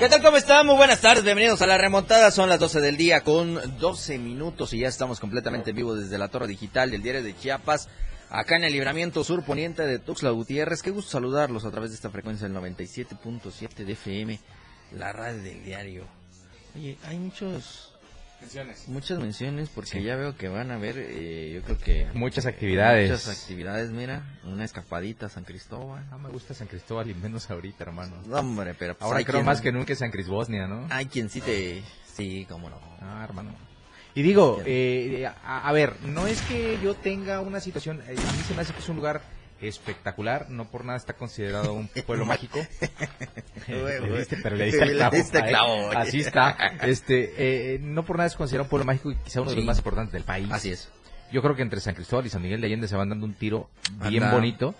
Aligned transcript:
¿Qué 0.00 0.08
tal? 0.08 0.22
¿Cómo 0.22 0.38
están? 0.38 0.64
Muy 0.64 0.76
buenas 0.76 1.02
tardes, 1.02 1.22
bienvenidos 1.22 1.60
a 1.60 1.66
la 1.66 1.76
remontada. 1.76 2.30
Son 2.30 2.48
las 2.48 2.58
12 2.58 2.80
del 2.80 2.96
día 2.96 3.20
con 3.20 3.60
12 3.78 4.16
minutos 4.16 4.72
y 4.72 4.78
ya 4.78 4.88
estamos 4.88 5.20
completamente 5.20 5.70
en 5.70 5.76
vivo 5.76 5.94
desde 5.94 6.16
la 6.16 6.28
Torre 6.28 6.46
Digital 6.46 6.90
del 6.90 7.02
Diario 7.02 7.22
de 7.22 7.36
Chiapas, 7.36 7.90
acá 8.30 8.56
en 8.56 8.64
el 8.64 8.72
Libramiento 8.72 9.22
Sur 9.24 9.44
Poniente 9.44 9.82
de 9.82 9.98
Tuxtla 9.98 10.30
Gutiérrez. 10.30 10.80
Qué 10.80 10.90
gusto 10.90 11.10
saludarlos 11.10 11.66
a 11.66 11.70
través 11.70 11.90
de 11.90 11.96
esta 11.96 12.08
frecuencia 12.08 12.48
del 12.48 12.56
97.7 12.56 13.84
de 13.84 13.92
FM, 13.92 14.40
la 14.92 15.12
radio 15.12 15.42
del 15.42 15.62
diario. 15.62 16.06
Oye, 16.74 16.96
hay 17.06 17.18
muchos 17.18 17.89
Muchas 18.88 19.18
menciones 19.18 19.68
porque 19.68 20.02
ya 20.02 20.16
veo 20.16 20.36
que 20.36 20.48
van 20.48 20.70
a 20.70 20.74
haber, 20.74 20.96
eh, 20.98 21.52
yo 21.54 21.62
creo 21.62 21.78
que... 21.78 22.06
Muchas 22.14 22.46
actividades. 22.46 23.10
Muchas 23.10 23.28
actividades, 23.28 23.90
mira, 23.90 24.22
una 24.44 24.64
escapadita 24.64 25.26
a 25.26 25.28
San 25.28 25.44
Cristóbal. 25.44 26.08
No 26.10 26.18
me 26.18 26.30
gusta 26.30 26.54
San 26.54 26.66
Cristóbal 26.66 27.10
y 27.10 27.14
menos 27.14 27.50
ahorita, 27.50 27.84
hermano. 27.84 28.16
No, 28.26 28.38
hombre, 28.38 28.74
pero... 28.74 28.96
Pues 28.96 29.06
Ahora 29.06 29.24
creo 29.24 29.42
más 29.42 29.60
que 29.60 29.72
nunca 29.72 29.94
San 29.94 30.10
Crisbosnia, 30.10 30.66
¿no? 30.66 30.86
Hay 30.90 31.06
quien 31.06 31.28
sí 31.28 31.40
te... 31.40 31.82
Sí, 32.12 32.46
cómo 32.48 32.70
no. 32.70 32.80
Ah, 33.00 33.24
hermano. 33.24 33.54
Y 34.14 34.22
digo, 34.22 34.60
eh, 34.64 35.26
a, 35.44 35.68
a, 35.68 35.72
ver, 35.72 35.96
no 36.02 36.26
es 36.26 36.42
que 36.42 36.78
yo 36.82 36.94
tenga 36.94 37.40
una 37.40 37.60
situación, 37.60 38.02
eh, 38.08 38.16
a 38.18 38.32
mí 38.32 38.42
se 38.46 38.54
me 38.54 38.62
hace 38.62 38.72
que 38.72 38.80
es 38.80 38.88
un 38.88 38.96
lugar 38.96 39.22
espectacular, 39.60 40.50
no 40.50 40.66
por 40.66 40.84
nada 40.84 40.96
está 40.96 41.14
considerado 41.14 41.72
un 41.72 41.88
pueblo 42.06 42.24
mágico. 42.26 42.58
Pero 43.66 44.56
le 44.56 44.64
diste 44.66 45.38
el 45.38 45.44
clavo. 45.48 45.90
Así 45.94 46.20
está. 46.20 46.56
Este, 46.82 47.74
eh, 47.74 47.78
no 47.80 48.04
por 48.04 48.16
nada 48.16 48.26
es 48.26 48.34
considerado 48.34 48.64
un 48.64 48.70
pueblo 48.70 48.86
mágico 48.86 49.10
y 49.12 49.16
quizá 49.16 49.40
uno 49.40 49.50
de 49.50 49.56
los 49.56 49.64
más 49.64 49.78
importantes 49.78 50.12
del 50.12 50.24
país. 50.24 50.48
Así 50.50 50.70
es. 50.70 50.90
Yo 51.32 51.42
creo 51.42 51.54
que 51.54 51.62
entre 51.62 51.80
San 51.80 51.94
Cristóbal 51.94 52.26
y 52.26 52.28
San 52.28 52.42
Miguel 52.42 52.60
de 52.60 52.66
Allende 52.66 52.88
se 52.88 52.96
van 52.96 53.08
dando 53.08 53.24
un 53.24 53.34
tiro 53.34 53.68
bien 54.08 54.28
bonito. 54.30 54.74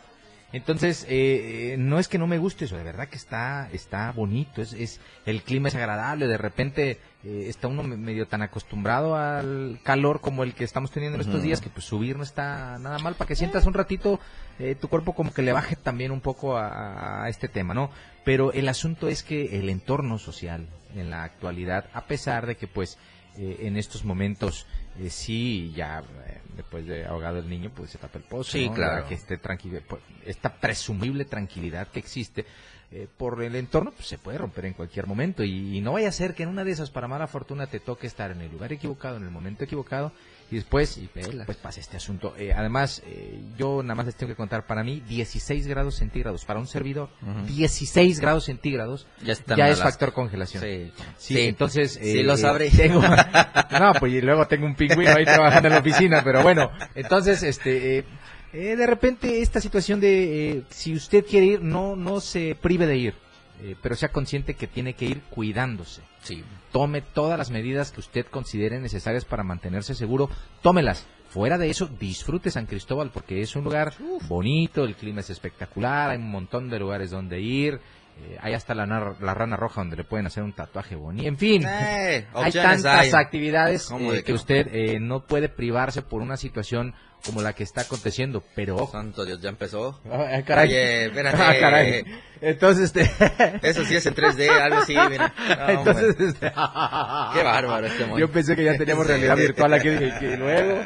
Entonces, 0.52 1.06
eh, 1.08 1.76
no 1.78 2.00
es 2.00 2.08
que 2.08 2.18
no 2.18 2.26
me 2.26 2.38
guste 2.38 2.64
eso, 2.64 2.76
de 2.76 2.82
verdad 2.82 3.08
que 3.08 3.16
está, 3.16 3.68
está 3.72 4.10
bonito, 4.10 4.60
es, 4.60 4.72
es 4.72 5.00
el 5.24 5.42
clima 5.42 5.68
es 5.68 5.76
agradable, 5.76 6.26
de 6.26 6.38
repente 6.38 6.98
eh, 7.22 7.44
está 7.48 7.68
uno 7.68 7.84
medio 7.84 8.26
tan 8.26 8.42
acostumbrado 8.42 9.14
al 9.14 9.78
calor 9.84 10.20
como 10.20 10.42
el 10.42 10.54
que 10.54 10.64
estamos 10.64 10.90
teniendo 10.90 11.16
en 11.16 11.20
estos 11.20 11.42
días 11.42 11.60
que 11.60 11.70
pues 11.70 11.84
subir 11.84 12.16
no 12.16 12.24
está 12.24 12.78
nada 12.78 12.98
mal 12.98 13.14
para 13.14 13.28
que 13.28 13.36
sientas 13.36 13.66
un 13.66 13.74
ratito 13.74 14.18
eh, 14.58 14.74
tu 14.74 14.88
cuerpo 14.88 15.14
como 15.14 15.32
que 15.32 15.42
le 15.42 15.52
baje 15.52 15.76
también 15.76 16.10
un 16.10 16.20
poco 16.20 16.56
a, 16.56 17.24
a, 17.24 17.28
este 17.28 17.48
tema, 17.48 17.72
¿no? 17.72 17.90
Pero 18.24 18.52
el 18.52 18.68
asunto 18.68 19.08
es 19.08 19.22
que 19.22 19.58
el 19.58 19.68
entorno 19.68 20.18
social 20.18 20.66
en 20.96 21.10
la 21.10 21.22
actualidad, 21.22 21.86
a 21.92 22.06
pesar 22.06 22.46
de 22.46 22.56
que 22.56 22.66
pues 22.66 22.98
eh, 23.36 23.58
en 23.62 23.76
estos 23.76 24.04
momentos 24.04 24.66
eh, 24.98 25.10
sí 25.10 25.72
ya 25.74 26.02
después 26.56 26.86
de 26.86 27.06
ahogado 27.06 27.38
el 27.38 27.48
niño 27.48 27.70
pues 27.74 27.90
se 27.90 27.98
tapa 27.98 28.18
el 28.18 28.24
pozo, 28.24 28.52
sí, 28.52 28.68
¿no? 28.68 28.74
claro. 28.74 29.08
que 29.08 29.14
esté 29.14 29.38
tranquilo, 29.38 29.80
pues, 29.88 30.02
esta 30.26 30.52
presumible 30.52 31.24
tranquilidad 31.24 31.88
que 31.88 31.98
existe 31.98 32.44
eh, 32.92 33.06
por 33.16 33.40
el 33.42 33.54
entorno, 33.54 33.92
pues 33.92 34.08
se 34.08 34.18
puede 34.18 34.38
romper 34.38 34.64
en 34.64 34.72
cualquier 34.72 35.06
momento. 35.06 35.44
Y, 35.44 35.76
y, 35.76 35.80
no 35.80 35.92
vaya 35.92 36.08
a 36.08 36.12
ser 36.12 36.34
que 36.34 36.42
en 36.42 36.48
una 36.48 36.64
de 36.64 36.72
esas, 36.72 36.90
para 36.90 37.06
mala 37.06 37.28
fortuna, 37.28 37.68
te 37.68 37.78
toque 37.78 38.08
estar 38.08 38.32
en 38.32 38.40
el 38.40 38.50
lugar 38.50 38.72
equivocado, 38.72 39.16
en 39.16 39.22
el 39.22 39.30
momento 39.30 39.62
equivocado, 39.62 40.12
y 40.50 40.56
después, 40.56 40.98
y 40.98 41.06
pues 41.06 41.56
pasa 41.58 41.80
este 41.80 41.96
asunto. 41.96 42.34
Eh, 42.36 42.52
además, 42.52 43.02
eh, 43.06 43.40
yo 43.56 43.82
nada 43.82 43.94
más 43.94 44.06
les 44.06 44.16
tengo 44.16 44.32
que 44.32 44.36
contar, 44.36 44.66
para 44.66 44.82
mí, 44.82 45.00
16 45.08 45.66
grados 45.66 45.96
centígrados, 45.96 46.44
para 46.44 46.58
un 46.58 46.66
servidor, 46.66 47.08
uh 47.22 47.26
-huh. 47.26 47.44
16 47.44 48.18
grados 48.18 48.44
centígrados, 48.46 49.06
ya, 49.24 49.34
ya 49.56 49.68
es 49.68 49.80
factor 49.80 50.12
congelación. 50.12 50.62
Sí, 50.62 50.92
sí, 51.18 51.34
sí 51.34 51.40
entonces... 51.42 51.98
Sí, 52.02 52.22
lo 52.22 52.36
sabré. 52.36 52.70
Tengo, 52.76 53.00
no, 53.80 53.92
pues 53.98 54.12
y 54.12 54.20
luego 54.20 54.46
tengo 54.46 54.66
un 54.66 54.74
pingüino 54.74 55.12
ahí 55.12 55.24
trabajando 55.24 55.68
en 55.68 55.74
la 55.74 55.80
oficina, 55.80 56.22
pero 56.24 56.42
bueno, 56.42 56.70
entonces, 56.94 57.42
este... 57.42 58.04
Eh, 58.52 58.74
de 58.74 58.86
repente 58.86 59.42
esta 59.42 59.60
situación 59.60 60.00
de 60.00 60.50
eh, 60.50 60.62
si 60.70 60.94
usted 60.94 61.24
quiere 61.24 61.46
ir, 61.46 61.62
no, 61.62 61.94
no 61.94 62.20
se 62.20 62.56
prive 62.60 62.86
de 62.86 62.96
ir, 62.96 63.14
eh, 63.62 63.76
pero 63.82 63.94
sea 63.94 64.10
consciente 64.10 64.54
que 64.54 64.66
tiene 64.66 64.94
que 64.94 65.04
ir 65.04 65.22
cuidándose. 65.22 66.02
Sí. 66.22 66.42
Tome 66.72 67.02
todas 67.02 67.38
las 67.38 67.50
medidas 67.50 67.92
que 67.92 68.00
usted 68.00 68.26
considere 68.26 68.80
necesarias 68.80 69.24
para 69.24 69.42
mantenerse 69.42 69.94
seguro, 69.94 70.30
tómelas. 70.62 71.06
Fuera 71.28 71.58
de 71.58 71.70
eso, 71.70 71.86
disfrute 71.86 72.50
San 72.50 72.66
Cristóbal 72.66 73.10
porque 73.12 73.40
es 73.40 73.54
un 73.54 73.62
lugar 73.64 73.94
bonito, 74.28 74.84
el 74.84 74.96
clima 74.96 75.20
es 75.20 75.30
espectacular, 75.30 76.10
hay 76.10 76.18
un 76.18 76.30
montón 76.30 76.68
de 76.68 76.78
lugares 76.78 77.10
donde 77.10 77.40
ir. 77.40 77.80
Eh, 78.18 78.36
hay 78.40 78.52
hasta 78.52 78.74
la, 78.74 78.84
la, 78.86 79.34
rana 79.34 79.56
roja 79.56 79.80
donde 79.80 79.96
le 79.96 80.04
pueden 80.04 80.26
hacer 80.26 80.42
un 80.42 80.52
tatuaje 80.52 80.96
bonito. 80.96 81.26
En 81.26 81.38
fin, 81.38 81.64
eh, 81.64 82.26
hay 82.34 82.52
tantas 82.52 82.84
hay. 82.84 83.12
actividades 83.12 83.88
eh, 83.90 84.22
que 84.24 84.32
usted 84.32 84.98
no 85.00 85.24
puede 85.24 85.48
privarse 85.48 86.02
por 86.02 86.20
una 86.20 86.36
situación 86.36 86.94
como 87.24 87.42
la 87.42 87.52
que 87.52 87.62
está 87.62 87.82
aconteciendo, 87.82 88.42
pero 88.54 88.88
Santo 88.90 89.24
Dios, 89.24 89.40
ya 89.40 89.48
empezó. 89.48 90.00
Ah, 90.10 90.42
caray. 90.46 90.68
Oye, 90.68 91.04
espérate. 91.06 91.42
Ah, 91.42 91.54
caray. 91.58 92.04
Entonces, 92.40 92.86
este... 92.86 93.10
Eso 93.62 93.84
sí 93.84 93.96
es 93.96 94.06
en 94.06 94.14
3D, 94.14 94.48
algo 94.48 94.78
así, 94.78 94.94
mira. 95.08 95.34
No, 95.58 95.68
Entonces, 95.68 96.16
este... 96.18 96.46
Qué 96.50 97.42
bárbaro 97.42 97.86
este. 97.86 98.06
Yo 98.18 98.30
pensé 98.30 98.56
que 98.56 98.64
ya 98.64 98.76
teníamos 98.76 99.06
realidad 99.06 99.36
virtual 99.36 99.74
aquí, 99.74 99.88
dije, 99.90 100.12
que 100.18 100.36
luego... 100.36 100.80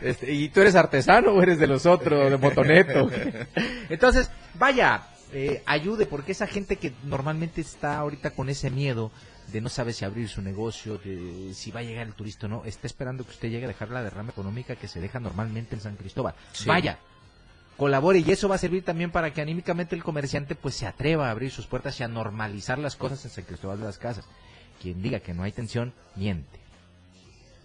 Este, 0.00 0.32
y 0.32 0.48
tú 0.48 0.60
eres 0.60 0.74
artesano 0.74 1.32
o 1.32 1.42
eres 1.42 1.58
de 1.58 1.66
los 1.66 1.86
otros, 1.86 2.30
de 2.30 2.36
motoneto. 2.36 3.10
Entonces, 3.88 4.30
vaya, 4.54 5.08
eh, 5.32 5.62
ayude, 5.66 6.06
porque 6.06 6.32
esa 6.32 6.46
gente 6.46 6.76
que 6.76 6.92
normalmente 7.04 7.60
está 7.60 7.98
ahorita 7.98 8.30
con 8.30 8.48
ese 8.48 8.70
miedo 8.70 9.10
de 9.52 9.60
no 9.60 9.68
sabe 9.68 9.92
si 9.92 10.04
abrir 10.04 10.28
su 10.28 10.42
negocio, 10.42 10.98
de 10.98 11.52
si 11.54 11.70
va 11.70 11.80
a 11.80 11.82
llegar 11.84 12.06
el 12.06 12.14
turista 12.14 12.46
o 12.46 12.48
no, 12.48 12.64
está 12.64 12.86
esperando 12.86 13.24
que 13.24 13.30
usted 13.30 13.48
llegue 13.48 13.64
a 13.64 13.68
dejar 13.68 13.90
la 13.90 14.02
derrama 14.02 14.30
económica 14.30 14.76
que 14.76 14.88
se 14.88 15.00
deja 15.00 15.20
normalmente 15.20 15.74
en 15.74 15.80
San 15.80 15.96
Cristóbal. 15.96 16.34
Sí. 16.52 16.68
Vaya, 16.68 16.98
colabore 17.76 18.20
y 18.20 18.30
eso 18.30 18.48
va 18.48 18.56
a 18.56 18.58
servir 18.58 18.84
también 18.84 19.10
para 19.10 19.32
que 19.32 19.40
anímicamente 19.40 19.94
el 19.94 20.02
comerciante 20.02 20.54
pues 20.54 20.74
se 20.74 20.86
atreva 20.86 21.28
a 21.28 21.30
abrir 21.30 21.50
sus 21.50 21.66
puertas 21.66 21.98
y 22.00 22.02
a 22.02 22.08
normalizar 22.08 22.78
las 22.78 22.96
cosas 22.96 23.24
en 23.24 23.30
San 23.30 23.44
Cristóbal 23.44 23.78
de 23.78 23.84
las 23.84 23.98
Casas. 23.98 24.24
Quien 24.80 25.00
diga 25.02 25.20
que 25.20 25.34
no 25.34 25.42
hay 25.42 25.52
tensión, 25.52 25.92
miente. 26.16 26.60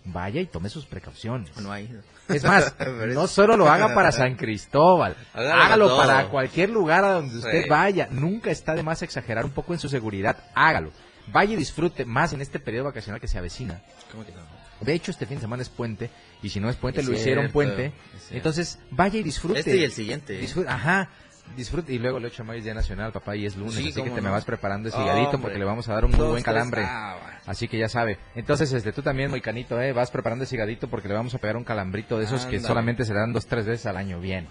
Vaya 0.06 0.42
y 0.42 0.48
tome 0.48 0.70
sus 0.70 0.86
precauciones. 0.86 1.56
No 1.58 1.72
hay. 1.72 1.90
Es 2.28 2.44
más, 2.44 2.76
no 3.14 3.28
solo 3.28 3.56
lo 3.58 3.70
haga 3.70 3.94
para 3.94 4.12
San 4.12 4.36
Cristóbal, 4.36 5.16
Hágalo, 5.34 5.96
para 5.98 6.30
cualquier 6.30 6.70
lugar 6.70 7.04
a 7.04 7.14
donde 7.14 7.38
usted 7.38 7.64
sí. 7.64 7.70
vaya. 7.70 8.08
Nunca 8.10 8.50
está 8.50 8.74
de 8.74 8.84
más 8.84 9.02
exagerar 9.02 9.46
un 9.46 9.52
poco 9.52 9.74
en 9.74 9.80
su 9.80 9.90
seguridad. 9.90 10.38
Hágalo. 10.56 10.92
Vaya 11.32 11.54
y 11.54 11.56
disfrute 11.56 12.06
más 12.06 12.34
en 12.34 12.42
este 12.42 12.60
periodo 12.60 12.86
vacacional 12.86 13.22
que 13.22 13.28
se 13.28 13.38
avecina. 13.38 13.82
¿Cómo 14.12 14.26
que 14.26 14.32
no? 14.32 14.42
De 14.82 14.94
hecho, 14.94 15.12
este 15.12 15.26
fin 15.26 15.38
de 15.38 15.42
semana 15.42 15.62
es 15.62 15.70
puente, 15.70 16.10
y 16.42 16.50
si 16.50 16.60
no 16.60 16.70
es 16.70 16.76
puente, 16.76 17.02
es 17.02 17.06
lo 17.06 17.14
cierto, 17.14 17.22
hicieron 17.22 17.52
puente. 17.52 17.94
Entonces, 18.32 18.80
vaya 18.90 19.20
y 19.20 19.24
disfrute. 19.24 19.60
Este 19.60 19.78
y 19.78 19.84
el 19.84 19.92
siguiente. 19.92 20.38
Disfrute, 20.40 20.68
ajá, 20.68 21.10
disfrute. 21.56 21.94
Y 21.94 22.00
luego 22.00 22.18
el 22.18 22.26
8 22.26 22.42
de 22.42 22.48
mayo 22.48 22.58
es 22.58 22.64
Día 22.64 22.74
Nacional, 22.74 23.12
papá, 23.12 23.36
y 23.36 23.46
es 23.46 23.56
lunes, 23.56 23.76
sí, 23.76 23.90
así 23.90 24.02
que 24.02 24.10
te 24.10 24.22
me 24.22 24.32
vas 24.32 24.44
preparando 24.44 24.90
ese 24.90 25.00
higadito 25.00 25.38
oh, 25.38 25.40
porque 25.40 25.60
le 25.60 25.66
vamos 25.66 25.88
a 25.88 25.94
dar 25.94 26.06
un 26.06 26.12
muy 26.12 26.26
buen 26.26 26.44
calambre. 26.44 26.82
Ah, 26.84 27.18
bueno. 27.22 27.38
Así 27.46 27.68
que 27.68 27.78
ya 27.78 27.90
sabe. 27.90 28.18
Entonces, 28.36 28.74
este, 28.74 28.92
tú 28.92 29.04
también, 29.04 29.30
muy 29.30 29.42
canito, 29.42 29.80
eh, 29.80 29.94
vas 29.94 30.10
preparando 30.10 30.46
ese 30.46 30.56
higadito 30.56 30.90
porque 30.90 31.08
le 31.08 31.14
vamos 31.14 31.36
a 31.36 31.38
pegar 31.38 31.58
un 31.58 31.64
calambrito 31.64 32.18
de 32.18 32.26
esos 32.26 32.46
Anda. 32.46 32.52
que 32.52 32.60
solamente 32.60 33.06
se 33.06 33.14
dan 33.14 33.34
dos, 33.34 33.46
tres 33.46 33.66
veces 33.68 33.86
al 33.86 33.98
año. 33.98 34.20
Bien. 34.20 34.48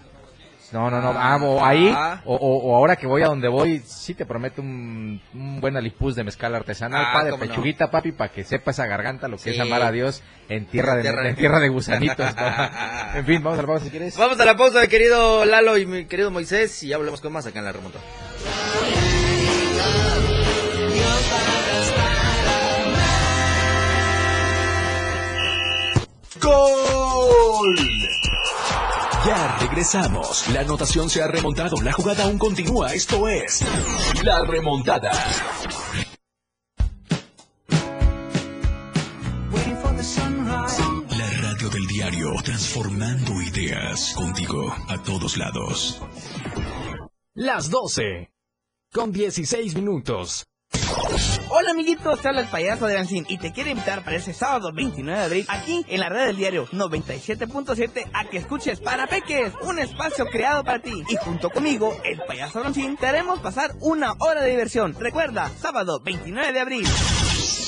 No, 0.71 0.89
no, 0.89 1.01
no, 1.01 1.13
ah, 1.17 1.37
o 1.41 1.65
ahí, 1.65 1.93
o, 2.23 2.35
o, 2.35 2.71
o, 2.71 2.75
ahora 2.77 2.95
que 2.95 3.05
voy 3.05 3.21
a 3.23 3.27
donde 3.27 3.49
voy, 3.49 3.81
sí 3.85 4.13
te 4.13 4.25
prometo 4.25 4.61
un, 4.61 5.21
un 5.33 5.59
buen 5.59 5.75
alipuz 5.75 6.15
de 6.15 6.23
mezcal 6.23 6.55
artesanal, 6.55 7.07
ah, 7.07 7.13
pa, 7.13 7.23
de 7.25 7.37
pechuguita, 7.37 7.85
no? 7.85 7.91
papi, 7.91 8.13
para 8.13 8.31
que 8.31 8.45
sepa 8.45 8.71
esa 8.71 8.85
garganta 8.85 9.27
lo 9.27 9.35
que 9.35 9.43
sí. 9.43 9.49
es 9.49 9.59
amar 9.59 9.81
a 9.81 9.91
Dios 9.91 10.23
en 10.47 10.65
tierra, 10.67 10.95
de, 10.95 11.01
tierra. 11.01 11.27
en 11.27 11.35
tierra 11.35 11.59
de 11.59 11.67
gusanitos. 11.67 12.35
¿no? 12.35 13.15
en 13.15 13.25
fin, 13.25 13.43
vamos 13.43 13.59
a 13.59 13.63
la 13.63 13.67
pausa 13.67 13.85
si 13.85 13.91
quieres. 13.91 14.17
Vamos 14.17 14.39
a 14.39 14.45
la 14.45 14.55
pausa, 14.55 14.81
mi 14.81 14.87
querido 14.87 15.43
Lalo 15.43 15.77
y 15.77 15.85
mi 15.85 16.05
querido 16.05 16.31
Moisés, 16.31 16.81
y 16.83 16.87
ya 16.87 16.97
volvemos 16.97 17.19
con 17.19 17.33
más 17.33 17.45
acá 17.45 17.59
en 17.59 17.65
la 17.65 17.71
remontada. 17.73 18.03
¡Gol! 26.39 28.20
Ya 29.25 29.57
regresamos. 29.59 30.47
La 30.49 30.61
anotación 30.61 31.07
se 31.07 31.21
ha 31.21 31.27
remontado. 31.27 31.79
La 31.83 31.91
jugada 31.91 32.23
aún 32.23 32.39
continúa. 32.39 32.91
Esto 32.91 33.27
es 33.27 33.63
La 34.23 34.43
Remontada. 34.45 35.11
La 41.09 41.29
radio 41.41 41.69
del 41.69 41.85
diario, 41.85 42.33
transformando 42.43 43.39
ideas 43.41 44.13
contigo 44.15 44.75
a 44.87 44.97
todos 45.03 45.37
lados. 45.37 46.01
Las 47.35 47.69
12. 47.69 48.31
Con 48.91 49.11
16 49.11 49.75
minutos. 49.75 50.50
Hola 51.49 51.71
amiguitos, 51.71 52.21
te 52.21 52.29
habla 52.29 52.41
el 52.41 52.47
payaso 52.47 52.87
de 52.87 52.97
Ancín 52.97 53.25
y 53.27 53.37
te 53.37 53.51
quiero 53.51 53.69
invitar 53.69 54.03
para 54.03 54.15
ese 54.15 54.33
sábado 54.33 54.71
29 54.73 55.19
de 55.19 55.25
abril 55.25 55.45
aquí 55.49 55.85
en 55.89 55.99
la 55.99 56.09
red 56.09 56.27
del 56.27 56.37
diario 56.37 56.67
97.7 56.67 58.09
a 58.13 58.25
que 58.29 58.37
escuches 58.37 58.79
Para 58.79 59.07
Peques, 59.07 59.53
un 59.61 59.77
espacio 59.79 60.25
creado 60.27 60.63
para 60.63 60.79
ti. 60.79 61.03
Y 61.09 61.15
junto 61.17 61.49
conmigo, 61.49 61.95
el 62.05 62.21
payaso 62.27 62.63
Ancín, 62.63 62.95
te 62.97 63.07
haremos 63.07 63.39
pasar 63.39 63.75
una 63.81 64.13
hora 64.19 64.41
de 64.41 64.51
diversión. 64.51 64.95
Recuerda, 64.97 65.51
sábado 65.59 65.99
29 66.03 66.53
de 66.53 66.59
abril. 66.59 66.87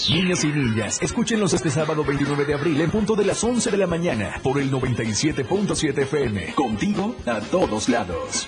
Niñas 0.10 0.44
y 0.44 0.48
niñas, 0.48 1.02
escúchenos 1.02 1.54
este 1.54 1.70
sábado 1.70 2.04
29 2.04 2.46
de 2.46 2.54
abril 2.54 2.82
en 2.82 2.92
punto 2.92 3.16
de 3.16 3.26
las 3.26 3.44
11 3.44 3.72
de 3.72 3.78
la 3.78 3.88
mañana 3.88 4.40
por 4.44 4.60
el 4.60 4.72
97.7 4.72 5.98
FM. 5.98 6.54
Contigo 6.56 7.16
a 7.26 7.40
todos 7.40 7.90
lados. 7.90 8.48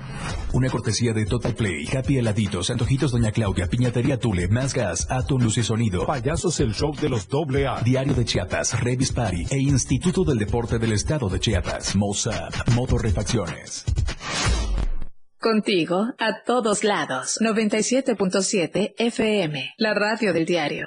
Una 0.53 0.69
cortesía 0.69 1.13
de 1.13 1.25
Total 1.25 1.53
Play, 1.53 1.87
Happy 1.87 2.17
Heladitos, 2.17 2.69
Antojitos 2.69 3.11
Doña 3.11 3.31
Claudia, 3.31 3.67
Piñatería 3.67 4.19
Tule, 4.19 4.49
Más 4.49 4.73
Gas, 4.73 5.07
Atom 5.09 5.41
Luz 5.41 5.57
y 5.57 5.63
Sonido, 5.63 6.05
Payasos 6.05 6.59
el 6.59 6.73
Show 6.73 6.93
de 6.95 7.07
los 7.07 7.29
Doble 7.29 7.67
A, 7.67 7.81
Diario 7.81 8.13
de 8.13 8.25
Chiapas, 8.25 8.79
Revis 8.81 9.13
Party 9.13 9.45
e 9.49 9.57
Instituto 9.59 10.25
del 10.25 10.39
Deporte 10.39 10.77
del 10.77 10.91
Estado 10.91 11.29
de 11.29 11.39
Chiapas, 11.39 11.95
Mossad, 11.95 12.51
Motorrefacciones. 12.75 13.85
Contigo, 15.39 16.13
a 16.19 16.43
todos 16.45 16.83
lados, 16.83 17.39
97.7 17.41 18.93
FM, 18.97 19.73
la 19.77 19.93
radio 19.93 20.33
del 20.33 20.45
diario. 20.45 20.85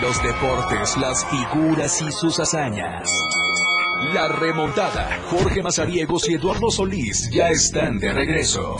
Los 0.00 0.22
deportes, 0.22 0.96
las 0.96 1.24
figuras 1.26 2.00
y 2.00 2.10
sus 2.10 2.40
hazañas. 2.40 3.43
La 4.12 4.28
remontada. 4.28 5.18
Jorge 5.30 5.62
Mazariegos 5.62 6.28
y 6.28 6.34
Eduardo 6.34 6.70
Solís 6.70 7.30
ya 7.30 7.48
están 7.48 7.98
de 7.98 8.12
regreso. 8.12 8.76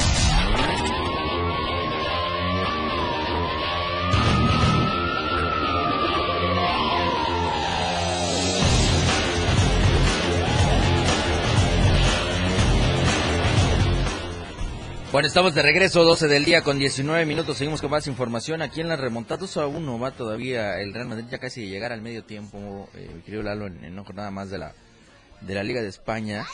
Bueno, 15.11 15.29
estamos 15.29 15.55
de 15.55 15.63
regreso, 15.63 16.03
12 16.03 16.27
del 16.27 16.45
día 16.45 16.63
con 16.63 16.79
19 16.79 17.25
minutos. 17.25 17.57
Seguimos 17.57 17.81
con 17.81 17.91
más 17.91 18.09
información. 18.09 18.63
Aquí 18.63 18.81
en 18.81 18.89
la 18.89 18.97
remontada 18.97 19.43
2 19.43 19.57
a 19.59 19.67
1 19.69 19.99
va 19.99 20.11
todavía 20.11 20.81
el 20.81 20.93
Real 20.93 21.07
Madrid 21.07 21.27
ya 21.31 21.39
casi 21.39 21.61
de 21.61 21.69
llegar 21.69 21.93
al 21.93 22.03
medio 22.03 22.25
tiempo. 22.25 22.89
Eh, 22.95 23.23
querido 23.25 23.45
Lalo, 23.45 23.69
en, 23.69 23.85
en 23.85 24.05
jornada 24.05 24.33
más 24.33 24.51
de 24.51 24.59
la 24.59 24.75
de 25.47 25.55
la 25.55 25.63
Liga 25.63 25.83
de 25.83 25.89
España. 25.89 26.47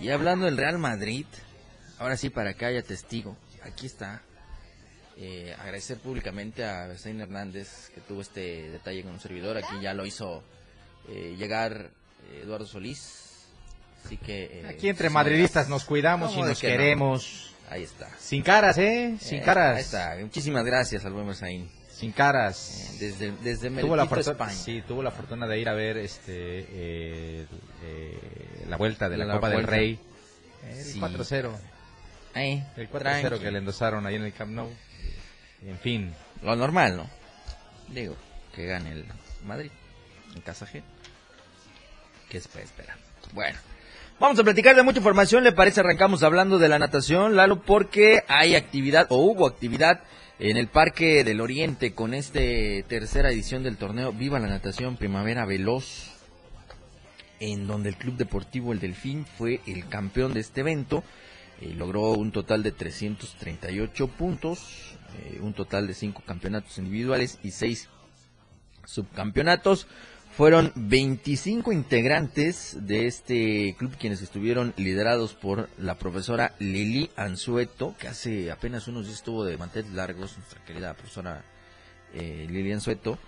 Y 0.00 0.10
hablando 0.10 0.44
del 0.46 0.56
Real 0.56 0.78
Madrid, 0.78 1.26
ahora 1.98 2.16
sí 2.16 2.30
para 2.30 2.54
que 2.54 2.64
haya 2.64 2.82
testigo, 2.82 3.36
aquí 3.62 3.86
está. 3.86 4.22
Eh, 5.16 5.52
agradecer 5.58 5.98
públicamente 5.98 6.64
a 6.64 6.86
Bersaín 6.86 7.20
Hernández 7.20 7.90
que 7.92 8.00
tuvo 8.00 8.20
este 8.20 8.70
detalle 8.70 9.02
con 9.02 9.12
un 9.12 9.20
servidor. 9.20 9.56
Aquí 9.56 9.80
ya 9.82 9.92
lo 9.92 10.06
hizo 10.06 10.44
eh, 11.08 11.34
llegar 11.36 11.90
eh, 12.30 12.42
Eduardo 12.44 12.66
Solís. 12.66 13.46
Así 14.04 14.16
que. 14.16 14.64
aquí 14.68 14.88
entre 14.88 15.10
madridistas 15.10 15.68
nos 15.68 15.84
cuidamos 15.84 16.36
y 16.36 16.40
nos 16.40 16.60
queremos. 16.60 17.52
Ahí 17.68 17.82
está. 17.82 18.08
Sin 18.18 18.42
caras, 18.42 18.78
¿eh? 18.78 19.16
Sin 19.20 19.40
caras. 19.40 19.76
Ahí 19.76 19.82
está. 19.82 20.16
Muchísimas 20.20 20.64
gracias 20.64 21.04
al 21.04 21.12
buen 21.12 21.26
Bersaín 21.26 21.77
sin 21.98 22.12
caras. 22.12 22.96
desde 23.00 23.32
desde 23.32 23.70
tuvo 23.70 23.96
la 23.96 24.06
fortuna, 24.06 24.50
Sí, 24.50 24.82
tuvo 24.86 25.02
la 25.02 25.10
fortuna 25.10 25.48
de 25.48 25.58
ir 25.58 25.68
a 25.68 25.74
ver 25.74 25.96
este 25.96 26.66
eh, 26.70 27.46
la 28.68 28.76
vuelta 28.76 29.08
de 29.08 29.16
la, 29.16 29.34
Copa 29.34 29.50
del 29.50 29.64
Rey. 29.64 29.98
El 30.62 31.00
4-0. 31.00 31.50
El 32.34 32.90
4-0 32.90 33.40
que 33.40 33.50
le 33.50 33.58
endosaron 33.58 34.06
ahí 34.06 34.14
en 34.14 34.22
el 34.22 34.32
Camp 34.32 34.52
Nou. 34.52 34.70
En 35.66 35.78
fin. 35.78 36.14
Lo 36.42 36.54
normal, 36.54 36.96
¿no? 36.96 37.10
Digo, 37.88 38.14
que 38.54 38.66
gane 38.66 38.92
el 38.92 39.04
Madrid 39.44 39.70
en 40.36 40.40
casa 40.42 40.66
G. 40.66 40.82
¿Qué 42.28 42.40
se 42.40 42.48
puede 42.48 42.64
esperar? 42.64 42.96
Bueno. 43.32 43.58
Vamos 44.20 44.38
a 44.38 44.44
platicar 44.44 44.74
de 44.74 44.82
mucha 44.82 44.98
información, 44.98 45.44
¿le 45.44 45.52
parece? 45.52 45.80
Arrancamos 45.80 46.24
hablando 46.24 46.58
de 46.58 46.68
la 46.68 46.78
natación, 46.78 47.36
Lalo, 47.36 47.62
porque 47.62 48.24
hay 48.26 48.56
actividad, 48.56 49.06
o 49.10 49.18
hubo 49.18 49.46
actividad 49.46 50.00
en 50.40 50.56
el 50.56 50.68
Parque 50.68 51.24
del 51.24 51.40
Oriente 51.40 51.94
con 51.94 52.14
esta 52.14 52.38
tercera 52.86 53.30
edición 53.30 53.64
del 53.64 53.76
torneo 53.76 54.12
Viva 54.12 54.38
la 54.38 54.46
Natación 54.46 54.96
Primavera 54.96 55.44
Veloz, 55.44 56.12
en 57.40 57.66
donde 57.66 57.88
el 57.88 57.96
Club 57.96 58.16
Deportivo 58.16 58.72
El 58.72 58.78
Delfín 58.78 59.26
fue 59.26 59.60
el 59.66 59.88
campeón 59.88 60.34
de 60.34 60.40
este 60.40 60.60
evento. 60.60 61.02
Eh, 61.60 61.74
logró 61.76 62.12
un 62.12 62.30
total 62.30 62.62
de 62.62 62.70
338 62.70 64.06
puntos, 64.06 64.94
eh, 65.18 65.40
un 65.40 65.54
total 65.54 65.88
de 65.88 65.94
5 65.94 66.22
campeonatos 66.24 66.78
individuales 66.78 67.40
y 67.42 67.50
6 67.50 67.88
subcampeonatos. 68.84 69.88
Fueron 70.38 70.70
25 70.76 71.72
integrantes 71.72 72.76
de 72.86 73.08
este 73.08 73.74
club 73.76 73.96
quienes 73.98 74.22
estuvieron 74.22 74.72
liderados 74.76 75.34
por 75.34 75.68
la 75.78 75.98
profesora 75.98 76.54
Lili 76.60 77.10
Anzueto, 77.16 77.96
que 77.98 78.06
hace 78.06 78.52
apenas 78.52 78.86
unos 78.86 79.06
días 79.06 79.16
estuvo 79.16 79.44
de 79.44 79.58
manteles 79.58 79.90
largos, 79.90 80.38
nuestra 80.38 80.64
querida 80.64 80.94
profesora 80.94 81.42
eh, 82.14 82.46
Lili 82.48 82.70
Anzueto. 82.70 83.18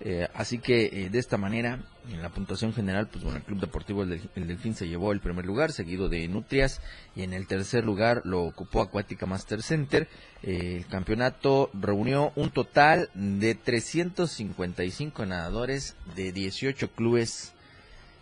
Eh, 0.00 0.28
así 0.34 0.58
que 0.58 0.86
eh, 0.86 1.08
de 1.10 1.18
esta 1.18 1.38
manera, 1.38 1.80
en 2.10 2.20
la 2.20 2.28
puntuación 2.28 2.74
general, 2.74 3.08
pues 3.08 3.24
bueno, 3.24 3.38
el 3.38 3.44
Club 3.44 3.60
Deportivo 3.60 4.02
el, 4.02 4.20
Delfín 4.34 4.74
se 4.74 4.88
llevó 4.88 5.12
el 5.12 5.20
primer 5.20 5.46
lugar, 5.46 5.72
seguido 5.72 6.08
de 6.08 6.28
Nutrias, 6.28 6.80
y 7.14 7.22
en 7.22 7.32
el 7.32 7.46
tercer 7.46 7.84
lugar 7.84 8.20
lo 8.24 8.42
ocupó 8.42 8.82
Acuática 8.82 9.24
Master 9.24 9.62
Center. 9.62 10.08
Eh, 10.42 10.76
el 10.78 10.86
campeonato 10.86 11.70
reunió 11.72 12.32
un 12.36 12.50
total 12.50 13.08
de 13.14 13.54
355 13.54 15.24
nadadores 15.24 15.96
de 16.14 16.30
18 16.32 16.90
clubes 16.90 17.54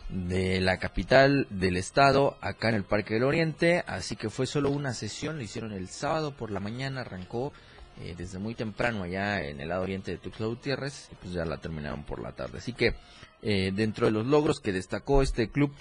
de 0.08 0.60
la 0.60 0.78
capital 0.78 1.48
del 1.50 1.76
estado, 1.76 2.36
acá 2.40 2.68
en 2.68 2.76
el 2.76 2.84
Parque 2.84 3.14
del 3.14 3.24
Oriente, 3.24 3.82
así 3.86 4.14
que 4.14 4.30
fue 4.30 4.46
solo 4.46 4.70
una 4.70 4.92
sesión, 4.92 5.38
lo 5.38 5.42
hicieron 5.42 5.72
el 5.72 5.88
sábado 5.88 6.36
por 6.36 6.50
la 6.50 6.60
mañana, 6.60 7.00
arrancó 7.00 7.52
eh, 8.00 8.14
desde 8.16 8.38
muy 8.38 8.54
temprano 8.54 9.04
allá 9.04 9.42
en 9.44 9.60
el 9.60 9.68
lado 9.68 9.82
oriente 9.82 10.10
de 10.10 10.18
Tuxtla 10.18 10.46
Gutiérrez 10.46 11.08
y 11.12 11.14
pues 11.16 11.32
ya 11.32 11.44
la 11.44 11.58
terminaron 11.58 12.04
por 12.04 12.20
la 12.20 12.32
tarde. 12.32 12.58
Así 12.58 12.72
que 12.72 12.94
eh, 13.42 13.72
dentro 13.74 14.06
de 14.06 14.12
los 14.12 14.26
logros 14.26 14.60
que 14.60 14.72
destacó 14.72 15.22
este 15.22 15.48
club 15.48 15.72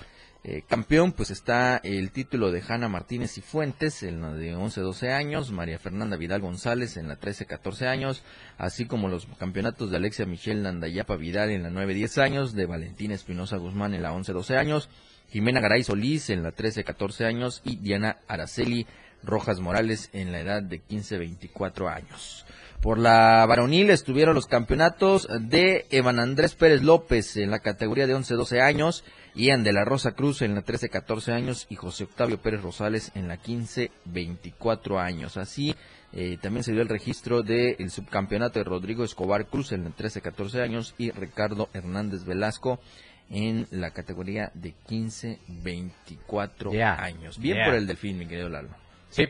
eh, 0.46 0.62
campeón, 0.67 1.13
pues 1.13 1.32
está 1.32 1.77
el 1.77 2.12
título 2.12 2.51
de 2.51 2.62
Hanna 2.67 2.89
Martínez 2.89 3.38
y 3.38 3.41
Fuentes 3.41 4.03
en 4.03 4.22
la 4.22 4.34
de 4.34 4.53
11-12 4.53 5.13
años, 5.13 5.51
María 5.51 5.79
Fernanda 5.79 6.17
Vidal 6.17 6.41
González 6.41 6.98
en 6.98 7.08
la 7.08 7.17
13-14 7.17 7.88
años, 7.88 8.24
así 8.58 8.86
como 8.86 9.08
los 9.08 9.25
campeonatos 9.39 9.89
de 9.89 9.96
Alexia 9.96 10.25
Michelle 10.25 10.60
Nandayapa 10.62 11.15
Vidal 11.15 11.50
en 11.50 11.63
la 11.63 11.70
9-10 11.70 12.22
años, 12.22 12.53
de 12.53 12.65
Valentina 12.65 13.15
Espinosa 13.15 13.55
Guzmán 13.55 13.93
en 13.93 14.03
la 14.03 14.12
11-12 14.12 14.58
años, 14.58 14.89
Jimena 15.29 15.62
Garay 15.62 15.86
Solís 15.86 16.29
en 16.29 16.43
la 16.43 16.51
13-14 16.51 17.25
años 17.25 17.62
y 17.63 17.77
Diana 17.77 18.17
Araceli 18.27 18.86
Rojas 19.24 19.60
Morales 19.60 20.10
en 20.13 20.32
la 20.32 20.39
edad 20.39 20.62
de 20.62 20.82
15-24 20.82 21.94
años. 21.94 22.46
Por 22.84 23.00
la 23.00 23.46
varonil 23.48 23.89
estuvieron 23.92 24.36
los 24.36 24.46
campeonatos 24.46 25.30
de 25.39 25.86
Evan 25.89 26.20
Andrés 26.20 26.53
Pérez 26.53 26.84
López 26.84 27.38
en 27.38 27.50
la 27.50 27.60
categoría 27.60 28.08
de 28.08 28.15
11-12 28.15 28.62
años, 28.62 29.06
Ian 29.36 29.63
de 29.63 29.72
la 29.72 29.86
Rosa 29.86 30.12
Cruz 30.12 30.42
en 30.42 30.53
la 30.53 30.65
13-14 30.65 31.32
años 31.32 31.65
y 31.70 31.75
José 31.75 32.03
Octavio 32.03 32.42
Pérez 32.42 32.62
Rosales 32.62 33.13
en 33.15 33.30
la 33.30 33.38
15-24 33.38 35.00
años. 35.00 35.38
Así 35.38 35.74
eh, 36.12 36.38
también 36.42 36.65
se 36.65 36.74
dio 36.74 36.82
el 36.82 36.89
registro 36.89 37.42
del 37.42 37.89
subcampeonato 37.89 38.60
de 38.60 38.65
Rodrigo 38.65 39.06
Escobar 39.06 39.46
Cruz 39.48 39.72
en 39.72 39.86
la 39.86 39.92
13-14 39.92 40.62
años 40.62 40.94
y 40.98 41.12
Ricardo 41.12 41.70
Hernández 41.74 42.25
Velasco 42.25 42.82
en 43.30 43.65
la 43.72 43.92
categoría 43.92 44.51
de 44.53 44.75
15-24 44.89 46.74
Yeah, 46.74 47.01
años. 47.01 47.39
Bien 47.39 47.56
yeah. 47.56 47.65
por 47.65 47.75
el 47.75 47.88
Delfín, 47.88 48.18
mi 48.18 48.27
querido 48.27 48.50
Lalo. 48.50 48.70
Sí. 49.13 49.27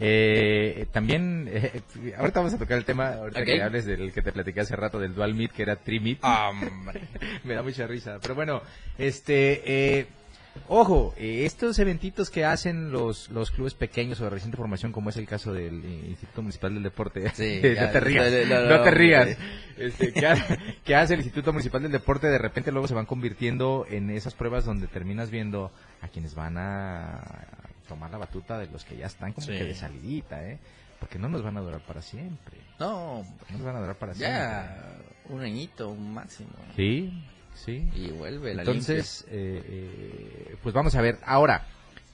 Eh, 0.00 0.86
también, 0.92 1.48
eh, 1.50 1.80
ahorita 2.18 2.40
vamos 2.40 2.54
a 2.54 2.58
tocar 2.58 2.76
el 2.78 2.84
tema, 2.84 3.14
ahorita 3.14 3.44
que 3.44 3.62
hables 3.62 3.86
del 3.86 4.12
que 4.12 4.22
te 4.22 4.32
platiqué 4.32 4.60
hace 4.60 4.74
rato, 4.74 4.98
del 4.98 5.14
Dual 5.14 5.34
Meet, 5.34 5.52
que 5.52 5.62
era 5.62 5.76
Trimit. 5.76 6.18
Hombre. 6.24 7.00
Me 7.44 7.54
da 7.54 7.62
mucha 7.62 7.86
risa. 7.86 8.18
Pero 8.20 8.34
bueno, 8.34 8.60
este, 8.98 9.62
eh, 10.00 10.06
ojo, 10.68 11.14
eh, 11.16 11.44
estos 11.44 11.78
eventitos 11.78 12.28
que 12.28 12.44
hacen 12.44 12.90
los, 12.90 13.30
los 13.30 13.52
clubes 13.52 13.74
pequeños 13.74 14.20
o 14.20 14.24
de 14.24 14.30
reciente 14.30 14.56
formación, 14.56 14.90
como 14.90 15.10
es 15.10 15.16
el 15.16 15.26
caso 15.28 15.52
del 15.52 15.84
eh, 15.84 16.06
Instituto 16.08 16.42
Municipal 16.42 16.74
del 16.74 16.82
Deporte, 16.82 17.30
Sí, 17.32 17.60
no 17.80 17.90
te 17.90 18.00
rías, 18.00 18.32
no, 18.48 18.54
no, 18.56 18.68
no, 18.68 18.76
no, 18.78 18.82
te 18.82 18.90
rías, 18.90 19.38
este, 19.78 20.12
que, 20.12 20.26
ha- 20.26 20.58
que 20.84 20.94
hace 20.96 21.14
el 21.14 21.20
Instituto 21.20 21.52
Municipal 21.52 21.82
del 21.82 21.92
Deporte, 21.92 22.26
de 22.26 22.38
repente 22.38 22.72
luego 22.72 22.88
se 22.88 22.94
van 22.94 23.06
convirtiendo 23.06 23.86
en 23.88 24.10
esas 24.10 24.34
pruebas 24.34 24.64
donde 24.64 24.88
terminas 24.88 25.30
viendo 25.30 25.70
a 26.02 26.08
quienes 26.08 26.34
van 26.34 26.58
a 26.58 27.20
la 28.14 28.18
batuta 28.18 28.58
de 28.58 28.66
los 28.68 28.84
que 28.84 28.96
ya 28.96 29.06
están 29.06 29.32
como 29.32 29.46
Sí. 29.46 29.52
que 29.52 29.64
de 29.64 29.74
salidita, 29.74 30.42
¿eh? 30.48 30.58
Porque 31.00 31.18
no 31.18 31.28
nos 31.28 31.42
van 31.42 31.56
a 31.56 31.60
durar 31.60 31.80
para 31.80 32.00
siempre. 32.00 32.56
No, 32.78 33.22
No 33.50 33.56
nos 33.58 33.62
van 33.62 33.76
a 33.76 33.80
durar 33.80 33.96
para 33.98 34.12
ya 34.14 34.96
un 35.28 35.40
añito, 35.42 35.90
un 35.90 36.14
máximo. 36.14 36.50
siempre. 36.74 36.74
Sí, 36.76 37.24
sí. 37.54 37.90
Y 37.94 38.10
vuelve 38.12 38.54
la 38.54 38.62
Entonces, 38.62 39.24
eh, 39.28 39.62
eh, 39.66 40.56
pues 40.62 40.74
vamos 40.74 40.94
a 40.94 41.00
ver. 41.02 41.18
Ahora, 41.24 41.66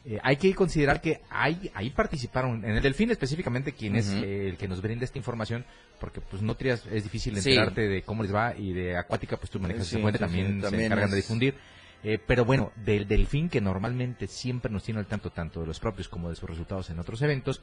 eh, 0.05 0.19
hay 0.23 0.37
que 0.37 0.55
considerar 0.55 1.01
que 1.03 1.21
ahí, 1.29 1.71
ahí 1.75 1.91
participaron, 1.91 2.65
en 2.65 2.71
el 2.77 2.83
Delfín 2.83 3.11
específicamente, 3.11 3.73
quien 3.73 3.97
es 3.97 4.09
eh, 4.11 4.49
el 4.49 4.57
que 4.57 4.67
nos 4.67 4.81
brinda 4.81 5.05
esta 5.05 5.19
información, 5.19 5.65
porque 6.01 6.21
pues 6.23 6.41
no 6.43 6.55
trías, 6.57 6.85
es 6.87 7.03
difícil 7.05 7.39
Sí. 7.41 7.51
enterarte 7.51 7.83
de 7.87 8.03
cómo 8.03 8.23
les 8.23 8.35
va, 8.35 8.57
y 8.57 8.73
de 8.73 8.97
Acuática, 8.97 9.37
pues 9.37 9.51
tú 9.51 9.61
manejas 9.61 9.87
Sí, 9.87 9.97
esa 9.97 10.03
fuente, 10.03 10.19
sí, 10.19 10.25
sí, 10.25 10.27
también, 10.31 10.61
también 10.63 10.81
se 10.81 10.87
encargan 10.87 11.11
de 11.11 11.17
difundir. 11.17 11.55
Eh, 12.03 12.19
pero 12.27 12.45
bueno, 12.45 12.73
del 12.77 13.07
Delfín, 13.07 13.49
que 13.49 13.61
normalmente 13.61 14.27
siempre 14.27 14.71
nos 14.73 14.85
tiene 14.85 15.01
al 15.01 15.07
tanto 15.07 15.31
tanto 15.31 15.61
de 15.61 15.67
los 15.67 15.81
propios 15.81 16.09
como 16.09 16.31
de 16.31 16.37
sus 16.37 16.49
resultados 16.49 16.89
en 16.91 16.99
otros 16.99 17.21
eventos, 17.23 17.61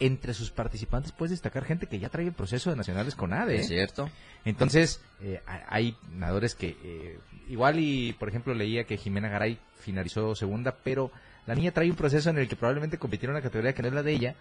entre 0.00 0.34
sus 0.34 0.50
participantes 0.50 1.12
puedes 1.12 1.30
destacar 1.30 1.64
gente 1.64 1.86
que 1.86 1.98
ya 2.00 2.08
trae 2.08 2.26
el 2.26 2.32
proceso 2.32 2.70
de 2.70 2.76
nacionales 2.76 3.14
con 3.14 3.32
ADE. 3.32 3.60
Es 3.60 3.68
cierto. 3.68 4.10
Entonces, 4.44 5.00
eh, 5.22 5.40
ha- 5.46 5.64
hay 5.68 5.96
nadadores 6.12 6.54
que 6.54 6.76
eh, 6.82 7.18
igual 7.48 7.78
y, 7.78 8.12
por 8.14 8.28
ejemplo, 8.28 8.54
leía 8.54 8.84
que 8.84 8.96
Jimena 8.96 9.28
Garay 9.28 9.58
finalizó 9.78 10.34
segunda, 10.34 10.74
pero 10.82 11.12
la 11.46 11.54
niña 11.54 11.70
trae 11.70 11.90
un 11.90 11.96
proceso 11.96 12.30
en 12.30 12.38
el 12.38 12.48
que 12.48 12.56
probablemente 12.56 12.98
compitiera 12.98 13.32
en 13.32 13.36
una 13.36 13.42
categoría 13.42 13.74
que 13.74 13.82
no 13.82 13.88
es 13.88 13.94
la 13.94 14.02
de 14.02 14.12
ella, 14.12 14.34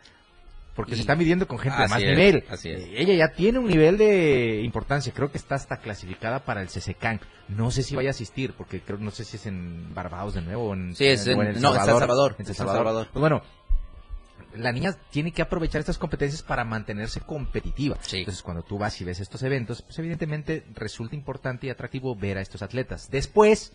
porque 0.76 0.94
Y- 0.94 0.96
se 0.96 1.02
está 1.02 1.16
midiendo 1.16 1.48
con 1.48 1.60
gente 1.60 1.82
de 1.82 1.88
más 1.88 2.02
es, 2.02 2.08
nivel. 2.10 2.44
así 2.50 2.70
es. 2.70 2.84
Ella 2.96 3.14
ya 3.14 3.28
tiene 3.34 3.60
un 3.60 3.68
nivel 3.68 3.98
de 3.98 4.62
importancia, 4.64 5.14
creo 5.14 5.32
que 5.32 5.38
está 5.38 5.56
hasta 5.56 5.78
clasificada 5.78 6.44
para 6.46 6.62
el 6.62 6.68
CCCAN. 6.70 7.20
No 7.50 7.70
sé 7.72 7.84
si 7.84 7.96
vaya 7.96 8.10
a 8.10 8.12
asistir, 8.12 8.54
porque 8.54 8.82
creo 8.82 8.98
no 8.98 9.12
sé 9.12 9.24
si 9.26 9.38
es 9.38 9.46
en 9.46 9.94
Barbados 9.94 10.34
de 10.34 10.42
nuevo 10.42 10.70
o 10.70 10.74
en, 10.74 10.96
Sí, 10.96 11.06
es 11.06 11.28
en- 11.28 11.40
El 11.42 11.62
no, 11.62 11.70
en 11.72 11.76
San 11.76 11.86
Salvador, 11.86 12.36
En 12.38 12.38
San 12.38 12.40
en 12.40 12.46
San 12.48 12.56
Salvador. 12.56 12.78
Salvador. 12.86 13.08
Pues 13.14 13.20
bueno, 13.22 13.42
la 14.56 14.72
niña 14.72 14.96
tiene 15.10 15.32
que 15.32 15.42
aprovechar 15.42 15.80
estas 15.80 15.98
competencias 15.98 16.44
para 16.44 16.64
mantenerse 16.64 17.20
competitiva. 17.22 17.98
Sí. 18.02 18.20
Entonces, 18.20 18.44
cuando 18.44 18.62
tú 18.64 18.78
vas 18.78 19.00
y 19.02 19.04
ves 19.04 19.20
estos 19.20 19.42
eventos, 19.44 19.82
pues 19.82 19.98
evidentemente 19.98 20.64
resulta 20.76 21.16
importante 21.16 21.66
y 21.68 21.70
atractivo 21.72 22.16
ver 22.16 22.38
a 22.38 22.42
estos 22.42 22.62
atletas. 22.62 23.10
Después, 23.10 23.74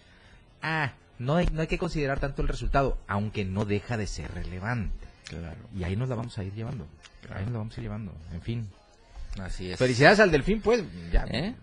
ah, 0.62 0.92
no 1.18 1.34
hay, 1.34 1.48
no 1.52 1.62
hay 1.62 1.66
que 1.66 1.78
considerar 1.78 2.20
tanto 2.20 2.42
el 2.42 2.48
resultado, 2.48 2.96
aunque 3.08 3.44
no 3.44 3.64
deja 3.64 3.96
de 3.96 4.06
ser 4.06 4.32
relevante. 4.32 5.07
Claro. 5.28 5.56
Y 5.74 5.84
ahí 5.84 5.96
nos 5.96 6.08
la 6.08 6.14
vamos 6.14 6.36
a 6.38 6.44
ir 6.44 6.52
llevando. 6.54 6.86
Ahí 7.30 7.44
nos 7.44 7.52
la 7.52 7.58
vamos 7.58 7.76
a 7.76 7.80
ir 7.80 7.84
llevando. 7.84 8.12
En 8.32 8.40
fin. 8.42 8.70
Así 9.40 9.70
es. 9.70 9.78
Felicidades 9.78 10.20
al 10.20 10.30
Delfín, 10.30 10.60
pues. 10.60 10.82
Ya, 11.12 11.24
¿Eh? 11.28 11.54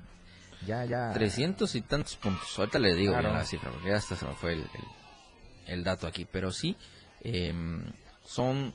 ya, 0.65 0.85
ya. 0.85 1.11
300 1.13 1.73
y 1.75 1.81
tantos 1.81 2.15
puntos. 2.15 2.57
Ahorita 2.59 2.79
le 2.79 2.93
digo 2.95 3.13
Claro. 3.13 3.29
bien 3.29 3.39
la 3.39 3.45
cifra, 3.45 3.71
porque 3.71 3.89
ya 3.89 3.97
hasta 3.97 4.15
se 4.15 4.25
me 4.25 4.33
fue 4.35 4.53
el, 4.53 4.59
el- 4.59 5.73
el 5.73 5.83
dato 5.83 6.05
aquí. 6.07 6.25
Pero 6.31 6.51
sí, 6.51 6.77
em, 7.21 7.83
son 8.23 8.73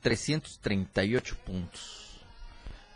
338 0.00 1.36
puntos 1.44 2.20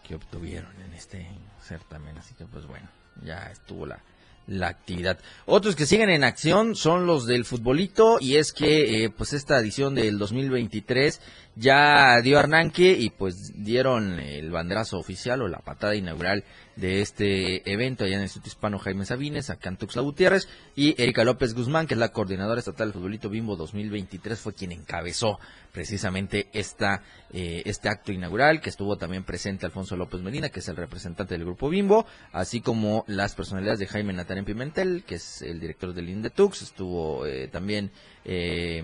que 0.06 0.14
obtuvieron 0.14 0.70
en 0.82 0.92
este 0.94 1.28
certamen. 1.62 2.16
Así 2.18 2.34
que, 2.34 2.44
pues 2.46 2.66
bueno, 2.66 2.88
ya 3.22 3.50
estuvo 3.50 3.86
la, 3.86 3.98
la 4.46 4.68
actividad. 4.68 5.18
Otros 5.44 5.76
que 5.76 5.86
siguen 5.86 6.10
en 6.10 6.24
acción 6.24 6.74
son 6.74 7.06
los 7.06 7.26
del 7.26 7.44
futbolito 7.44 8.18
y 8.20 8.36
es 8.36 8.52
que 8.52 9.04
eh, 9.04 9.10
pues 9.10 9.32
esta 9.32 9.58
edición 9.58 9.94
del 9.94 10.18
2023 10.18 11.20
ya 11.56 12.20
dio 12.22 12.38
arranque 12.38 12.92
y 12.92 13.10
pues 13.10 13.52
dieron 13.56 14.20
el 14.20 14.50
banderazo 14.50 14.98
oficial 14.98 15.42
o 15.42 15.48
la 15.48 15.58
patada 15.58 15.94
inaugural 15.94 16.44
de 16.76 17.00
este 17.00 17.70
evento 17.70 18.04
allá 18.04 18.14
en 18.14 18.20
el 18.20 18.26
Instituto 18.26 18.48
Hispano 18.48 18.78
Jaime 18.78 19.04
Sabines, 19.04 19.50
acá 19.50 19.70
en 19.70 19.76
Tuxtla 19.76 20.02
Gutiérrez 20.02 20.48
y 20.74 21.00
Erika 21.02 21.24
López 21.24 21.54
Guzmán, 21.54 21.86
que 21.86 21.94
es 21.94 22.00
la 22.00 22.12
coordinadora 22.12 22.58
estatal 22.58 22.88
del 22.88 22.94
futbolito 22.94 23.28
Bimbo 23.28 23.56
2023, 23.56 24.38
fue 24.38 24.54
quien 24.54 24.72
encabezó 24.72 25.38
precisamente 25.72 26.48
esta 26.52 27.02
eh, 27.32 27.62
este 27.66 27.88
acto 27.88 28.12
inaugural, 28.12 28.60
que 28.60 28.70
estuvo 28.70 28.96
también 28.96 29.24
presente 29.24 29.66
Alfonso 29.66 29.96
López 29.96 30.20
Medina, 30.20 30.48
que 30.48 30.60
es 30.60 30.68
el 30.68 30.76
representante 30.76 31.34
del 31.34 31.44
grupo 31.44 31.68
Bimbo, 31.68 32.06
así 32.32 32.60
como 32.60 33.04
las 33.08 33.34
personalidades 33.34 33.80
de 33.80 33.86
Jaime 33.86 34.12
Natarén 34.12 34.44
Pimentel, 34.44 35.02
que 35.04 35.16
es 35.16 35.42
el 35.42 35.60
director 35.60 35.92
del 35.92 36.08
Indetux, 36.08 36.62
estuvo 36.62 37.26
eh, 37.26 37.48
también 37.48 37.90
eh, 38.28 38.82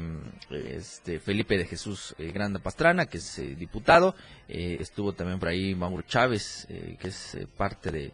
este 0.50 1.18
Felipe 1.18 1.58
de 1.58 1.66
Jesús 1.66 2.14
eh, 2.16 2.30
Granda 2.30 2.60
Pastrana, 2.60 3.06
que 3.06 3.18
es 3.18 3.40
eh, 3.40 3.56
diputado, 3.56 4.14
eh, 4.48 4.76
estuvo 4.78 5.14
también 5.14 5.40
por 5.40 5.48
ahí 5.48 5.74
Mauro 5.74 6.02
Chávez, 6.02 6.66
eh, 6.70 6.96
que 6.98 7.08
es 7.08 7.36
parte 7.56 7.90
de 7.90 8.12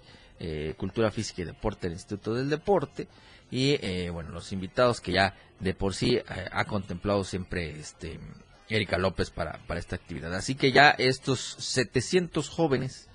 Cultura 0.77 1.11
Física 1.11 1.43
y 1.43 1.47
Deporte 1.47 1.89
del 1.89 1.95
Instituto 1.95 2.33
del 2.33 2.49
Deporte, 2.49 3.09
y 3.51 3.77
bueno, 4.11 4.31
los 4.31 4.53
invitados 4.53 5.01
que 5.01 5.11
ya 5.11 5.35
de 5.59 5.75
por 5.75 5.97
sí 5.97 6.17
ha 6.29 6.65
contemplado 6.67 7.25
siempre 7.25 7.71
este 7.71 8.21
Erika 8.69 8.99
López 8.99 9.31
para, 9.31 9.59
para 9.67 9.81
esta 9.81 9.97
actividad. 9.97 10.33
Así 10.33 10.55
que 10.55 10.71
ya 10.71 10.91
estos 10.91 11.41
700 11.59 12.49
jóvenes 12.51 13.09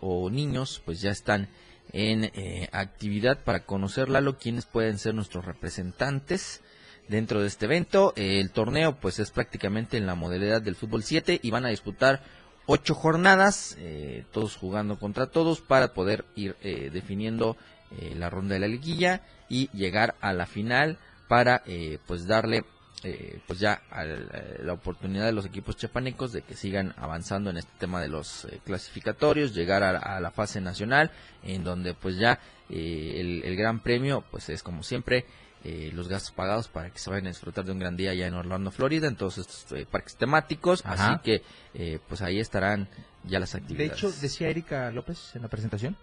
o 0.00 0.30
niños 0.30 0.82
pues 0.84 1.00
ya 1.00 1.12
están 1.12 1.48
en 1.92 2.28
actividad 2.72 3.44
para 3.44 3.64
conocer 3.64 4.08
Lalo 4.08 4.36
quiénes 4.36 4.66
pueden 4.66 4.98
ser 4.98 5.14
nuestros 5.14 5.44
representantes 5.44 6.60
dentro 7.08 7.40
de 7.40 7.48
este 7.48 7.66
evento. 7.66 8.12
Eh, 8.16 8.40
el 8.40 8.50
torneo 8.50 8.96
pues 8.96 9.18
es 9.18 9.30
prácticamente 9.30 9.96
en 9.96 10.06
la 10.06 10.14
modalidad 10.14 10.62
del 10.62 10.76
fútbol 10.76 11.02
7 11.02 11.40
y 11.42 11.50
van 11.50 11.64
a 11.64 11.68
disputar 11.70 12.22
ocho 12.66 12.94
jornadas, 12.94 13.76
eh, 13.80 14.24
todos 14.32 14.56
jugando 14.56 14.98
contra 14.98 15.26
todos 15.26 15.60
para 15.60 15.92
poder 15.94 16.24
ir 16.36 16.56
eh, 16.62 16.90
definiendo 16.92 17.56
eh, 17.98 18.14
la 18.16 18.30
ronda 18.30 18.54
de 18.54 18.60
la 18.60 18.68
liguilla 18.68 19.22
y 19.48 19.68
llegar 19.76 20.14
a 20.20 20.32
la 20.32 20.46
final 20.46 20.98
para 21.28 21.62
eh, 21.66 21.98
pues 22.06 22.26
darle 22.26 22.64
eh, 23.04 23.40
pues 23.48 23.58
ya 23.58 23.82
al- 23.90 24.58
la 24.62 24.72
oportunidad 24.74 25.26
de 25.26 25.32
los 25.32 25.44
equipos 25.44 25.76
chapanecos 25.76 26.32
de 26.32 26.42
que 26.42 26.54
sigan 26.54 26.94
avanzando 26.96 27.50
en 27.50 27.56
este 27.56 27.72
tema 27.78 28.00
de 28.00 28.08
los 28.08 28.46
clasificatorios, 28.64 29.54
llegar 29.54 29.82
a, 29.82 30.20
la 30.20 30.30
fase 30.30 30.60
nacional, 30.60 31.10
en 31.42 31.64
donde 31.64 31.94
pues 31.94 32.16
ya 32.16 32.38
el, 32.70 33.42
el 33.44 33.56
gran 33.56 33.80
premio 33.80 34.22
pues 34.30 34.48
es 34.50 34.62
como 34.62 34.84
siempre 34.84 35.26
eh, 35.64 35.90
los 35.94 36.08
gastos 36.08 36.32
pagados 36.32 36.68
para 36.68 36.90
que 36.90 36.98
se 36.98 37.08
vayan 37.10 37.26
a 37.26 37.30
disfrutar 37.30 37.64
de 37.64 37.72
un 37.72 37.78
gran 37.78 37.96
día 37.96 38.10
allá 38.10 38.26
en 38.26 38.34
Orlando, 38.34 38.70
Florida, 38.70 39.06
en 39.08 39.16
todos 39.16 39.38
estos 39.38 39.70
eh, 39.72 39.86
parques 39.90 40.16
temáticos, 40.16 40.84
Ajá. 40.84 41.12
así 41.14 41.22
que 41.22 41.42
eh, 41.74 41.98
pues 42.08 42.20
ahí 42.22 42.40
estarán 42.40 42.88
ya 43.24 43.38
las 43.38 43.52
De 43.52 43.58
actividades. 43.58 43.92
hecho, 43.92 44.10
decía 44.20 44.48
Erika 44.48 44.90
López 44.90 45.36
en 45.36 45.42
la 45.42 45.48
presentación 45.48 45.96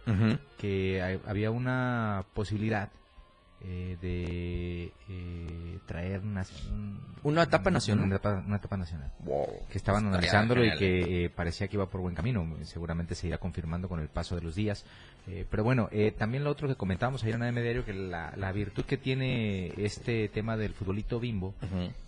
que 0.58 1.01
hay- 1.01 1.20
había 1.28 1.51
una 1.51 2.24
posibilidad 2.34 2.89
eh, 3.62 3.98
de 4.01 4.94
eh, 5.10 5.80
traer 5.86 6.22
una, 6.22 6.46
un- 6.72 6.98
¿Una 7.24 7.44
etapa 7.44 7.70
nacional? 7.70 8.06
Una 8.06 8.16
etapa, 8.16 8.42
una 8.48 8.56
etapa 8.56 8.78
nacional. 8.78 9.12
Wow. 9.20 9.48
Que 9.70 9.78
estaban 9.78 10.06
Estaría 10.06 10.18
analizándolo 10.30 10.63
y 10.63 10.78
que 10.78 11.25
eh, 11.25 11.30
parecía 11.30 11.68
que 11.68 11.75
iba 11.75 11.86
por 11.89 12.00
buen 12.00 12.16
camino. 12.16 12.48
Seguramente 12.63 13.16
se 13.16 13.28
irá 13.28 13.38
confirmando 13.38 13.89
con 13.89 14.00
el 14.00 14.08
paso 14.08 14.36
de 14.36 14.42
los 14.44 14.56
días. 14.56 14.86
Eh, 15.31 15.45
pero 15.50 15.63
bueno, 15.63 15.89
eh, 15.91 16.12
también 16.12 16.43
lo 16.43 16.50
otro 16.50 16.67
que 16.67 16.74
comentábamos 16.75 17.21
ayer 17.24 17.36
en 17.36 17.43
AM 17.43 17.55
Diario, 17.62 17.86
que 17.86 17.93
la, 17.93 18.33
la 18.36 18.51
virtud 18.51 18.83
que 18.86 18.98
tiene 18.98 19.71
este 19.77 20.27
tema 20.29 20.57
del 20.57 20.74
futbolito 20.74 21.19
bimbo, 21.19 21.53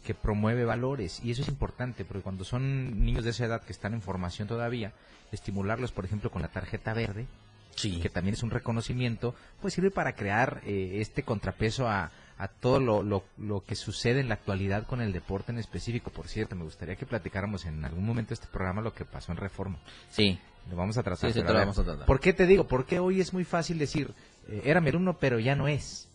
que 0.04 0.16
promueve 0.16 0.66
valores 0.66 1.22
y 1.24 1.30
eso 1.30 1.44
es 1.44 1.48
importante 1.48 2.04
porque 2.04 2.24
cuando 2.24 2.44
son 2.44 3.06
niños 3.06 3.24
de 3.24 3.30
esa 3.30 3.46
edad 3.46 3.62
que 3.62 3.72
están 3.74 3.94
en 3.94 4.02
formación 4.02 4.48
todavía, 4.48 4.94
estimularlos 5.32 5.92
por 5.92 6.04
ejemplo 6.06 6.32
con 6.32 6.42
la 6.42 6.48
tarjeta 6.48 6.94
verde, 6.94 7.28
Sí. 7.76 8.00
que 8.02 8.10
también 8.10 8.34
es 8.34 8.44
un 8.44 8.50
reconocimiento, 8.50 9.34
pues 9.62 9.74
sirve 9.76 9.92
para 9.92 10.14
crear 10.14 10.62
eh, 10.66 10.98
este 11.00 11.24
contrapeso 11.24 11.88
a, 11.88 12.12
a 12.42 12.48
todo 12.48 12.80
lo, 12.80 13.04
lo, 13.04 13.24
lo 13.38 13.64
que 13.64 13.76
sucede 13.76 14.20
en 14.20 14.28
la 14.28 14.34
actualidad 14.34 14.88
con 14.88 15.00
el 15.00 15.14
deporte 15.14 15.52
en 15.52 15.60
específico. 15.60 16.10
Por 16.10 16.28
cierto, 16.28 16.56
me 16.56 16.64
gustaría 16.64 16.96
que 16.96 17.06
platicáramos 17.06 17.66
en 17.66 17.86
algún 17.86 18.04
momento 18.04 18.30
de 18.30 18.34
este 18.34 18.48
programa 18.48 18.82
lo 18.82 18.96
que 18.96 19.06
pasó 19.06 19.32
en 19.32 19.38
Reforma. 19.38 19.78
Sí. 20.10 20.40
Lo 20.68 20.76
vamos 20.76 20.98
a 20.98 21.04
tratar. 21.04 21.32
Sí, 21.32 21.40
sí, 21.40 21.46
lo 21.46 21.54
vamos 21.54 21.78
a 21.78 21.84
tratar. 21.84 22.08
¿Por 22.08 22.20
qué 22.20 22.34
te 22.34 22.48
digo? 22.48 22.68
Porque 22.68 22.98
hoy 22.98 23.22
es 23.22 23.32
muy 23.32 23.44
fácil 23.44 23.78
decir, 23.78 24.12
eh, 24.48 24.64
era 24.66 24.82
Meruno, 24.82 25.20
pero 25.20 25.38
ya 25.38 25.56
no 25.56 25.68
es. 25.68 26.10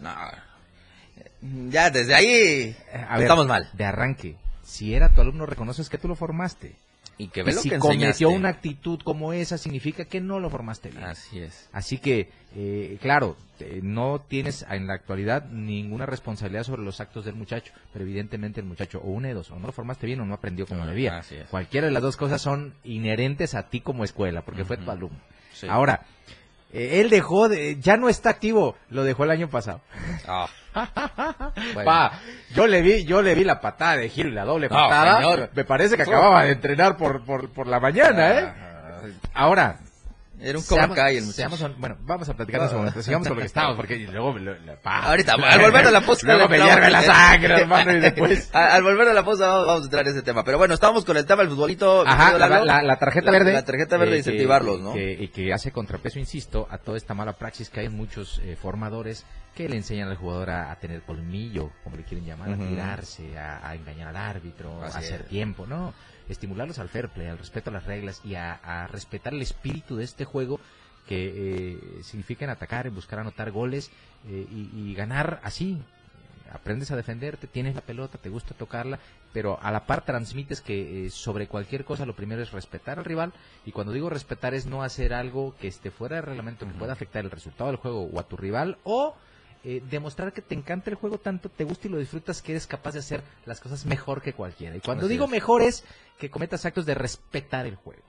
No. 0.00 0.12
Ya, 1.70 1.90
desde 1.90 2.12
ahí 2.12 2.76
A 2.92 3.14
ver, 3.14 3.22
estamos 3.22 3.46
mal. 3.46 3.70
De 3.72 3.84
arranque, 3.84 4.34
si 4.64 4.94
era 4.94 5.14
tu 5.14 5.20
alumno, 5.20 5.46
reconoces 5.46 5.88
que 5.88 5.98
tú 5.98 6.08
lo 6.08 6.16
formaste. 6.16 6.74
Y 7.18 7.28
que 7.28 7.42
ve 7.42 7.52
lo 7.52 7.60
si 7.60 7.68
que 7.68 7.78
cometió 7.78 8.30
una 8.30 8.48
actitud 8.48 9.00
como 9.02 9.32
esa, 9.32 9.58
significa 9.58 10.04
que 10.04 10.20
no 10.20 10.38
lo 10.38 10.50
formaste 10.50 10.90
bien. 10.90 11.02
Así 11.02 11.40
es. 11.40 11.68
Así 11.72 11.98
que, 11.98 12.30
eh, 12.54 12.96
claro, 13.02 13.36
eh, 13.58 13.80
no 13.82 14.20
tienes 14.20 14.64
en 14.70 14.86
la 14.86 14.94
actualidad 14.94 15.46
ninguna 15.50 16.06
responsabilidad 16.06 16.62
sobre 16.62 16.82
los 16.82 17.00
actos 17.00 17.24
del 17.24 17.34
muchacho, 17.34 17.72
pero 17.92 18.04
evidentemente 18.04 18.60
el 18.60 18.66
muchacho 18.66 19.00
o 19.02 19.10
una 19.10 19.28
de 19.28 19.34
dos, 19.34 19.50
o 19.50 19.58
no 19.58 19.66
lo 19.66 19.72
formaste 19.72 20.06
bien 20.06 20.20
o 20.20 20.24
no 20.26 20.34
aprendió 20.34 20.64
como 20.66 20.84
No, 20.84 20.90
debía. 20.90 21.18
así 21.18 21.34
es. 21.34 21.48
Cualquiera 21.48 21.88
de 21.88 21.92
las 21.92 22.02
dos 22.02 22.16
cosas 22.16 22.40
son 22.40 22.72
inherentes 22.84 23.56
a 23.56 23.68
ti 23.68 23.80
como 23.80 24.04
escuela, 24.04 24.42
porque 24.42 24.64
fue 24.64 24.76
tu 24.76 24.88
alumno. 24.90 25.18
Sí. 25.52 25.66
Ahora, 25.68 26.02
eh, 26.72 27.00
él 27.00 27.10
dejó, 27.10 27.48
de, 27.48 27.76
ya 27.80 27.96
no 27.96 28.08
está 28.08 28.30
activo, 28.30 28.76
lo 28.90 29.04
dejó 29.04 29.24
el 29.24 29.30
año 29.30 29.48
pasado. 29.48 29.80
Ah. 30.26 30.48
Bueno. 31.74 31.84
Pa, 31.90 32.12
yo 32.54 32.66
le 32.68 32.82
vi, 32.82 33.04
yo 33.04 33.20
le 33.20 33.34
vi 33.34 33.42
la 33.42 33.60
patada 33.60 33.96
de 33.96 34.08
giro 34.08 34.28
y 34.28 34.32
la 34.32 34.44
doble 34.44 34.68
No, 34.68 34.76
patada. 34.76 35.16
señor. 35.16 35.50
Me 35.54 35.64
parece 35.64 35.96
que 35.96 36.02
acababa 36.02 36.44
de 36.44 36.52
entrenar 36.52 36.96
por, 36.96 37.24
por, 37.24 37.50
por 37.52 37.66
la 37.66 37.80
mañana, 37.80 38.30
¿eh? 38.38 38.44
Ah, 38.46 39.00
Ahora, 39.34 39.78
Era 40.40 40.58
un 40.58 40.64
Cobra 40.64 40.88
Kai 40.90 41.16
el 41.16 41.24
muchacho. 41.24 41.56
seamos 41.56 41.78
bueno, 41.78 41.96
vamos 42.02 42.28
a 42.28 42.34
platicar 42.34 42.60
en 42.60 42.66
ese 42.68 42.76
momento. 42.76 43.02
Sigamos 43.02 43.26
con 43.28 43.36
lo 43.36 43.40
que 43.40 43.46
estamos, 43.54 43.76
porque 43.76 43.96
luego 43.98 44.38
la- 44.38 44.80
pa. 44.80 45.00
Ahorita, 45.10 45.34
al 45.34 45.60
volver 45.60 45.86
a 45.86 45.90
la 45.90 46.00
posta. 46.00 46.26
Luego 46.26 46.48
me 46.48 46.58
hierve 46.60 46.90
la 46.90 47.02
sangre, 47.02 47.60
hermano, 47.60 47.92
y 47.92 48.00
después. 48.00 48.50
Al, 48.54 48.68
al 48.70 48.82
volver 48.82 49.08
a 49.08 49.12
la 49.14 49.24
posta 49.24 49.46
vamos, 49.48 49.66
vamos 49.66 49.82
a 49.82 49.84
entrar 49.86 50.06
en 50.06 50.12
ese 50.12 50.22
tema. 50.22 50.44
Pero 50.44 50.58
bueno, 50.58 50.74
estamos 50.74 51.04
con 51.04 51.16
el 51.16 51.26
tema 51.26 51.42
del 51.42 51.50
futbolito. 51.50 52.04
Ajá, 52.06 52.38
la, 52.38 52.48
Lalo. 52.48 52.64
la- 52.64 52.82
la 52.82 52.96
tarjeta 52.98 53.30
verde. 53.30 53.52
La 53.52 53.64
tarjeta 53.64 53.96
verde, 53.96 54.14
eh, 54.14 54.18
incentivarlos, 54.18 54.80
¿no? 54.80 54.92
que- 54.92 55.12
y 55.20 55.28
que 55.28 55.52
hace 55.52 55.72
contrapeso, 55.72 56.18
insisto, 56.18 56.68
a 56.70 56.78
toda 56.78 56.96
esta 56.96 57.14
mala 57.14 57.32
praxis 57.32 57.68
que 57.70 57.80
hay 57.80 57.86
en 57.86 57.96
muchos 57.96 58.40
eh, 58.44 58.56
formadores 58.60 59.24
que 59.54 59.68
le 59.68 59.74
enseñan 59.76 60.08
al 60.08 60.16
jugador 60.16 60.50
a, 60.50 60.70
a 60.70 60.76
tener 60.76 61.02
colmillo, 61.02 61.72
como 61.82 61.96
le 61.96 62.04
quieren 62.04 62.24
llamar, 62.24 62.50
a 62.52 62.56
tirarse, 62.56 63.36
a, 63.36 63.68
a 63.68 63.74
engañar 63.74 64.08
al 64.08 64.16
árbitro, 64.16 64.82
Así 64.84 64.96
a 64.96 65.00
hacer 65.00 65.20
es. 65.22 65.26
tiempo, 65.28 65.66
¿no? 65.66 65.92
Estimularlos 66.28 66.78
al 66.78 66.88
fair 66.88 67.08
play, 67.08 67.28
al 67.28 67.38
respeto 67.38 67.70
a 67.70 67.72
las 67.72 67.84
reglas 67.84 68.20
y 68.24 68.34
a, 68.34 68.54
a 68.54 68.86
respetar 68.86 69.34
el 69.34 69.42
espíritu 69.42 69.96
de 69.96 70.04
este 70.04 70.24
juego 70.24 70.60
que 71.06 71.32
eh, 71.34 72.02
significa 72.02 72.44
en 72.44 72.50
atacar, 72.50 72.86
en 72.86 72.94
buscar 72.94 73.18
anotar 73.18 73.50
goles 73.50 73.90
eh, 74.28 74.46
y, 74.50 74.70
y 74.74 74.94
ganar 74.94 75.40
así. 75.42 75.78
Aprendes 76.52 76.90
a 76.90 76.96
defenderte, 76.96 77.46
tienes 77.46 77.74
la 77.74 77.82
pelota, 77.82 78.16
te 78.16 78.30
gusta 78.30 78.54
tocarla, 78.54 78.98
pero 79.32 79.58
a 79.62 79.70
la 79.70 79.86
par 79.86 80.04
transmites 80.04 80.60
que 80.60 81.06
eh, 81.06 81.10
sobre 81.10 81.46
cualquier 81.46 81.84
cosa 81.84 82.06
lo 82.06 82.16
primero 82.16 82.42
es 82.42 82.52
respetar 82.52 82.98
al 82.98 83.04
rival 83.04 83.32
y 83.66 83.72
cuando 83.72 83.92
digo 83.92 84.08
respetar 84.08 84.54
es 84.54 84.66
no 84.66 84.82
hacer 84.82 85.12
algo 85.12 85.54
que 85.60 85.68
esté 85.68 85.90
fuera 85.90 86.16
del 86.16 86.26
reglamento 86.26 86.66
que 86.66 86.72
pueda 86.72 86.92
afectar 86.94 87.24
el 87.24 87.30
resultado 87.30 87.70
del 87.70 87.76
juego 87.76 88.04
o 88.04 88.18
a 88.18 88.28
tu 88.28 88.36
rival 88.36 88.78
o 88.84 89.14
eh, 89.64 89.82
demostrar 89.90 90.32
que 90.32 90.42
te 90.42 90.54
encanta 90.54 90.90
el 90.90 90.96
juego 90.96 91.18
tanto, 91.18 91.48
te 91.48 91.64
gusta 91.64 91.88
y 91.88 91.90
lo 91.90 91.98
disfrutas 91.98 92.42
que 92.42 92.52
eres 92.52 92.66
capaz 92.66 92.92
de 92.92 93.00
hacer 93.00 93.22
las 93.46 93.60
cosas 93.60 93.86
mejor 93.86 94.22
que 94.22 94.32
cualquiera. 94.32 94.76
Y 94.76 94.80
cuando 94.80 95.06
Así 95.06 95.12
digo 95.12 95.24
es. 95.24 95.30
mejor 95.30 95.62
es 95.62 95.84
que 96.18 96.30
cometas 96.30 96.64
actos 96.64 96.86
de 96.86 96.94
respetar 96.94 97.66
el 97.66 97.76
juego 97.76 98.02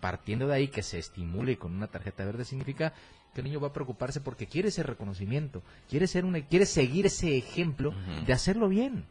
partiendo 0.00 0.46
de 0.46 0.54
ahí 0.54 0.68
que 0.68 0.82
se 0.82 0.98
estimule 0.98 1.56
con 1.56 1.74
una 1.74 1.88
tarjeta 1.88 2.24
verde 2.24 2.44
significa 2.44 2.92
que 3.34 3.40
el 3.40 3.46
niño 3.46 3.60
va 3.60 3.68
a 3.68 3.72
preocuparse 3.72 4.20
porque 4.20 4.46
quiere 4.46 4.68
ese 4.68 4.82
reconocimiento, 4.82 5.62
quiere 5.88 6.06
ser 6.06 6.24
una, 6.24 6.40
quiere 6.40 6.66
seguir 6.66 7.06
ese 7.06 7.36
ejemplo 7.36 7.94
de 8.26 8.32
hacerlo 8.32 8.68
bien. 8.68 9.04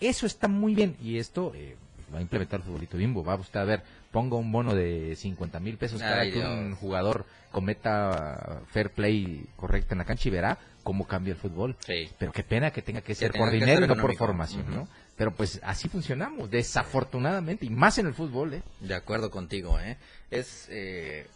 Eso 0.00 0.26
está 0.26 0.48
muy 0.48 0.74
bien 0.74 0.96
y 1.02 1.18
esto 1.18 1.52
eh, 1.54 1.76
va 2.12 2.18
a 2.18 2.22
implementar 2.22 2.60
el 2.60 2.66
futbolito 2.66 2.96
bimbo. 2.96 3.24
Va 3.24 3.36
usted 3.36 3.60
a 3.60 3.64
ver, 3.64 3.82
ponga 4.10 4.36
un 4.36 4.50
bono 4.50 4.74
de 4.74 5.16
50 5.16 5.60
mil 5.60 5.76
pesos 5.76 6.00
cada 6.00 6.20
Ay, 6.20 6.32
que 6.32 6.40
un 6.40 6.74
jugador 6.74 7.26
cometa 7.50 8.62
fair 8.68 8.90
play 8.90 9.46
correcto 9.56 9.94
en 9.94 9.98
la 9.98 10.04
cancha 10.04 10.28
y 10.28 10.32
verá 10.32 10.58
cómo 10.90 11.06
cambia 11.06 11.34
el 11.34 11.38
fútbol. 11.38 11.76
Sí. 11.86 12.10
Pero 12.18 12.32
qué 12.32 12.42
pena 12.42 12.72
que 12.72 12.82
tenga 12.82 13.00
que 13.00 13.14
ser 13.14 13.30
por 13.30 13.48
dinero 13.48 13.84
y 13.84 13.86
no 13.86 13.94
por 13.94 14.12
formación. 14.16 14.68
¿no? 14.74 14.88
Pero 15.16 15.32
pues 15.32 15.60
así 15.62 15.88
funcionamos, 15.88 16.50
desafortunadamente, 16.50 17.64
y 17.64 17.70
más 17.70 17.98
en 17.98 18.08
el 18.08 18.12
fútbol, 18.12 18.54
¿eh? 18.54 18.62
De 18.80 18.96
acuerdo 18.96 19.30
contigo, 19.30 19.78
¿eh? 19.78 19.98
Es 20.32 20.66
eh, 20.68 21.28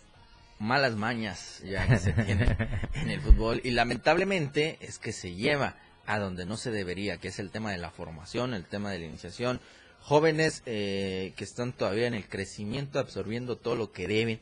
malas 0.59 0.97
mañas 0.97 1.63
ya 1.65 1.87
que 1.87 1.99
se 1.99 2.13
tiene 2.15 2.57
en 2.95 3.11
el 3.11 3.21
fútbol 3.21 3.61
y 3.63 3.71
lamentablemente 3.71 4.77
es 4.81 4.99
que 4.99 5.13
se 5.13 5.37
lleva 5.37 5.77
a 6.05 6.19
donde 6.19 6.47
no 6.47 6.57
se 6.57 6.73
debería, 6.73 7.19
que 7.19 7.29
es 7.29 7.39
el 7.39 7.53
tema 7.53 7.71
de 7.71 7.79
la 7.79 7.93
formación, 7.93 8.55
el 8.55 8.65
tema 8.65 8.91
de 8.91 8.99
la 8.99 9.07
iniciación. 9.07 9.61
Jóvenes 10.01 10.65
eh, 10.67 11.33
que 11.37 11.45
están 11.45 11.73
todavía 11.73 12.09
en 12.09 12.15
el 12.15 12.29
crecimiento, 12.29 12.99
absorbiendo 12.99 13.57
todo 13.57 13.77
lo 13.77 13.93
que 13.93 14.09
deben 14.09 14.41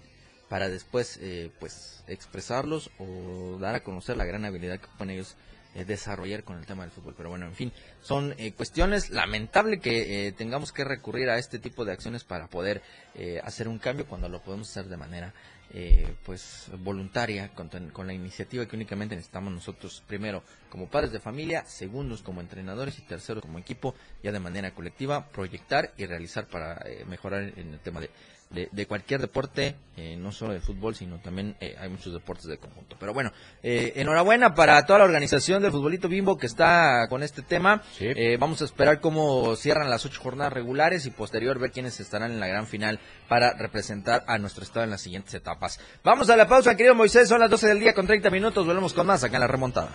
para 0.53 0.69
después, 0.69 1.19
eh, 1.23 1.51
pues, 1.61 2.05
expresarlos 2.07 2.91
o 2.99 3.57
dar 3.59 3.75
a 3.75 3.83
conocer 3.83 4.19
la 4.19 4.27
gran 4.27 4.45
habilidad 4.45 4.79
que 4.79 4.87
pueden 4.99 5.15
ellos 5.15 5.35
eh, 5.75 5.87
desarrollar 5.87 6.45
con 6.45 6.59
el 6.59 6.67
tema 6.67 6.83
del 6.83 6.91
fútbol. 6.91 7.15
Pero 7.17 7.31
bueno, 7.31 7.47
en 7.47 7.55
fin, 7.55 7.73
son 8.03 8.35
eh, 8.37 8.53
cuestiones 8.53 9.09
lamentable 9.09 9.81
que 9.81 10.27
eh, 10.27 10.33
tengamos 10.33 10.71
que 10.71 10.85
recurrir 10.85 11.31
a 11.31 11.39
este 11.39 11.59
tipo 11.59 11.87
de 11.87 11.93
acciones 11.93 12.25
para 12.25 12.49
poder 12.49 12.83
eh, 13.15 13.41
hacer 13.43 13.67
un 13.67 13.79
cambio 13.79 14.07
cuando 14.07 14.29
lo 14.29 14.43
podemos 14.43 14.69
hacer 14.69 14.91
de 14.91 14.99
manera 14.99 15.33
eh, 15.75 16.15
pues 16.25 16.71
voluntaria 16.79 17.49
con, 17.55 17.69
con 17.69 18.07
la 18.07 18.13
iniciativa 18.13 18.67
que 18.67 18.77
únicamente 18.77 19.17
necesitamos 19.17 19.53
nosotros 19.53 20.03
primero 20.07 20.43
como 20.69 20.89
padres 20.89 21.13
de 21.13 21.21
familia, 21.21 21.65
segundos 21.65 22.23
como 22.23 22.41
entrenadores 22.41 22.99
y 22.99 23.03
terceros 23.03 23.43
como 23.43 23.59
equipo 23.59 23.95
ya 24.23 24.33
de 24.33 24.41
manera 24.41 24.75
colectiva 24.75 25.29
proyectar 25.29 25.93
y 25.97 26.07
realizar 26.07 26.47
para 26.47 26.75
eh, 26.85 27.05
mejorar 27.07 27.53
en 27.57 27.73
el 27.73 27.81
tema 27.81 28.01
de, 28.01 28.11
de, 28.53 28.69
de 28.71 28.87
cualquier 28.87 29.21
deporte, 29.21 29.77
eh, 29.97 30.17
no 30.17 30.33
solo 30.33 30.53
de 30.53 30.61
fútbol, 30.61 30.95
sino 30.95 31.19
también 31.21 31.57
eh, 31.61 31.75
hay 31.79 31.89
muchos 31.89 32.13
deportes 32.13 32.47
de 32.47 32.59
conjunto. 32.59 32.97
Pero 32.99 33.13
bueno, 33.15 33.33
eh, 33.63 33.95
enhorabuena 33.97 34.55
para 34.55 34.85
toda 34.87 35.01
la 35.01 35.05
organización 35.07 35.63
del 35.63 35.73
Futbolito 35.73 36.09
Bimbo 36.09 36.37
que 36.37 36.47
está 36.47 37.07
con 37.09 37.23
este 37.23 37.43
tema. 37.43 37.83
Sí. 37.97 38.13
Vamos 38.39 38.63
a 38.63 38.65
esperar 38.65 39.01
cómo 39.01 39.57
cierran 39.57 39.91
las 39.91 40.05
ocho 40.05 40.21
jornadas 40.21 40.53
regulares 40.53 41.07
y 41.07 41.11
posterior 41.11 41.59
ver 41.59 41.73
quiénes 41.73 41.99
estarán 42.01 42.33
en 42.33 42.41
la 42.41 42.47
gran 42.47 42.67
final 42.67 43.01
para 43.29 43.55
representar 43.55 44.25
a 44.27 44.39
nuestro 44.39 44.65
estado 44.65 44.85
en 44.85 44.91
las 44.91 45.01
siguientes 45.01 45.35
etapas. 45.35 45.62
Vamos 46.03 46.29
a 46.31 46.37
la 46.37 46.49
pausa, 46.49 46.77
querido 46.77 46.95
Moisés, 46.95 47.29
son 47.29 47.41
las 47.41 47.51
12 47.51 47.69
del 47.69 47.81
día 47.81 47.95
con 47.95 48.07
30 48.07 48.31
minutos, 48.31 48.67
volvemos 48.67 48.93
con 48.93 49.07
más 49.07 49.23
acá 49.25 49.37
en 49.37 49.41
la 49.41 49.47
remontada. 49.47 49.91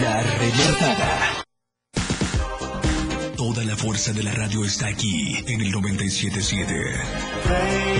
La 0.00 0.22
remontada. 0.22 1.44
Toda 3.36 3.64
la 3.64 3.76
fuerza 3.76 4.12
de 4.12 4.22
la 4.22 4.32
radio 4.32 4.64
está 4.64 4.88
aquí 4.88 5.36
en 5.46 5.60
el 5.60 5.70
977. 5.70 7.96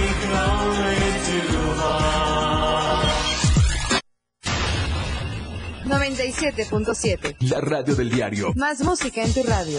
97.7. 5.87 7.37
La 7.41 7.61
radio 7.61 7.95
del 7.95 8.11
diario. 8.11 8.53
Más 8.55 8.81
música 8.81 9.23
en 9.23 9.33
tu 9.33 9.43
radio. 9.43 9.79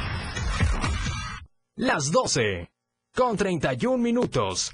Las 1.77 2.11
12. 2.11 2.69
Con 3.15 3.37
31 3.37 3.97
minutos. 3.97 4.73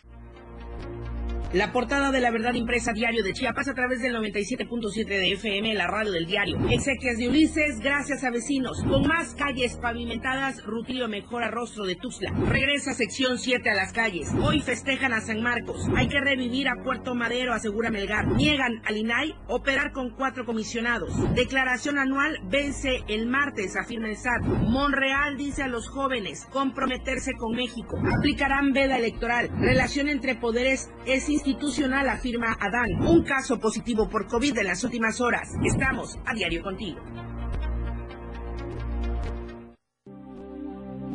La 1.54 1.72
portada 1.72 2.12
de 2.12 2.20
la 2.20 2.30
verdad 2.30 2.56
impresa 2.56 2.92
diario 2.92 3.24
de 3.24 3.32
Chiapas 3.32 3.70
a 3.70 3.74
través 3.74 4.02
del 4.02 4.14
97.7 4.14 5.08
de 5.08 5.32
FM, 5.32 5.74
la 5.76 5.88
radio 5.88 6.12
del 6.12 6.26
diario. 6.26 6.58
Exequias 6.70 7.18
de 7.18 7.30
Ulises, 7.30 7.80
gracias 7.80 8.26
a 8.26 8.32
vecinos. 8.32 8.84
Con 8.84 9.08
más 9.08 9.34
calles 9.34 9.78
pavimentadas, 9.78 10.62
Rutilio 10.66 11.08
mejora 11.08 11.50
rostro 11.50 11.86
de 11.86 11.96
Tuxtla. 11.96 12.32
Regresa 12.50 12.94
sección 12.94 13.38
7 13.38 13.70
a 13.70 13.76
las 13.76 13.94
calles. 13.94 14.30
Hoy 14.42 14.60
festejan 14.60 15.14
a 15.14 15.22
San 15.22 15.42
Marcos. 15.42 15.88
Hay 15.96 16.10
que 16.10 16.20
revivir 16.20 16.68
a 16.68 16.84
Puerto 16.84 17.16
Madero, 17.16 17.54
asegura 17.54 17.92
Melgar. 17.92 18.28
Niegan 18.28 18.82
al 18.86 18.98
INAI 18.98 19.34
operar 19.48 19.94
con 19.94 20.10
cuatro 20.10 20.46
comisionados. 20.46 21.14
Declaración 21.34 21.98
anual 21.98 22.40
vence 22.44 23.04
el 23.08 23.26
martes, 23.26 23.78
afirma 23.78 24.10
el 24.10 24.18
SAT. 24.18 24.42
Monreal 24.42 25.38
dice 25.38 25.64
a 25.64 25.68
los 25.68 25.88
jóvenes 25.88 26.46
comprometerse 26.52 27.32
con 27.36 27.56
México. 27.56 27.98
Aplicarán 28.18 28.74
veda 28.74 28.98
electoral. 28.98 29.50
Relación 29.60 30.10
entre 30.10 30.36
poderes 30.36 30.92
es 31.06 31.30
institucional, 31.38 32.10
afirma 32.10 32.58
Adán. 32.60 33.08
Un 33.08 33.24
caso 33.24 33.60
positivo 33.60 34.10
por 34.10 34.28
COVID 34.28 34.58
en 34.58 34.68
las 34.68 34.84
últimas 34.84 35.22
horas. 35.22 35.50
Estamos 35.64 36.18
a 36.26 36.34
diario 36.34 36.62
contigo. 36.62 37.00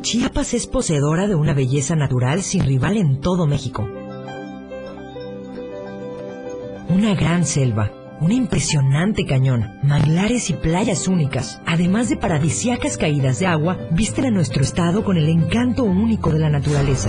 Chiapas 0.00 0.54
es 0.54 0.66
poseedora 0.66 1.28
de 1.28 1.34
una 1.34 1.54
belleza 1.54 1.94
natural 1.94 2.42
sin 2.42 2.64
rival 2.64 2.96
en 2.96 3.20
todo 3.20 3.46
México. 3.46 3.88
una 6.92 7.14
gran 7.14 7.46
selva, 7.46 7.90
un 8.20 8.32
impresionante 8.32 9.24
cañón, 9.24 9.78
manglares 9.82 10.50
y 10.50 10.52
playas 10.52 11.08
únicas, 11.08 11.60
además 11.66 12.10
de 12.10 12.16
paradisiacas 12.16 12.98
caídas 12.98 13.38
de 13.38 13.46
agua, 13.46 13.78
visten 13.92 14.26
a 14.26 14.30
nuestro 14.30 14.62
estado 14.62 15.02
con 15.02 15.16
el 15.16 15.28
encanto 15.28 15.84
único 15.84 16.30
de 16.30 16.38
la 16.38 16.50
naturaleza. 16.50 17.08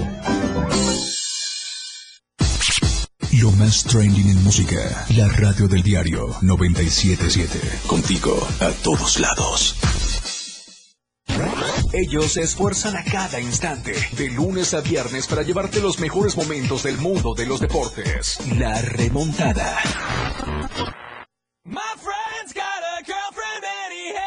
Más 3.71 3.85
trending 3.85 4.29
en 4.29 4.43
música. 4.43 5.05
La 5.15 5.29
radio 5.29 5.65
del 5.65 5.81
diario 5.81 6.35
977. 6.41 7.87
Contigo 7.87 8.35
a 8.59 8.69
todos 8.83 9.17
lados. 9.17 9.77
Ellos 11.93 12.33
se 12.33 12.41
esfuerzan 12.41 12.97
a 12.97 13.05
cada 13.05 13.39
instante, 13.39 13.93
de 14.17 14.29
lunes 14.31 14.73
a 14.73 14.81
viernes, 14.81 15.25
para 15.25 15.43
llevarte 15.43 15.79
los 15.79 15.99
mejores 15.99 16.35
momentos 16.35 16.83
del 16.83 16.97
mundo 16.97 17.33
de 17.33 17.45
los 17.45 17.61
deportes. 17.61 18.39
La 18.57 18.81
remontada. 18.81 19.77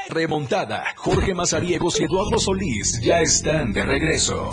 Remontada. 0.09 0.85
Jorge 0.97 1.35
Mazariegos 1.35 2.01
y 2.01 2.05
Eduardo 2.05 2.39
Solís 2.39 2.99
ya 3.03 3.21
están 3.21 3.75
de 3.75 3.85
regreso. 3.85 4.51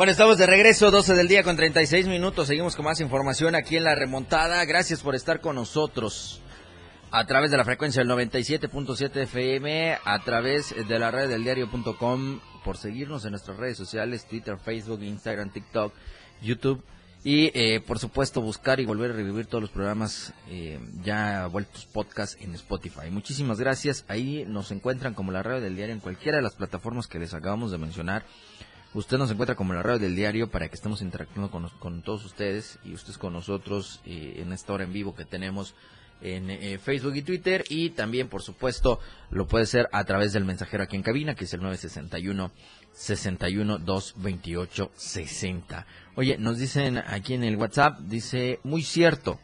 Bueno, 0.00 0.12
estamos 0.12 0.38
de 0.38 0.46
regreso, 0.46 0.90
12 0.90 1.14
del 1.14 1.28
día 1.28 1.42
con 1.42 1.56
36 1.56 2.06
minutos. 2.06 2.46
Seguimos 2.46 2.74
con 2.74 2.86
más 2.86 3.02
información 3.02 3.54
aquí 3.54 3.76
en 3.76 3.84
la 3.84 3.94
remontada. 3.94 4.64
Gracias 4.64 5.02
por 5.02 5.14
estar 5.14 5.42
con 5.42 5.56
nosotros 5.56 6.40
a 7.10 7.26
través 7.26 7.50
de 7.50 7.58
la 7.58 7.66
frecuencia 7.66 8.02
del 8.02 8.10
97.7 8.10 9.24
FM, 9.24 9.98
a 10.02 10.18
través 10.24 10.74
de 10.88 10.98
la 10.98 11.10
red 11.10 11.28
del 11.28 11.44
diario.com, 11.44 12.40
por 12.64 12.78
seguirnos 12.78 13.26
en 13.26 13.32
nuestras 13.32 13.58
redes 13.58 13.76
sociales, 13.76 14.26
Twitter, 14.26 14.56
Facebook, 14.56 15.02
Instagram, 15.02 15.50
TikTok, 15.50 15.92
YouTube. 16.40 16.82
Y 17.22 17.50
eh, 17.52 17.82
por 17.86 17.98
supuesto 17.98 18.40
buscar 18.40 18.80
y 18.80 18.86
volver 18.86 19.10
a 19.10 19.14
revivir 19.14 19.44
todos 19.44 19.60
los 19.60 19.70
programas 19.70 20.32
eh, 20.48 20.80
ya 21.04 21.46
vueltos 21.48 21.84
podcast 21.84 22.40
en 22.40 22.54
Spotify. 22.54 23.10
Muchísimas 23.10 23.60
gracias. 23.60 24.06
Ahí 24.08 24.46
nos 24.48 24.70
encuentran 24.70 25.12
como 25.12 25.30
la 25.30 25.42
radio 25.42 25.60
del 25.60 25.76
diario 25.76 25.94
en 25.94 26.00
cualquiera 26.00 26.38
de 26.38 26.42
las 26.42 26.54
plataformas 26.54 27.06
que 27.06 27.18
les 27.18 27.34
acabamos 27.34 27.70
de 27.70 27.76
mencionar. 27.76 28.24
Usted 28.92 29.18
nos 29.18 29.30
encuentra 29.30 29.54
como 29.54 29.72
la 29.72 29.84
radio 29.84 30.00
del 30.00 30.16
diario 30.16 30.50
para 30.50 30.68
que 30.68 30.74
estemos 30.74 31.00
interactuando 31.00 31.70
con, 31.78 32.02
todos 32.02 32.24
ustedes 32.24 32.80
y 32.84 32.92
ustedes 32.92 33.18
con 33.18 33.32
nosotros 33.32 34.00
eh, 34.04 34.38
en 34.38 34.52
esta 34.52 34.72
hora 34.72 34.82
en 34.82 34.92
vivo 34.92 35.14
que 35.14 35.24
tenemos 35.24 35.74
en 36.20 36.50
eh, 36.50 36.78
Facebook 36.78 37.14
y 37.14 37.22
Twitter 37.22 37.64
y 37.68 37.90
también 37.90 38.28
por 38.28 38.42
supuesto 38.42 38.98
lo 39.30 39.46
puede 39.46 39.66
ser 39.66 39.88
a 39.92 40.04
través 40.04 40.32
del 40.32 40.44
mensajero 40.44 40.82
aquí 40.82 40.96
en 40.96 41.02
cabina 41.02 41.36
que 41.36 41.44
es 41.44 41.54
el 41.54 41.60
961 41.60 42.50
61 42.92 43.78
228 43.78 44.90
60. 44.92 45.86
Oye, 46.16 46.36
nos 46.38 46.58
dicen 46.58 46.98
aquí 46.98 47.34
en 47.34 47.44
el 47.44 47.56
WhatsApp, 47.56 48.00
dice, 48.00 48.58
muy 48.64 48.82
cierto, 48.82 49.38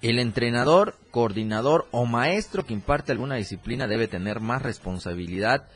el 0.00 0.18
entrenador, 0.18 0.96
coordinador 1.10 1.88
o 1.90 2.06
maestro 2.06 2.64
que 2.64 2.72
imparte 2.72 3.12
alguna 3.12 3.34
disciplina 3.34 3.86
debe 3.86 4.08
tener 4.08 4.40
más 4.40 4.62
responsabilidad 4.62 5.68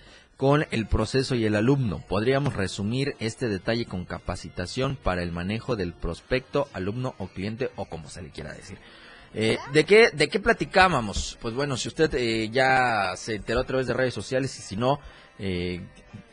con 0.43 0.67
el 0.73 0.87
proceso 0.89 1.37
y 1.37 1.45
el 1.45 1.55
alumno. 1.55 2.03
Podríamos 2.09 2.55
resumir 2.55 3.15
este 3.21 3.49
detalle 3.49 3.87
con 3.87 4.05
capacitación 4.05 4.97
para 4.97 5.23
el 5.23 5.31
manejo 5.31 5.77
del 5.77 5.93
prospecto, 5.93 6.67
alumno 6.73 7.15
o 7.19 7.29
cliente 7.29 7.71
o 7.77 7.85
como 7.85 8.09
se 8.09 8.23
le 8.23 8.31
quiera 8.31 8.53
decir. 8.53 8.77
Eh, 9.35 9.57
¿de, 9.73 9.85
qué, 9.85 10.11
¿De 10.13 10.29
qué 10.29 10.41
platicábamos? 10.41 11.39
Pues 11.41 11.55
bueno, 11.55 11.77
si 11.77 11.87
usted 11.87 12.13
eh, 12.15 12.49
ya 12.51 13.13
se 13.15 13.37
enteró 13.37 13.61
a 13.61 13.65
través 13.67 13.87
de 13.87 13.95
redes 13.95 14.15
sociales 14.15 14.59
y 14.59 14.63
si 14.63 14.75
no, 14.75 14.99
eh, 15.39 15.81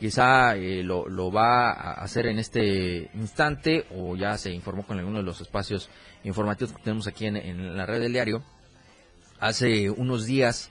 quizá 0.00 0.56
eh, 0.56 0.82
lo, 0.82 1.08
lo, 1.08 1.30
va 1.30 1.70
a 1.70 1.92
hacer 2.02 2.26
en 2.26 2.40
este 2.40 3.12
instante 3.14 3.86
o 3.94 4.16
ya 4.16 4.36
se 4.38 4.50
informó 4.50 4.84
con 4.84 4.98
alguno 4.98 5.18
de 5.18 5.24
los 5.24 5.40
espacios 5.40 5.88
informativos 6.24 6.72
que 6.72 6.82
tenemos 6.82 7.06
aquí 7.06 7.26
en, 7.26 7.36
en 7.36 7.76
la 7.76 7.86
red 7.86 8.00
del 8.00 8.12
diario. 8.12 8.42
Hace 9.38 9.88
unos 9.88 10.26
días 10.26 10.68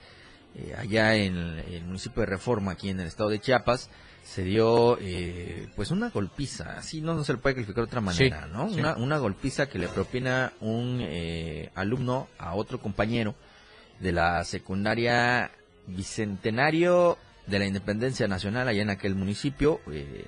eh, 0.56 0.74
allá 0.78 1.14
en 1.16 1.36
el 1.36 1.84
municipio 1.84 2.20
de 2.20 2.26
Reforma, 2.26 2.72
aquí 2.72 2.88
en 2.90 3.00
el 3.00 3.06
estado 3.06 3.30
de 3.30 3.40
Chiapas, 3.40 3.90
se 4.22 4.42
dio 4.44 4.98
eh, 5.00 5.68
pues 5.76 5.90
una 5.90 6.10
golpiza, 6.10 6.76
así 6.78 7.00
no, 7.00 7.24
se 7.24 7.32
le 7.32 7.38
puede 7.38 7.54
calificar 7.56 7.82
de 7.84 7.88
otra 7.88 8.00
manera, 8.00 8.46
¿no? 8.46 8.68
sí. 8.68 8.78
Una, 8.78 8.96
una 8.96 9.18
golpiza 9.18 9.68
que 9.68 9.78
le 9.78 9.88
propina 9.88 10.52
un 10.60 10.98
eh, 11.00 11.70
alumno 11.74 12.28
a 12.38 12.54
otro 12.54 12.80
compañero 12.80 13.34
de 13.98 14.12
la 14.12 14.44
secundaria 14.44 15.50
Bicentenario 15.86 17.16
de 17.46 17.58
la 17.58 17.66
Independencia 17.66 18.28
Nacional 18.28 18.68
allá 18.68 18.82
en 18.82 18.90
aquel 18.90 19.14
municipio. 19.14 19.80
eh, 19.90 20.24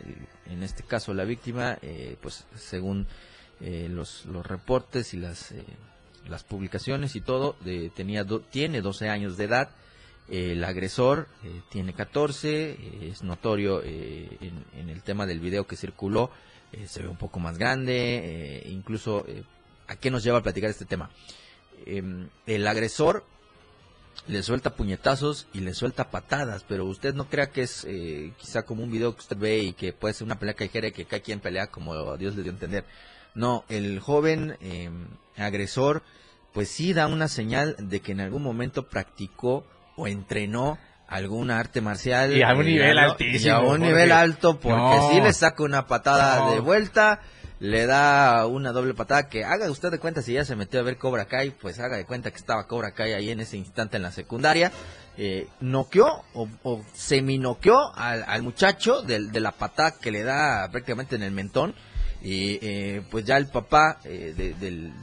en 0.47 0.63
este 0.63 0.83
caso 0.83 1.13
la 1.15 1.25
víctima, 1.25 1.79
eh, 1.83 2.17
pues 2.21 2.47
según 2.57 3.07
eh, 3.61 3.89
los, 3.91 4.25
los 4.27 4.45
reportes 4.47 5.13
y 5.15 5.19
las, 5.19 5.53
eh, 5.53 5.65
las 6.29 6.43
publicaciones 6.45 7.15
y 7.17 7.21
todo, 7.21 7.57
de- 7.65 7.91
tenía 7.91 8.25
do- 8.25 8.41
tiene 8.41 8.81
12 8.81 9.09
años 9.09 9.37
de 9.37 9.45
edad. 9.45 9.71
El 10.33 10.65
agresor 10.65 11.29
eh, 11.45 11.61
tiene 11.69 11.93
14, 11.93 12.71
eh, 12.71 13.09
es 13.13 13.23
notorio 13.23 13.83
eh, 13.85 14.39
en, 14.41 14.89
el 14.89 15.03
tema 15.03 15.27
del 15.27 15.41
video 15.41 15.67
que 15.67 15.77
circuló, 15.77 16.31
eh, 16.73 16.87
se 16.89 17.03
ve 17.03 17.09
un 17.09 17.19
poco 17.19 17.39
más 17.39 17.59
grande, 17.59 18.65
incluso, 18.67 19.27
¿a 19.89 19.97
qué 19.97 20.11
nos 20.11 20.25
lleva 20.25 20.39
a 20.39 20.43
platicar 20.43 20.71
este 20.71 20.87
tema? 20.87 21.11
Em, 21.85 22.31
el 22.47 22.67
agresor 22.67 23.27
le 24.27 24.43
suelta 24.43 24.75
puñetazos 24.75 25.49
y 25.53 25.61
le 25.61 25.75
suelta 25.75 26.11
patadas, 26.11 26.65
pero 26.67 26.87
usted 26.87 27.15
no 27.15 27.29
crea 27.29 27.51
que 27.51 27.63
es 27.63 27.87
quizá 28.39 28.63
como 28.63 28.83
un 28.83 28.91
video 28.91 29.15
que 29.15 29.21
usted 29.21 29.37
ve 29.37 29.59
y 29.59 29.73
que 29.75 29.93
puede 29.93 30.15
ser 30.15 30.25
una 30.25 30.39
pelea 30.39 30.55
callejera 30.55 30.89
y 30.89 30.93
que 30.93 31.05
cada 31.05 31.23
quien 31.23 31.41
pelea 31.41 31.67
como 31.67 32.17
Dios 32.17 32.37
le 32.37 32.43
dio 32.43 32.53
a 32.53 32.55
entender. 32.55 32.87
No, 33.35 33.65
el 33.69 34.01
joven 34.01 34.57
eh, 34.61 34.91
agresor 35.37 36.03
pues 36.53 36.69
sí 36.69 36.93
da 36.93 37.07
una 37.07 37.29
señal 37.29 37.77
de 37.79 38.01
que 38.01 38.13
en 38.13 38.21
algún 38.21 38.43
momento 38.43 38.89
practicó 38.89 39.65
o 40.03 40.07
entrenó 40.07 40.79
alguna 41.09 41.59
arte 41.59 41.81
marcial. 41.81 42.37
Y 42.37 42.43
a 42.43 42.55
un 42.55 42.63
eh, 42.63 42.65
nivel 42.65 42.95
¿no? 42.97 43.01
altísimo, 43.03 43.47
Y 43.47 43.49
a 43.51 43.59
un 43.61 43.67
Jorge. 43.67 43.85
nivel 43.87 44.13
alto 44.13 44.59
porque 44.61 44.77
No. 44.97 45.11
sí 45.11 45.21
le 45.21 45.33
saca 45.33 45.63
una 45.63 45.87
patada 45.87 46.37
No. 46.39 46.53
de 46.53 46.61
vuelta, 46.61 47.21
le 47.61 47.87
da 47.87 48.47
una 48.47 48.73
doble 48.73 48.95
patada 48.95 49.29
que 49.29 49.45
haga 49.45 49.71
usted 49.71 49.91
de 49.91 49.99
cuenta 49.99 50.21
si 50.23 50.33
ya 50.33 50.45
se 50.45 50.57
metió 50.57 50.81
a 50.81 50.83
ver 50.83 50.97
Cobra 50.99 51.27
Kai, 51.27 51.51
pues 51.51 51.79
haga 51.79 51.97
de 51.97 52.07
cuenta 52.07 52.31
que 52.31 52.37
estaba 52.39 52.67
Cobra 52.67 52.93
Kai 52.93 53.13
ahí 53.13 53.31
en 53.31 53.41
ese 53.41 53.57
instante 53.57 53.97
en 53.99 54.03
la 54.03 54.11
secundaria. 54.11 54.73
Eh, 55.19 55.47
noqueó 55.61 56.25
o, 56.35 56.49
o 56.63 56.83
seminoqueó 56.95 57.95
al, 57.95 58.25
al 58.27 58.43
muchacho 58.43 59.03
del- 59.03 59.31
de, 59.31 59.41
la 59.41 59.53
patada 59.53 59.93
que 60.01 60.11
le 60.11 60.23
da 60.23 60.69
prácticamente 60.73 61.17
en 61.17 61.23
el 61.23 61.31
mentón. 61.33 61.75
Y 62.25 62.59
eh, 62.63 63.03
pues 63.11 63.25
ya 63.25 63.37
el 63.37 63.49
papá 63.49 63.99
eh, 64.05 64.33
de, 64.37 64.55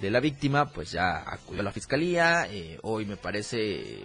de 0.01 0.09
la 0.09 0.19
víctima 0.21 0.69
pues 0.71 0.91
ya 0.91 1.17
acudió 1.19 1.61
a 1.61 1.65
la 1.65 1.71
fiscalía. 1.71 2.47
eh, 2.49 2.79
hoy 2.81 3.05
me 3.05 3.17
parece 3.17 4.03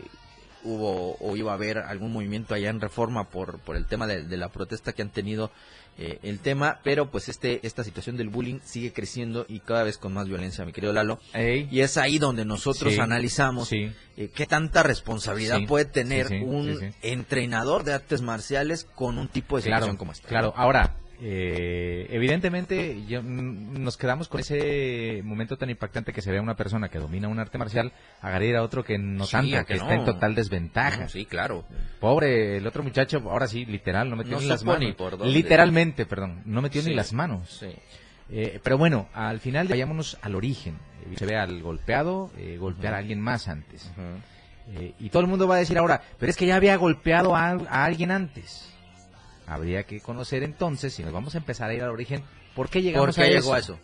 hubo 0.64 1.16
o 1.20 1.36
iba 1.36 1.52
a 1.52 1.54
haber 1.54 1.78
algún 1.78 2.12
movimiento 2.12 2.54
allá 2.54 2.70
en 2.70 2.80
Reforma 2.80 3.24
por, 3.30 3.58
por 3.60 3.76
el 3.76 3.86
tema 3.86 4.06
de, 4.06 4.22
de 4.22 4.36
la 4.36 4.48
protesta 4.48 4.92
que 4.92 5.02
han 5.02 5.10
tenido 5.10 5.50
eh, 5.96 6.18
el 6.24 6.40
tema, 6.40 6.80
pero 6.82 7.08
pues 7.10 7.28
este 7.28 7.64
esta 7.64 7.84
situación 7.84 8.16
del 8.16 8.28
bullying 8.28 8.58
sigue 8.64 8.92
creciendo 8.92 9.46
y 9.48 9.60
cada 9.60 9.84
vez 9.84 9.96
con 9.96 10.12
más 10.12 10.26
violencia, 10.26 10.64
mi 10.64 10.72
querido 10.72 10.92
Lalo. 10.92 11.20
Ey. 11.34 11.68
Y 11.70 11.80
es 11.80 11.96
ahí 11.96 12.18
donde 12.18 12.44
nosotros 12.44 12.94
Sí, 12.94 12.98
analizamos 12.98 13.68
sí. 13.68 13.92
eh, 14.16 14.28
qué 14.34 14.46
tanta 14.46 14.82
responsabilidad 14.82 15.58
Sí, 15.58 15.66
puede 15.66 15.84
tener 15.84 16.26
un 16.42 16.92
entrenador 17.02 17.84
de 17.84 17.92
artes 17.92 18.22
marciales 18.22 18.88
con 18.96 19.18
un 19.18 19.28
tipo 19.28 19.56
de 19.56 19.62
situación 19.62 19.90
Claro, 19.90 19.98
como 19.98 20.12
esta. 20.12 20.26
claro. 20.28 20.52
Ahora, 20.56 20.96
eh, 21.26 22.06
evidentemente 22.10 23.02
yo- 23.06 23.22
mm, 23.22 23.82
nos 23.82 23.96
quedamos 23.96 24.28
con 24.28 24.40
ese 24.40 25.22
momento 25.24 25.56
tan 25.56 25.70
impactante 25.70 26.12
que 26.12 26.20
se 26.20 26.30
ve 26.30 26.36
a 26.36 26.42
una 26.42 26.54
persona 26.54 26.90
que 26.90 26.98
domina 26.98 27.28
un 27.28 27.38
arte 27.38 27.56
marcial 27.56 27.92
agredir 28.20 28.56
a 28.56 28.62
otro 28.62 28.84
que 28.84 28.98
no 28.98 29.24
Sí, 29.24 29.32
tanto, 29.32 29.64
que, 29.64 29.74
está 29.74 29.94
en 29.94 30.04
total 30.04 30.34
desventaja. 30.34 31.04
No, 31.04 31.08
sí, 31.08 31.24
claro. 31.24 31.64
Pobre, 31.98 32.58
el 32.58 32.66
otro 32.66 32.82
muchacho, 32.82 33.22
ahora 33.30 33.48
sí, 33.48 33.64
literal, 33.64 34.10
no 34.10 34.16
metió 34.16 34.32
No 34.34 34.40
ni 34.40 34.46
las 34.48 34.64
manos. 34.64 34.94
Literalmente, 35.24 36.04
perdón, 36.04 36.42
no 36.44 36.60
metió 36.60 36.82
Sí. 36.82 36.90
ni 36.90 36.94
las 36.94 37.14
manos. 37.14 37.58
Sí. 37.60 37.74
Eh, 38.30 38.60
pero 38.62 38.76
bueno, 38.76 39.08
al 39.14 39.40
final 39.40 39.66
vayámonos 39.66 40.18
al 40.20 40.34
origen. 40.34 40.74
Eh, 41.10 41.14
Se 41.16 41.24
ve 41.24 41.36
al 41.36 41.62
golpeado, 41.62 42.30
eh, 42.36 42.58
golpear 42.58 42.92
a 42.92 42.98
alguien 42.98 43.20
más 43.20 43.48
antes. 43.48 43.90
Eh, 44.74 44.92
y 44.98 45.08
todo 45.08 45.22
el 45.22 45.28
mundo 45.28 45.48
va 45.48 45.56
a 45.56 45.58
decir 45.58 45.78
ahora, 45.78 46.02
pero 46.18 46.28
es 46.28 46.36
que 46.36 46.46
ya 46.46 46.56
había 46.56 46.76
golpeado 46.76 47.34
a, 47.34 47.48
a 47.50 47.84
alguien 47.84 48.10
antes. 48.10 48.73
Habría 49.46 49.82
que 49.84 50.00
conocer 50.00 50.42
entonces, 50.42 50.94
si 50.94 51.02
nos 51.02 51.12
vamos 51.12 51.34
a 51.34 51.38
empezar 51.38 51.70
a 51.70 51.74
ir 51.74 51.82
al 51.82 51.90
origen, 51.90 52.22
¿por 52.54 52.68
qué 52.70 52.80
llegamos 52.82 53.06
¿Por 53.08 53.14
qué 53.14 53.22
a 53.22 53.26
llegó 53.26 53.38
eso? 53.40 53.54
a 53.54 53.58
eso? 53.58 53.78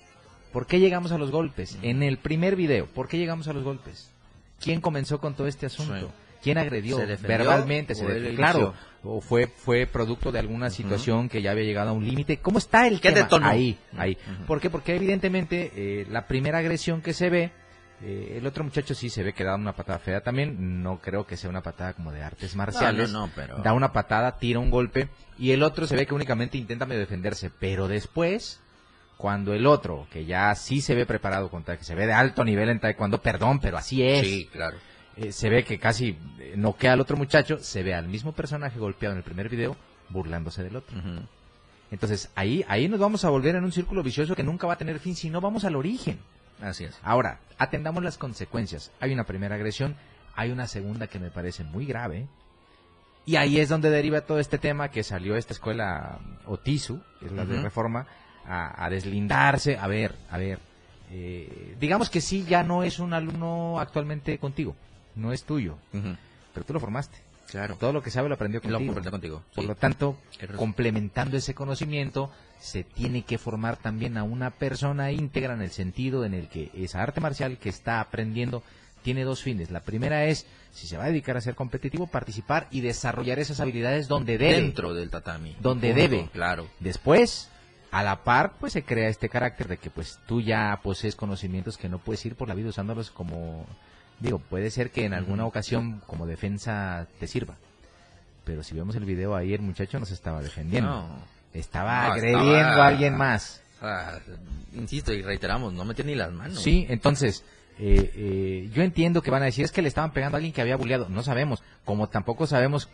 ¿Por 0.53 0.67
qué 0.67 0.81
llegamos 0.81 1.13
a 1.13 1.19
los 1.19 1.31
golpes? 1.31 1.79
En 1.83 2.03
el 2.03 2.19
primer 2.19 2.57
video, 2.57 2.87
¿por 2.87 3.09
qué 3.09 3.19
llegamos 3.19 3.47
a 3.49 3.53
los 3.53 3.63
golpes? 3.63 4.11
¿Quién 4.59 4.81
comenzó 4.81 5.21
con 5.21 5.35
todo 5.35 5.47
este 5.47 5.67
asunto? 5.67 6.09
Sí. 6.09 6.15
¿Quién 6.43 6.57
agredió 6.57 6.97
¿Se 6.97 7.05
defendió 7.07 7.39
verbalmente? 7.39 7.95
Se 7.95 8.03
él 8.05 8.09
def- 8.09 8.17
inició? 8.33 8.37
claro, 8.37 8.75
o 9.05 9.21
fue 9.21 9.47
fue 9.47 9.87
producto 9.87 10.33
de 10.33 10.39
alguna 10.39 10.71
situación 10.71 11.29
que 11.29 11.43
ya 11.43 11.51
había 11.51 11.65
llegado 11.65 11.91
a 11.91 11.93
un 11.93 12.05
límite. 12.07 12.39
¿Cómo 12.39 12.57
está 12.59 12.89
el 12.89 12.99
¿Qué 13.01 13.11
tema? 13.13 13.25
detonó? 13.25 13.47
Ahí, 13.47 13.79
ahí. 13.99 14.17
¿Por 14.47 14.59
qué? 14.61 14.71
Porque 14.71 14.97
evidentemente 14.97 15.71
eh, 15.77 16.07
la 16.11 16.27
primera 16.27 16.59
agresión 16.59 17.03
que 17.03 17.13
se 17.13 17.29
ve, 17.29 17.53
eh, 18.03 18.37
el 18.39 18.47
otro 18.47 18.65
muchacho 18.65 18.95
sí 18.95 19.11
se 19.11 19.23
ve 19.23 19.33
que 19.33 19.45
da 19.45 19.55
una 19.55 19.73
patada 19.75 19.99
fea 19.99 20.21
también. 20.23 20.83
No 20.83 20.99
creo 21.01 21.27
que 21.27 21.37
sea 21.37 21.51
una 21.51 21.63
patada 21.63 21.93
como 21.95 22.13
de 22.13 22.23
artes 22.23 22.57
marciales. 22.57 23.11
no, 23.13 23.27
no, 23.27 23.33
pero- 23.35 23.59
Da 23.59 23.73
una 23.73 23.93
patada, 23.93 24.39
tira 24.39 24.59
un 24.59 24.71
golpe 24.71 25.09
y 25.39 25.51
el 25.53 25.63
otro 25.63 25.87
se 25.87 25.97
ve 25.97 26.07
que 26.07 26.15
únicamente 26.15 26.59
intenta 26.59 26.87
medio 26.87 27.01
defenderse. 27.01 27.51
Pero 27.59 27.89
después, 27.89 28.61
cuando 29.17 29.53
el 29.53 29.67
otro, 29.67 30.07
que 30.11 30.25
ya 30.25 30.55
sí 30.55 30.81
se 30.81 30.95
ve 30.95 31.05
preparado 31.07 31.51
contra, 31.51 31.77
que 31.77 31.85
se 31.85 31.95
ve 31.95 32.07
de 32.07 32.13
alto 32.13 32.45
nivel 32.45 32.69
en 32.71 32.81
taekwondo, 32.81 33.21
perdón, 33.21 33.61
pero 33.61 33.77
así 33.77 34.03
es. 34.03 34.27
Sí, 34.27 34.49
claro. 34.51 34.77
Eh, 35.17 35.33
se 35.33 35.51
ve 35.51 35.65
que 35.65 35.79
casi 35.79 36.17
eh, 36.39 36.55
noquea 36.57 36.95
al 36.95 37.01
otro 37.01 37.17
muchacho, 37.17 37.59
se 37.59 37.83
ve 37.83 37.95
al 37.95 38.09
mismo 38.09 38.33
personaje 38.33 38.79
golpeado 38.79 39.13
en 39.13 39.19
el 39.19 39.25
primer 39.25 39.49
video 39.51 39.77
burlándose 40.09 40.63
del 40.63 40.77
otro. 40.77 40.97
Entonces 41.91 42.31
ahí, 42.37 42.65
ahí 42.69 42.89
nos 42.89 43.01
vamos 43.01 43.25
a 43.25 43.31
volver 43.31 43.57
en 43.57 43.65
un 43.65 43.73
círculo 43.73 44.03
vicioso 44.03 44.35
que 44.37 44.43
nunca 44.45 44.67
va 44.67 44.75
a 44.75 44.79
tener 44.79 44.99
fin 45.01 45.15
si 45.17 45.29
no 45.29 45.41
vamos 45.41 45.65
al 45.65 45.77
origen. 45.77 46.19
Así 46.63 46.85
es. 46.85 46.99
Ahora, 47.03 47.41
atendamos 47.59 48.03
las 48.05 48.19
consecuencias. 48.19 48.91
Hay 49.01 49.13
una 49.13 49.25
primera 49.25 49.55
agresión, 49.57 49.97
hay 50.35 50.51
una 50.51 50.67
segunda 50.67 51.07
que 51.07 51.19
me 51.19 51.31
parece 51.31 51.65
muy 51.65 51.87
grave. 51.87 52.27
Y 53.27 53.37
ahí 53.37 53.61
es 53.61 53.69
donde 53.69 53.91
deriva 53.91 54.23
todo 54.23 54.39
este 54.41 54.59
tema 54.59 54.91
que 54.91 55.03
salió 55.03 55.37
esta 55.37 55.53
escuela 55.53 56.19
Otisu, 56.47 57.01
que 57.21 57.27
es 57.27 57.33
la 57.33 57.45
de 57.45 57.61
reforma, 57.63 58.07
a, 58.47 58.85
a 58.85 58.91
deslindarse. 58.91 59.79
A 59.79 59.87
ver, 59.87 60.15
a 60.31 60.39
ver. 60.39 60.59
eh, 61.11 61.77
digamos 61.79 62.09
que 62.11 62.21
sí, 62.21 62.45
ya 62.49 62.63
no 62.63 62.83
es 62.83 62.99
un 62.99 63.13
alumno 63.13 63.79
actualmente 63.79 64.39
contigo, 64.39 64.75
no 65.17 65.33
es 65.33 65.45
tuyo, 65.45 65.77
pero 66.55 66.67
tú 66.67 66.73
lo 66.73 66.81
formaste. 66.81 67.19
Claro. 67.51 67.77
Todo 67.77 67.93
lo 67.93 68.03
que 68.03 68.11
sabe 68.11 68.29
lo 68.29 68.35
aprendió 68.37 68.61
Lo 68.65 68.71
contigo. 68.71 68.91
aprendió 68.93 69.11
contigo, 69.11 69.43
Por 69.55 69.65
sí. 69.65 69.69
lo 69.69 69.75
tanto, 69.75 70.17
complementando 70.57 71.37
ese 71.37 71.55
conocimiento, 71.55 72.31
se 72.61 72.85
tiene 72.85 73.23
que 73.23 73.39
formar 73.39 73.77
también 73.77 74.17
a 74.19 74.23
una 74.23 74.51
persona 74.51 75.11
íntegra 75.13 75.55
en 75.55 75.63
el 75.63 75.71
sentido 75.71 76.25
en 76.25 76.35
el 76.35 76.49
que 76.49 76.71
esa 76.75 77.03
arte 77.03 77.21
marcial 77.21 77.59
que 77.59 77.69
está 77.69 78.01
aprendiendo 78.01 78.63
tiene 79.03 79.25
dos 79.25 79.43
fines. 79.43 79.71
La 79.71 79.81
primera 79.81 80.27
es, 80.27 80.47
si 80.73 80.87
se 80.87 80.97
va 80.99 81.05
a 81.05 81.09
dedicar 81.09 81.37
a 81.37 81.41
ser 81.41 81.55
competitivo, 81.55 82.07
participar 82.07 82.69
y 82.71 82.83
desarrollar 82.83 83.39
esas 83.39 83.59
habilidades 83.61 84.09
donde 84.09 84.37
debe. 84.39 84.57
Dentro 84.61 84.93
del 84.95 85.09
tatami. 85.11 85.57
Donde 85.61 85.89
Punto, 85.93 86.03
debe. 86.03 86.29
Claro. 86.33 86.67
Después, 86.81 87.49
a 87.91 88.03
la 88.03 88.23
par, 88.25 88.59
pues 88.61 88.75
se 88.75 88.85
crea 88.85 89.09
este 89.09 89.31
carácter 89.31 89.69
de 89.69 89.79
que 89.79 89.89
pues 89.91 90.19
tú 90.27 90.41
ya 90.43 90.79
posees 90.83 91.17
conocimientos 91.17 91.79
que 91.79 91.89
no 91.89 91.99
puedes 91.99 92.25
ir 92.27 92.37
por 92.37 92.47
la 92.49 92.55
vida 92.55 92.69
usándolos 92.69 93.11
como, 93.11 93.67
digo, 94.21 94.39
puede 94.39 94.71
ser 94.71 94.91
que 94.91 95.05
en 95.05 95.15
alguna 95.15 95.45
ocasión 95.47 96.01
como 96.07 96.27
defensa 96.27 97.07
te 97.19 97.27
sirva. 97.27 97.57
Pero 98.45 98.63
si 98.63 98.75
vemos 98.75 98.95
el 98.97 99.05
video 99.05 99.35
ahí, 99.37 99.53
el 99.55 99.61
muchacho 99.63 99.99
no 99.99 100.07
se 100.07 100.15
estaba 100.15 100.43
defendiendo. 100.43 100.91
No. 100.91 101.09
Estaba 101.53 102.07
No, 102.07 102.13
agrediendo 102.13 102.57
estaba- 102.57 102.85
a 102.85 102.89
alguien 102.89 103.17
más. 103.17 103.63
Ah, 103.83 104.19
insisto 104.75 105.13
y 105.13 105.23
reiteramos, 105.23 105.73
no 105.73 105.85
metía 105.85 106.05
ni 106.05 106.15
las 106.15 106.33
manos. 106.33 106.61
Sí, 106.63 106.87
entonces, 106.89 107.45
eh, 107.79 108.13
eh, 108.15 108.71
yo 108.75 108.83
entiendo 108.83 109.23
que 109.23 109.31
van 109.31 109.43
a 109.43 109.47
decir 109.47 109.65
es 109.65 109.73
que 109.73 109.83
le 109.83 109.89
estaban 109.89 110.13
pegando 110.13 110.37
a 110.37 110.39
alguien 110.39 110.53
que 110.53 110.61
había 110.61 110.77
bulleado. 110.77 111.09
No 111.09 111.23
sabemos. 111.23 111.63
Como 111.85 112.09
tampoco 112.09 112.47
sabemos 112.47 112.89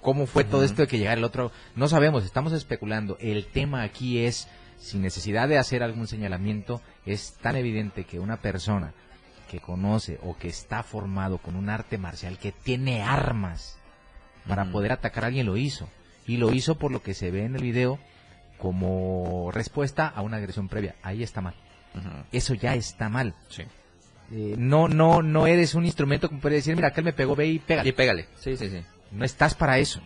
cómo 0.00 0.26
fue 0.26 0.44
todo 0.44 0.62
esto 0.62 0.82
de 0.82 0.88
que 0.88 0.98
llegara 0.98 1.18
el 1.18 1.24
otro. 1.24 1.50
No 1.74 1.88
sabemos, 1.88 2.24
estamos 2.24 2.52
especulando. 2.52 3.16
El 3.20 3.46
tema 3.46 3.82
aquí 3.82 4.24
es, 4.24 4.48
sin 4.78 5.02
necesidad 5.02 5.48
de 5.48 5.58
hacer 5.58 5.82
algún 5.82 6.06
señalamiento, 6.06 6.80
es 7.04 7.32
tan 7.42 7.56
evidente 7.56 8.04
que 8.04 8.20
una 8.20 8.36
persona 8.36 8.92
que 9.48 9.60
conoce 9.60 10.18
o 10.22 10.36
que 10.36 10.48
está 10.48 10.82
formado 10.82 11.38
con 11.38 11.56
un 11.56 11.68
arte 11.68 11.98
marcial, 11.98 12.38
que 12.38 12.52
tiene 12.52 13.02
armas 13.02 13.78
para 14.46 14.70
poder 14.70 14.92
atacar 14.92 15.24
a 15.24 15.26
alguien, 15.28 15.46
lo 15.46 15.56
hizo. 15.56 15.88
Y 16.26 16.36
lo 16.36 16.52
hizo 16.52 16.78
por 16.78 16.92
lo 16.92 17.02
que 17.02 17.14
se 17.14 17.30
ve 17.30 17.44
en 17.44 17.56
el 17.56 17.62
video 17.62 17.98
como 18.58 19.50
respuesta 19.52 20.06
a 20.08 20.22
una 20.22 20.36
agresión 20.36 20.68
previa. 20.68 20.96
Ahí 21.02 21.22
está 21.22 21.40
mal. 21.40 21.54
Eso 22.32 22.54
ya 22.54 22.74
está 22.74 23.08
mal. 23.08 23.34
Sí. 23.48 23.62
Eh, 24.30 24.54
no, 24.58 24.88
no, 24.88 25.22
no 25.22 25.46
eres 25.46 25.74
un 25.74 25.86
instrumento 25.86 26.28
como 26.28 26.40
puede 26.40 26.56
decir, 26.56 26.76
mira, 26.76 26.88
aquel 26.88 27.04
me 27.04 27.12
pegó, 27.12 27.34
ve 27.34 27.46
y 27.46 27.58
pega. 27.58 27.86
Y 27.86 27.92
pégale. 27.92 28.26
Sí, 28.38 28.56
sí, 28.56 28.68
sí. 28.68 28.82
No 29.10 29.24
estás 29.24 29.54
para 29.54 29.78
eso. 29.78 30.00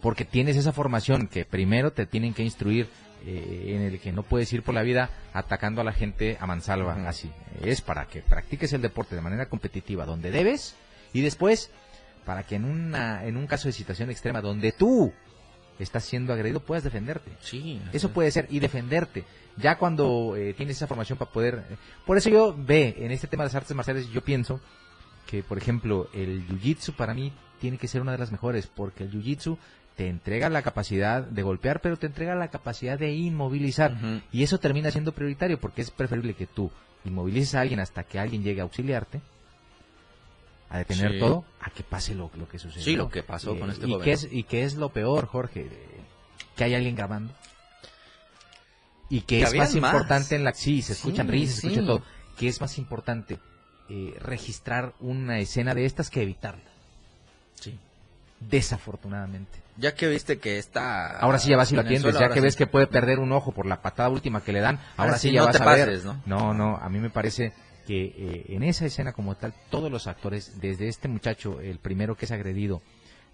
Porque 0.00 0.24
tienes 0.24 0.56
esa 0.56 0.72
formación 0.72 1.26
que 1.26 1.44
primero 1.44 1.92
te 1.92 2.06
tienen 2.06 2.32
que 2.32 2.44
instruir 2.44 2.88
eh, 3.26 3.74
en 3.76 3.82
el 3.82 4.00
que 4.00 4.12
no 4.12 4.22
puedes 4.22 4.52
ir 4.52 4.62
por 4.62 4.74
la 4.74 4.82
vida 4.82 5.10
atacando 5.32 5.80
a 5.80 5.84
la 5.84 5.92
gente 5.92 6.36
a 6.40 6.46
mansalva. 6.46 6.94
Así. 7.08 7.30
Es 7.62 7.80
para 7.80 8.06
que 8.06 8.22
practiques 8.22 8.72
el 8.72 8.82
deporte 8.82 9.14
de 9.14 9.20
manera 9.20 9.46
competitiva 9.46 10.06
donde 10.06 10.30
debes 10.30 10.74
y 11.12 11.20
después 11.20 11.70
para 12.24 12.44
que 12.44 12.56
en, 12.56 12.64
una, 12.64 13.24
en 13.24 13.36
un 13.36 13.46
caso 13.46 13.68
de 13.68 13.72
situación 13.72 14.10
extrema 14.10 14.40
donde 14.40 14.72
tú 14.72 15.12
estás 15.78 16.04
siendo 16.04 16.32
agredido 16.32 16.60
puedas 16.60 16.84
defenderte. 16.84 17.32
Sí. 17.40 17.80
Eso 17.92 18.10
puede 18.10 18.30
ser, 18.30 18.46
y 18.50 18.60
defenderte. 18.60 19.24
Ya 19.56 19.78
cuando 19.78 20.36
eh, 20.36 20.54
tienes 20.54 20.76
esa 20.76 20.86
formación 20.86 21.18
para 21.18 21.30
poder... 21.30 21.64
eh, 21.70 21.76
por 22.06 22.16
eso 22.16 22.30
yo 22.30 22.54
ve, 22.56 22.94
en 22.98 23.10
este 23.10 23.26
tema 23.26 23.44
de 23.44 23.48
las 23.48 23.54
artes 23.54 23.74
marciales, 23.74 24.08
yo 24.10 24.22
pienso 24.22 24.60
que, 25.26 25.42
por 25.42 25.58
ejemplo, 25.58 26.08
el 26.12 26.46
jiu-jitsu 26.46 26.94
para 26.94 27.14
mí 27.14 27.32
tiene 27.60 27.78
que 27.78 27.88
ser 27.88 28.00
una 28.00 28.12
de 28.12 28.18
las 28.18 28.32
mejores, 28.32 28.66
porque 28.66 29.04
el 29.04 29.12
jiu-jitsu 29.12 29.58
te 30.00 30.08
entrega 30.08 30.48
la 30.48 30.62
capacidad 30.62 31.22
de 31.22 31.42
golpear, 31.42 31.82
pero 31.82 31.98
te 31.98 32.06
entrega 32.06 32.34
la 32.34 32.48
capacidad 32.48 32.98
de 32.98 33.12
inmovilizar. 33.12 33.98
Y 34.32 34.42
eso 34.42 34.56
termina 34.58 34.90
siendo 34.90 35.12
prioritario, 35.12 35.60
porque 35.60 35.82
es 35.82 35.90
preferible 35.90 36.32
que 36.32 36.46
tú 36.46 36.70
inmovilices 37.04 37.54
a 37.54 37.60
alguien 37.60 37.80
hasta 37.80 38.04
que 38.04 38.18
alguien 38.18 38.42
llegue 38.42 38.60
a 38.60 38.62
auxiliarte, 38.62 39.20
a 40.70 40.78
detener 40.78 41.12
Sí. 41.12 41.18
todo, 41.18 41.44
a 41.60 41.68
que 41.68 41.82
pase 41.82 42.14
lo, 42.14 42.30
lo 42.34 42.48
que 42.48 42.58
sucedió. 42.58 42.82
Sí, 42.82 42.96
lo 42.96 43.10
que 43.10 43.22
pasó 43.22 43.58
con 43.58 43.68
este 43.70 43.86
y 43.86 43.92
joven. 43.92 44.08
es 44.08 44.26
¿Y 44.30 44.44
qué 44.44 44.64
es 44.64 44.76
lo 44.76 44.88
peor, 44.88 45.26
Jorge? 45.26 45.66
Eh, 45.70 45.86
Que 46.56 46.64
hay 46.64 46.74
alguien 46.74 46.96
grabando. 46.96 47.34
Y 49.10 49.20
que 49.20 49.40
Que 49.40 49.42
es 49.42 49.54
más 49.54 49.74
más. 49.74 49.92
importante 49.92 50.34
en 50.34 50.44
la... 50.44 50.54
Sí, 50.54 50.80
se 50.80 50.94
escuchan 50.94 51.26
Sí, 51.26 51.32
risas, 51.32 51.56
se 51.60 51.66
escucha 51.66 51.82
sí. 51.82 51.86
todo. 51.86 52.02
Que 52.38 52.48
es 52.48 52.58
más 52.62 52.78
importante 52.78 53.38
eh, 53.90 54.14
registrar 54.20 54.94
una 55.00 55.40
escena 55.40 55.74
de 55.74 55.84
estas 55.84 56.08
que 56.08 56.22
evitarla. 56.22 56.70
Sí. 57.56 57.78
Desafortunadamente. 58.40 59.58
Ya 59.80 59.94
que 59.94 60.08
viste 60.08 60.38
que 60.38 60.58
está... 60.58 61.18
Ahora 61.18 61.38
sí 61.38 61.48
ya 61.48 61.56
vas 61.56 61.72
y 61.72 61.74
lo 61.74 61.80
atiendes, 61.80 62.18
ya 62.18 62.28
que 62.28 62.34
sí. 62.34 62.40
ves 62.40 62.56
que 62.56 62.66
puede 62.66 62.86
perder 62.86 63.18
un 63.18 63.32
ojo 63.32 63.52
por 63.52 63.64
la 63.64 63.80
patada 63.80 64.10
última 64.10 64.42
que 64.42 64.52
le 64.52 64.60
dan, 64.60 64.76
ahora, 64.76 64.92
Ahora 64.96 65.18
sí, 65.18 65.28
sí, 65.28 65.34
ya 65.34 65.40
no 65.40 65.46
vas 65.46 65.56
te 65.56 65.62
a 65.62 65.66
ver. 65.66 65.86
pases, 65.88 66.04
¿no? 66.04 66.22
No, 66.26 66.52
no, 66.52 66.76
a 66.76 66.88
mí 66.90 66.98
me 66.98 67.08
parece 67.08 67.54
que 67.86 68.04
eh, 68.04 68.44
en 68.50 68.62
esa 68.62 68.84
escena 68.84 69.12
como 69.14 69.36
tal, 69.36 69.54
todos 69.70 69.90
los 69.90 70.06
actores, 70.06 70.60
desde 70.60 70.86
este 70.88 71.08
muchacho, 71.08 71.60
el 71.60 71.78
primero 71.78 72.14
que 72.14 72.26
es 72.26 72.30
agredido, 72.30 72.82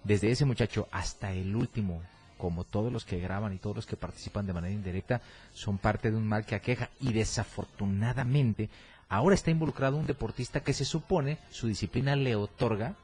desde 0.05 0.31
ese 0.31 0.45
muchacho 0.45 0.87
hasta 0.93 1.33
el 1.33 1.57
último, 1.57 2.01
como 2.39 2.63
todos 2.65 2.93
los 2.93 3.05
que 3.05 3.19
graban 3.19 3.53
y 3.53 3.59
todos 3.59 3.75
los 3.75 3.87
que 3.87 3.97
participan 3.97 4.47
de 4.47 4.53
manera 4.53 4.73
indirecta, 4.73 5.21
son 5.53 5.79
parte 5.79 6.11
de 6.13 6.17
un 6.17 6.29
mal 6.29 6.47
que 6.47 6.55
aqueja 6.55 6.91
y 7.01 7.13
desafortunadamente 7.13 8.71
ahora 9.09 9.35
está 9.35 9.51
involucrado 9.51 9.97
un 9.97 10.07
deportista 10.07 10.61
que 10.61 10.73
se 10.73 10.85
supone 10.85 11.39
su 11.51 11.67
disciplina 11.67 12.15
le 12.17 12.37
otorga 12.37 12.95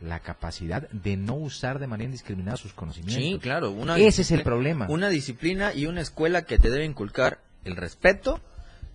la 0.00 0.20
capacidad 0.20 0.88
de 0.90 1.16
no 1.16 1.34
usar 1.34 1.78
de 1.78 1.86
manera 1.86 2.06
indiscriminada 2.06 2.56
sus 2.56 2.72
conocimientos. 2.74 3.22
Sí, 3.22 3.38
claro. 3.40 3.70
Una 3.70 3.96
Ese 3.98 4.22
es 4.22 4.30
el 4.30 4.42
problema. 4.42 4.86
Una 4.88 5.08
disciplina 5.08 5.72
y 5.74 5.86
una 5.86 6.00
escuela 6.02 6.42
que 6.42 6.58
te 6.58 6.70
debe 6.70 6.84
inculcar 6.84 7.38
el 7.64 7.76
respeto, 7.76 8.40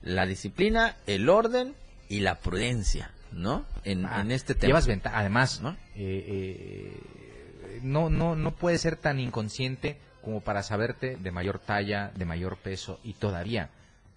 la 0.03 0.25
disciplina, 0.25 0.95
el 1.07 1.27
orden 1.29 1.73
y 2.07 2.19
la 2.19 2.39
prudencia, 2.39 3.11
¿no? 3.31 3.65
En, 3.83 4.05
Ah, 4.05 4.21
en 4.21 4.31
este 4.31 4.53
tema. 4.53 4.67
Llevas 4.69 4.87
ventaja. 4.87 5.17
Además, 5.17 5.61
¿No? 5.61 5.71
eh, 5.95 6.95
eh, 6.95 7.79
no, 7.81 8.09
no, 8.09 8.35
no 8.35 8.51
puedes 8.51 8.81
ser 8.81 8.95
tan 8.95 9.19
inconsciente 9.19 9.97
como 10.21 10.41
para 10.41 10.61
saberte 10.61 11.17
de 11.17 11.31
mayor 11.31 11.59
talla, 11.59 12.11
de 12.15 12.25
mayor 12.25 12.57
peso 12.57 12.99
y 13.03 13.13
todavía 13.13 13.69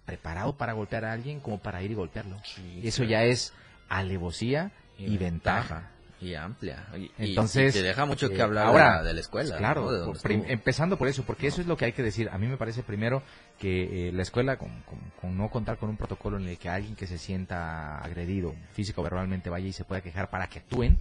preparado 0.05 0.55
para 0.55 0.73
golpear 0.73 1.05
a 1.05 1.13
alguien 1.13 1.39
como 1.39 1.57
para 1.59 1.81
ir 1.81 1.91
y 1.91 1.95
golpearlo. 1.95 2.37
Eso 2.83 2.97
claro. 2.97 3.09
ya 3.09 3.23
es 3.23 3.53
alevosía 3.89 4.71
y, 4.99 5.17
ventaja. 5.17 5.89
Y 6.21 6.33
amplia. 6.33 6.85
Y, 6.97 7.11
Entonces, 7.17 7.75
y 7.75 7.79
te 7.79 7.83
deja 7.85 8.05
mucho 8.05 8.29
que 8.29 8.37
eh, 8.37 8.41
hablar 8.41 8.67
ahora, 8.67 9.03
de, 9.03 9.13
la, 9.13 9.19
escuela. 9.19 9.49
pues, 9.49 9.59
claro, 9.59 10.13
empezando 10.47 10.97
por 10.97 11.07
eso, 11.07 11.23
porque 11.23 11.47
eso 11.47 11.59
es 11.61 11.67
lo 11.67 11.75
que 11.77 11.85
hay 11.85 11.91
que 11.91 12.03
decir. 12.03 12.29
A 12.31 12.37
mí 12.37 12.47
me 12.47 12.57
parece 12.57 12.83
primero 12.83 13.21
que 13.59 14.07
eh, 14.09 14.11
la 14.13 14.21
escuela, 14.21 14.57
con, 14.57 14.69
con- 14.83 15.11
con 15.19 15.37
no 15.37 15.49
contar 15.49 15.77
con 15.77 15.89
un 15.89 15.97
protocolo 15.97 16.37
en 16.37 16.47
el 16.47 16.57
que 16.57 16.69
alguien 16.69 16.95
que 16.95 17.05
se 17.05 17.17
sienta 17.17 17.99
agredido 17.99 18.55
físico 18.71 19.01
o 19.01 19.03
verbalmente 19.03 19.49
vaya 19.49 19.67
y 19.67 19.73
se 19.73 19.83
pueda 19.83 20.01
quejar 20.01 20.29
para 20.29 20.47
que 20.47 20.59
actúen. 20.59 20.97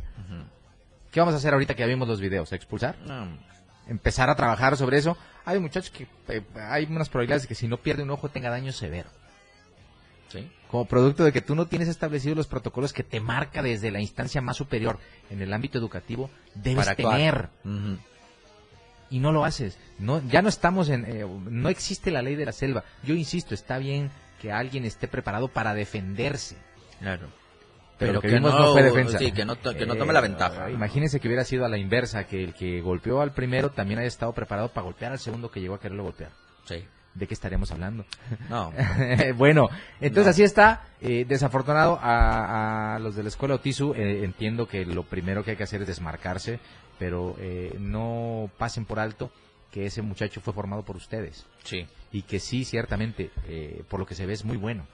¿Qué 1.12 1.20
vamos 1.20 1.34
a 1.34 1.38
hacer 1.38 1.52
ahorita 1.52 1.74
que 1.74 1.80
ya 1.80 1.86
vimos 1.86 2.08
los 2.08 2.20
videos? 2.20 2.52
¿Expulsar? 2.52 2.96
No, 3.06 3.28
Empezar 3.86 4.30
a 4.30 4.34
trabajar 4.34 4.76
sobre 4.76 4.98
eso. 4.98 5.16
Hay 5.44 5.60
muchachos 5.60 5.90
que 5.90 6.08
eh, 6.28 6.42
hay 6.56 6.86
unas 6.90 7.08
probabilidades 7.08 7.42
de 7.42 7.48
que 7.48 7.54
si 7.54 7.68
no 7.68 7.76
pierde 7.76 8.02
un 8.02 8.10
ojo 8.10 8.30
tenga 8.30 8.50
daño 8.50 8.72
severo. 8.72 9.10
Sí. 10.34 10.50
Como 10.70 10.86
producto 10.86 11.22
de 11.24 11.32
que 11.32 11.40
tú 11.40 11.54
no 11.54 11.66
tienes 11.66 11.86
establecidos 11.88 12.36
los 12.36 12.46
protocolos 12.48 12.92
que 12.92 13.04
te 13.04 13.20
marca 13.20 13.62
desde 13.62 13.90
la 13.92 14.00
instancia 14.00 14.40
más 14.40 14.56
superior 14.56 14.98
en 15.30 15.40
el 15.40 15.52
ámbito 15.52 15.78
educativo, 15.78 16.30
debes 16.54 16.84
Para 16.84 16.96
tener. 16.96 17.48
Y 19.10 19.20
no 19.20 19.30
lo 19.32 19.44
haces. 19.44 19.78
No, 19.98 20.20
ya 20.28 20.42
no 20.42 20.48
estamos 20.48 20.88
en, 20.88 21.04
eh, 21.04 21.24
no 21.24 21.68
existe 21.68 22.10
la 22.10 22.22
ley 22.22 22.34
de 22.34 22.46
la 22.46 22.52
selva. 22.52 22.82
Yo 23.04 23.14
insisto, 23.14 23.54
está 23.54 23.78
bien 23.78 24.10
que 24.40 24.50
alguien 24.50 24.84
esté 24.84 25.06
preparado 25.06 25.48
para 25.48 25.74
defenderse. 25.74 26.56
Claro. 26.98 27.28
Pero, 27.96 28.14
Pero 28.14 28.20
que, 28.22 28.28
que 28.28 28.34
vimos 28.34 28.52
no- 28.52 28.58
no 28.58 28.72
fue 28.72 28.82
defensa. 28.82 29.18
sí, 29.18 29.30
que 29.30 29.44
no 29.44 29.54
to- 29.54 29.74
que 29.76 29.86
no 29.86 29.94
tome 29.94 30.12
la 30.12 30.20
ventaja. 30.20 30.68
Imagínense 30.70 31.20
que 31.20 31.28
hubiera 31.28 31.44
sido 31.44 31.64
a 31.64 31.68
la 31.68 31.78
inversa, 31.78 32.24
que 32.26 32.42
el 32.42 32.54
que 32.54 32.80
golpeó 32.80 33.20
al 33.20 33.32
primero 33.32 33.70
también 33.70 34.00
haya 34.00 34.08
estado 34.08 34.32
preparado 34.32 34.70
para 34.70 34.84
golpear 34.86 35.12
al 35.12 35.20
segundo 35.20 35.48
que 35.50 35.60
llegó 35.60 35.74
a 35.76 35.80
quererlo 35.80 36.02
golpear. 36.02 36.32
Sí. 36.64 36.84
¿De 37.14 37.26
qué 37.28 37.34
estaríamos 37.34 37.70
hablando? 37.70 38.04
No. 38.50 38.72
bueno, 39.36 39.68
entonces 40.00 40.24
No. 40.26 40.30
así 40.30 40.42
está. 40.42 40.82
Eh, 41.00 41.24
desafortunado 41.28 41.98
a, 42.02 42.94
a 42.96 42.98
los 42.98 43.14
de 43.14 43.22
la 43.22 43.28
escuela 43.28 43.54
Otisu, 43.56 43.94
eh, 43.94 44.24
entiendo 44.24 44.66
que 44.66 44.84
lo 44.84 45.02
primero 45.04 45.44
que 45.44 45.52
hay 45.52 45.56
que 45.56 45.62
hacer 45.64 45.82
es 45.82 45.86
desmarcarse, 45.88 46.58
pero 46.98 47.36
eh, 47.38 47.76
no 47.78 48.50
pasen 48.58 48.84
por 48.84 48.98
alto 48.98 49.30
que 49.70 49.86
ese 49.86 50.02
muchacho 50.02 50.40
fue 50.40 50.52
formado 50.52 50.82
por 50.84 50.96
ustedes. 50.96 51.46
Sí. 51.64 51.86
Y 52.12 52.22
que 52.22 52.38
sí, 52.40 52.64
ciertamente, 52.64 53.30
eh, 53.46 53.82
por 53.88 54.00
lo 54.00 54.06
que 54.06 54.14
se 54.14 54.24
ve 54.26 54.32
es 54.32 54.44
muy 54.44 54.56
bueno. 54.56 54.86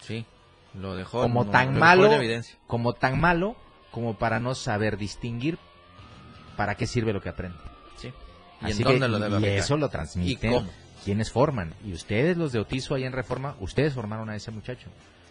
Sí. 0.00 0.24
Lo 0.74 0.94
dejó. 0.94 1.22
como 1.22 1.44
no- 1.44 1.50
tan 1.50 1.76
malo, 1.78 2.10
como 2.66 2.92
tan 2.92 3.20
malo, 3.20 3.56
como 3.90 4.18
para 4.18 4.38
no 4.38 4.54
saber 4.54 4.96
distinguir 4.96 5.58
para 6.56 6.74
qué 6.76 6.86
sirve 6.86 7.12
lo 7.12 7.20
que 7.20 7.28
aprende. 7.30 7.58
Sí. 7.96 8.12
¿Y 8.60 8.64
Así 8.66 8.82
en 8.82 8.86
que- 8.88 8.92
dónde 8.92 9.08
lo 9.08 9.18
debe 9.18 9.34
y 9.34 9.36
aplicar? 9.38 9.58
eso 9.58 9.76
lo 9.76 9.88
transmiten 9.88 10.50
¿Y 10.50 10.54
cómo? 10.54 10.70
quienes 11.04 11.30
forman. 11.30 11.74
Y 11.84 11.92
ustedes, 11.92 12.36
los 12.36 12.52
de 12.52 12.58
Otizo, 12.60 12.94
ahí 12.94 13.04
en 13.04 13.12
Reforma, 13.12 13.54
ustedes 13.60 13.94
formaron 13.94 14.28
a 14.30 14.36
ese 14.36 14.50
muchacho. 14.50 14.88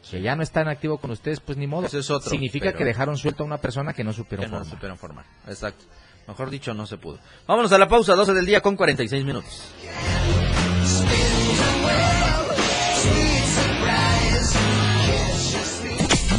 Que 0.09 0.21
ya 0.21 0.35
no 0.37 0.43
está 0.43 0.61
en 0.61 0.69
activo 0.69 0.99
con 0.99 1.11
ustedes, 1.11 1.41
pues 1.41 1.57
ni 1.57 1.67
modo. 1.67 1.87
Ese 1.87 1.99
es 1.99 2.09
otro, 2.09 2.29
Significa 2.29 2.67
pero- 2.67 2.77
que 2.77 2.85
dejaron 2.85 3.17
suelto 3.17 3.43
a 3.43 3.45
una 3.45 3.57
persona 3.57 3.91
que 3.93 4.05
no 4.05 4.13
supieron 4.13 4.45
Que 4.45 4.51
no 4.51 4.57
formar. 4.59 4.73
supieron 4.73 4.97
formar. 4.97 5.25
Exacto. 5.47 5.83
Mejor 6.27 6.49
dicho, 6.49 6.73
no 6.73 6.85
se 6.85 6.97
pudo. 6.97 7.19
Vámonos 7.45 7.71
a 7.73 7.77
la 7.77 7.87
pausa, 7.89 8.15
12 8.15 8.33
del 8.33 8.45
día 8.45 8.61
con 8.61 8.75
46 8.77 9.25
minutos. 9.25 9.71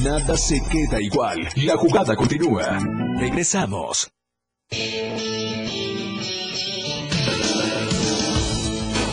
Nada 0.03 0.37
se 0.37 0.61
queda 0.70 1.01
igual. 1.01 1.48
La 1.57 1.77
jugada 1.77 2.14
continúa. 2.16 2.79
Regresamos. 3.18 4.11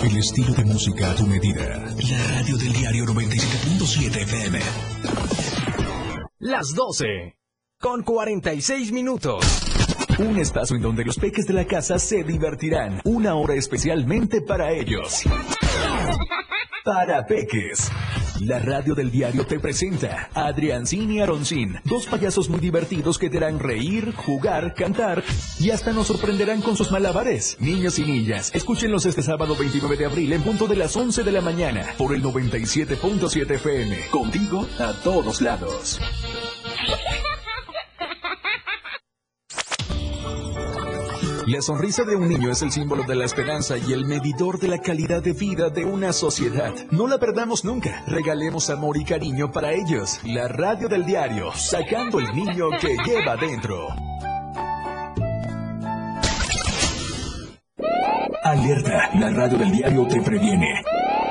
El 0.06 0.18
estilo 0.18 0.54
de 0.54 0.63
música 0.63 1.10
a 1.10 1.15
tu 1.15 1.26
medida. 1.26 1.84
La 2.12 2.28
radio 2.28 2.58
del 2.58 2.74
diario 2.74 3.06
97.7 3.06 4.22
FM. 4.22 4.60
Las 6.38 6.76
12. 6.76 7.36
Con 7.80 8.04
46 8.04 8.91
minutos. 8.91 9.44
Un 10.20 10.38
espacio 10.38 10.76
en 10.76 10.84
donde 10.84 11.06
los 11.06 11.18
peques 11.18 11.48
de 11.48 11.56
la 11.56 11.65
casa 11.65 11.98
se 11.98 12.24
divertirán. 12.24 13.02
Una 13.04 13.34
hora 13.34 13.56
especialmente 13.56 14.41
para 14.41 14.72
ellos. 14.72 15.24
Para 16.84 17.26
peques. 17.26 17.91
La 18.41 18.60
radio 18.60 18.95
del 18.95 19.12
diario 19.12 19.45
te 19.45 19.60
presenta 19.60 20.30
a 20.34 20.48
Adriancín 20.48 21.10
y 21.12 21.21
Aroncín, 21.21 21.80
dos 21.86 22.06
payasos 22.06 22.50
muy 22.50 22.60
divertidos 22.60 23.17
que 23.17 23.30
te 23.30 23.38
harán 23.38 23.60
reír, 23.60 24.13
jugar, 24.13 24.74
cantar 24.74 25.24
y 25.60 25.69
hasta 25.69 25.93
nos 25.93 26.08
sorprenderán 26.08 26.62
con 26.62 26.76
sus 26.76 26.91
malabares. 26.91 27.56
Niños 27.60 27.98
y 27.98 28.04
niñas, 28.04 28.52
escúchenlos 28.54 29.06
este 29.06 29.24
sábado 29.24 29.56
29 29.58 29.95
de 29.95 30.06
abril 30.06 30.34
en 30.34 30.43
punto 30.43 30.67
de 30.67 30.76
las 30.76 30.95
11 30.95 31.24
de 31.24 31.32
la 31.32 31.41
mañana 31.41 31.86
por 31.98 32.13
el 32.13 32.21
97.7 32.21 33.52
FM. 33.52 34.10
Contigo 34.12 34.67
a 34.80 34.93
todos 35.02 35.41
lados. 35.41 36.00
La 41.48 41.62
sonrisa 41.62 42.04
de 42.04 42.16
un 42.16 42.28
niño 42.28 42.50
es 42.50 42.64
el 42.64 42.72
símbolo 42.72 43.04
de 43.04 43.14
la 43.14 43.26
esperanza 43.26 43.78
y 43.78 43.94
el 43.94 44.06
medidor 44.06 44.60
de 44.60 44.68
la 44.68 44.80
calidad 44.80 45.22
de 45.22 45.34
vida 45.34 45.70
de 45.70 45.86
una 45.86 46.12
sociedad. 46.12 46.74
No 46.90 47.08
la 47.08 47.20
perdamos 47.20 47.64
nunca. 47.64 48.04
Regalemos 48.08 48.72
amor 48.72 48.98
y 48.98 49.06
cariño 49.06 49.52
para 49.52 49.72
ellos. 49.72 50.20
La 50.24 50.48
radio 50.48 50.88
del 50.88 51.06
diario, 51.06 51.52
sacando 51.54 52.20
el 52.20 52.36
niño 52.36 52.70
que 52.82 52.98
lleva 53.06 53.36
dentro. 53.38 53.90
Alerta, 58.44 59.12
la 59.14 59.30
radio 59.30 59.58
del 59.60 59.72
diario 59.72 60.08
te 60.08 60.22
previene. 60.22 60.95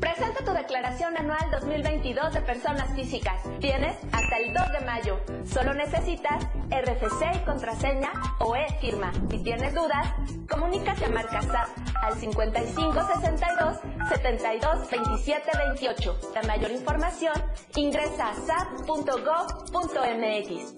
Presenta 0.00 0.44
tu 0.44 0.52
declaración 0.52 1.16
anual 1.16 1.50
2022 1.50 2.34
de 2.34 2.40
personas 2.40 2.92
físicas. 2.94 3.42
Tienes 3.60 3.96
hasta 4.12 4.36
el 4.38 4.52
2 4.52 4.72
de 4.72 4.80
mayo. 4.84 5.20
Solo 5.44 5.74
necesitas 5.74 6.44
RFC 6.70 7.36
y 7.36 7.44
contraseña 7.44 8.12
o 8.40 8.56
e-firma. 8.56 9.12
Si 9.30 9.42
tienes 9.42 9.74
dudas, 9.74 10.08
comunícate 10.48 11.04
a 11.04 11.08
Marcasat 11.10 11.68
al 12.02 12.14
5562 12.14 13.78
72 14.08 14.90
27 14.90 15.50
28. 15.58 16.20
La 16.34 16.42
mayor 16.42 16.70
información 16.70 17.34
ingresa 17.76 18.30
a 18.30 18.34
sat.gov.mx. 18.34 18.92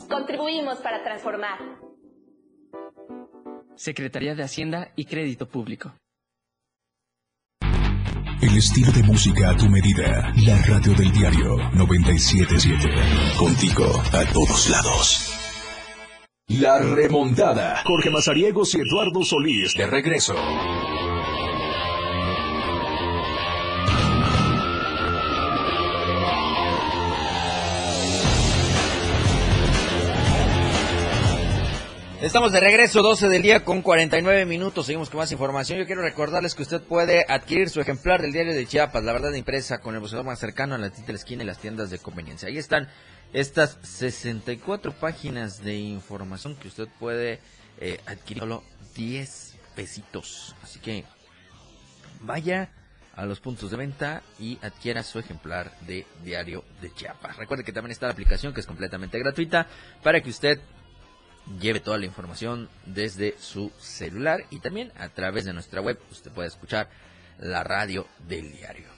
Contribuimos 0.09 0.79
para 0.79 1.03
transformar. 1.03 1.59
Secretaría 3.77 4.35
de 4.35 4.43
Hacienda 4.43 4.93
y 4.97 5.07
Crédito 5.07 5.49
Público. 5.49 5.93
El 8.45 8.59
estilo 8.59 8.93
de 8.93 9.03
música 9.03 9.49
a 9.49 9.57
tu 9.57 9.71
medida. 9.71 10.31
La 10.45 10.61
radio 10.61 10.93
del 10.93 11.11
diario 11.13 11.57
977. 11.73 12.91
Contigo 13.39 13.87
a 14.13 14.33
todos 14.35 14.69
lados. 14.69 15.35
La 16.49 16.79
remontada. 16.79 17.83
Jorge 17.87 18.11
Mazariegos 18.11 18.75
y 18.75 18.81
Eduardo 18.81 19.25
Solís 19.25 19.73
de 19.73 19.87
regreso. 19.87 20.35
Estamos 32.25 32.53
de 32.53 32.61
regreso, 32.61 33.03
12 33.03 33.29
del 33.29 33.43
día 33.43 33.67
con 33.67 33.83
49 33.83 34.47
minutos. 34.47 34.87
Seguimos 34.87 35.11
con 35.11 35.19
más 35.19 35.31
información. 35.31 35.79
Yo 35.79 35.85
quiero 35.85 36.01
recordarles 36.01 36.55
que 36.55 36.63
usted 36.63 36.81
puede 36.81 37.27
adquirir 37.29 37.69
su 37.69 37.83
ejemplar 37.83 38.23
del 38.23 38.33
diario 38.33 38.55
de 38.55 38.65
Chiapas, 38.65 39.05
la 39.05 39.13
verdad 39.13 39.35
impresa, 39.35 39.83
con 39.83 39.95
el 39.95 40.01
buceo 40.01 40.25
más 40.25 40.39
cercano 40.39 40.75
a 40.75 40.79
la 40.79 40.89
tienda 40.89 41.07
de 41.09 41.13
la 41.13 41.19
esquina 41.19 41.43
y 41.43 41.47
las 41.47 41.59
tiendas 41.59 41.91
de 41.91 41.99
conveniencia. 41.99 42.49
Ahí 42.49 42.57
están 42.57 42.89
estas 43.35 43.77
64 43.83 44.93
páginas 44.93 45.63
de 45.63 45.77
información 45.77 46.57
que 46.57 46.69
usted 46.69 46.89
puede 46.99 47.41
eh, 47.79 48.01
adquirir 48.07 48.41
solo 48.41 48.65
10 48.97 49.57
pesitos. 49.77 50.57
Así 50.63 50.79
que 50.79 51.05
vaya 52.21 52.71
a 53.17 53.27
los 53.27 53.41
puntos 53.41 53.71
de 53.71 53.77
venta 53.77 54.23
y 54.41 54.59
adquiera 54.63 55.03
su 55.03 55.19
ejemplar 55.19 55.79
de 55.81 56.07
Diario 56.25 56.65
de 56.81 56.91
Chiapas. 56.91 57.37
Recuerde 57.37 57.65
que 57.65 57.73
también 57.73 57.93
está 57.93 58.07
la 58.07 58.13
aplicación 58.13 58.55
que 58.55 58.61
es 58.61 58.67
completamente 58.67 59.19
gratuita 59.19 59.67
para 60.03 60.23
que 60.23 60.31
usted 60.31 60.59
lleve 61.61 61.81
toda 61.81 61.99
la 61.99 62.07
información 62.07 62.69
desde 62.87 63.37
su 63.39 63.71
celular 63.79 64.45
y 64.51 64.61
también 64.61 64.93
a 64.97 65.09
través 65.09 65.45
de 65.45 65.53
nuestra 65.53 65.81
web 65.81 65.99
usted 66.11 66.31
puede 66.31 66.49
escuchar 66.49 66.89
la 67.39 67.65
radio 67.65 68.07
del 68.27 68.53
diario. 68.53 68.95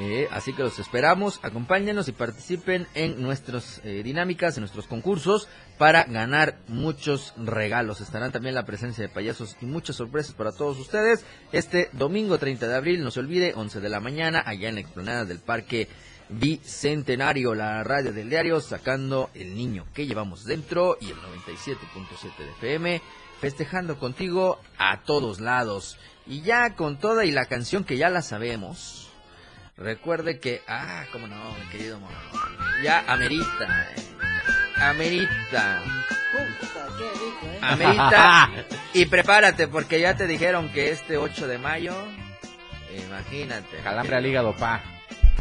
Eh, 0.00 0.28
así 0.30 0.52
que 0.52 0.62
los 0.62 0.78
esperamos, 0.78 1.40
acompáñenos 1.42 2.06
y 2.06 2.12
participen 2.12 2.86
en 2.94 3.20
nuestras 3.20 3.80
eh, 3.82 4.02
dinámicas, 4.04 4.56
en 4.56 4.60
nuestros 4.60 4.86
concursos 4.86 5.48
para 5.76 6.04
ganar 6.04 6.60
muchos 6.68 7.34
regalos. 7.36 8.00
Estarán 8.00 8.30
también 8.30 8.54
la 8.54 8.64
presencia 8.64 9.02
de 9.02 9.12
payasos 9.12 9.56
y 9.60 9.66
muchas 9.66 9.96
sorpresas 9.96 10.36
para 10.36 10.52
todos 10.52 10.78
ustedes. 10.78 11.24
Este 11.50 11.90
domingo 11.94 12.38
30 12.38 12.68
de 12.68 12.76
abril, 12.76 13.02
no 13.02 13.10
se 13.10 13.18
olvide, 13.18 13.54
11 13.56 13.80
de 13.80 13.88
la 13.88 13.98
mañana, 13.98 14.40
allá 14.46 14.68
en 14.68 14.76
la 14.76 14.82
explanada 14.82 15.24
del 15.24 15.40
Parque 15.40 15.88
Bicentenario, 16.28 17.56
la 17.56 17.82
radio 17.82 18.12
del 18.12 18.30
diario, 18.30 18.60
sacando 18.60 19.30
el 19.34 19.56
niño 19.56 19.84
que 19.94 20.06
llevamos 20.06 20.44
dentro 20.44 20.96
y 21.00 21.06
el 21.06 21.16
97.7 21.16 22.36
de 22.38 22.50
FM, 22.50 23.02
festejando 23.40 23.98
contigo 23.98 24.60
a 24.78 25.02
todos 25.02 25.40
lados. 25.40 25.98
Y 26.24 26.42
ya 26.42 26.76
con 26.76 27.00
toda 27.00 27.24
y 27.24 27.32
la 27.32 27.46
canción 27.46 27.82
que 27.82 27.96
ya 27.96 28.10
la 28.10 28.22
sabemos. 28.22 29.07
Recuerde 29.78 30.40
que, 30.40 30.62
ah, 30.66 31.04
cómo 31.12 31.28
no, 31.28 31.54
mi 31.54 31.68
querido 31.70 32.00
mono. 32.00 32.16
Ya 32.82 33.04
amerita, 33.06 33.88
eh, 33.94 34.02
amerita, 34.80 35.82
amerita. 37.62 38.50
y 38.92 39.06
prepárate 39.06 39.68
porque 39.68 40.00
ya 40.00 40.16
te 40.16 40.26
dijeron 40.26 40.72
que 40.72 40.90
este 40.90 41.16
8 41.16 41.46
de 41.46 41.58
mayo, 41.58 41.94
imagínate. 43.06 43.78
Calambre 43.84 44.16
al 44.16 44.26
hígado, 44.26 44.56
pa. 44.56 44.82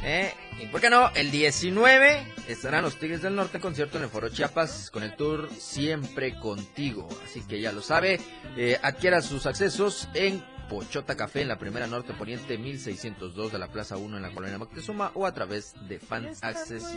¿Eh? 0.03 0.31
¿Y 0.59 0.67
por 0.67 0.81
qué 0.81 0.91
no? 0.91 1.11
El 1.15 1.31
19 1.31 2.33
estarán 2.47 2.83
los 2.83 2.97
Tigres 2.97 3.23
del 3.23 3.35
Norte 3.35 3.59
concierto 3.59 3.97
en 3.97 4.03
el 4.03 4.09
Foro 4.09 4.29
Chiapas 4.29 4.91
con 4.91 5.01
el 5.01 5.15
tour 5.15 5.49
Siempre 5.57 6.35
Contigo. 6.39 7.07
Así 7.23 7.41
que 7.41 7.59
ya 7.59 7.71
lo 7.71 7.81
sabe, 7.81 8.19
eh, 8.55 8.79
adquiera 8.83 9.21
sus 9.21 9.47
accesos 9.47 10.07
en 10.13 10.43
Pochota 10.70 11.15
Café 11.15 11.41
en 11.41 11.47
la 11.47 11.57
primera 11.57 11.88
norte 11.88 12.13
poniente 12.13 12.57
1602 12.57 13.51
de 13.51 13.59
la 13.59 13.68
Plaza 13.68 13.97
1 13.97 14.18
en 14.18 14.22
la 14.24 14.32
colonia 14.32 14.57
Moctezuma 14.57 15.11
o 15.13 15.26
a 15.26 15.34
través 15.34 15.74
de 15.88 15.99
fanaccess.mx. 15.99 16.93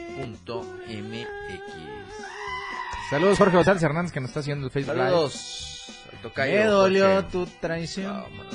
Saludos 3.10 3.38
Jorge 3.38 3.56
González 3.56 3.82
Hernández 3.82 4.12
que 4.12 4.20
nos 4.20 4.30
está 4.30 4.40
haciendo 4.40 4.66
el 4.66 4.72
Facebook 4.72 4.94
Live. 4.96 5.06
Saludos. 5.08 5.86
al 6.12 6.18
tocayo 6.22 6.54
Me 6.56 6.64
dolió 6.66 7.06
Jorge. 7.14 7.28
tu 7.30 7.46
traición. 7.60 8.12
Vámonos. 8.22 8.54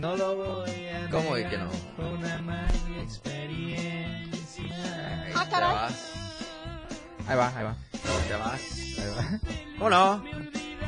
No 0.00 0.16
lo 0.16 0.36
voy 0.36 0.70
a 0.88 1.08
¿Cómo 1.10 1.34
de 1.36 1.44
negar, 1.44 1.50
que 1.50 1.58
no? 1.58 1.70
fue 1.96 2.12
una 2.12 2.38
mala 2.42 2.68
experiencia. 3.02 4.64
Ahí 5.26 5.46
te 5.48 5.60
vas. 5.60 6.12
Ahí 7.28 7.36
va, 7.36 7.48
ahí 7.56 7.64
va. 7.64 7.70
Ahí 7.92 8.28
te 8.28 8.34
vas. 8.34 8.60
Ahí 8.98 9.06
va. 9.16 9.40
¿Cómo 9.78 9.90
no? 9.90 10.24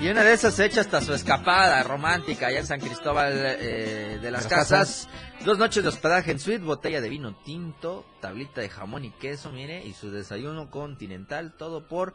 Y 0.01 0.09
una 0.09 0.22
de 0.22 0.32
esas 0.34 0.59
echa 0.59 0.82
hasta 0.82 1.01
su 1.01 1.14
escapada 1.14 1.82
romántica 1.82 2.49
allá 2.49 2.61
en 2.61 2.66
San 2.66 2.80
Cristóbal 2.80 3.32
eh, 3.32 4.18
de 4.20 4.30
las 4.30 4.45
Las 4.45 4.53
Casas. 4.53 5.09
Dos 5.45 5.59
noches 5.59 5.82
de 5.82 5.88
hospedaje 5.88 6.30
en 6.30 6.40
suite, 6.40 6.62
botella 6.62 7.01
de 7.01 7.09
vino 7.09 7.34
tinto, 7.45 8.05
tablita 8.20 8.61
de 8.61 8.68
jamón 8.68 9.05
y 9.05 9.11
queso, 9.12 9.51
mire, 9.51 9.84
y 9.84 9.92
su 9.95 10.11
desayuno 10.11 10.70
continental, 10.70 11.55
todo 11.57 11.86
por 11.88 12.14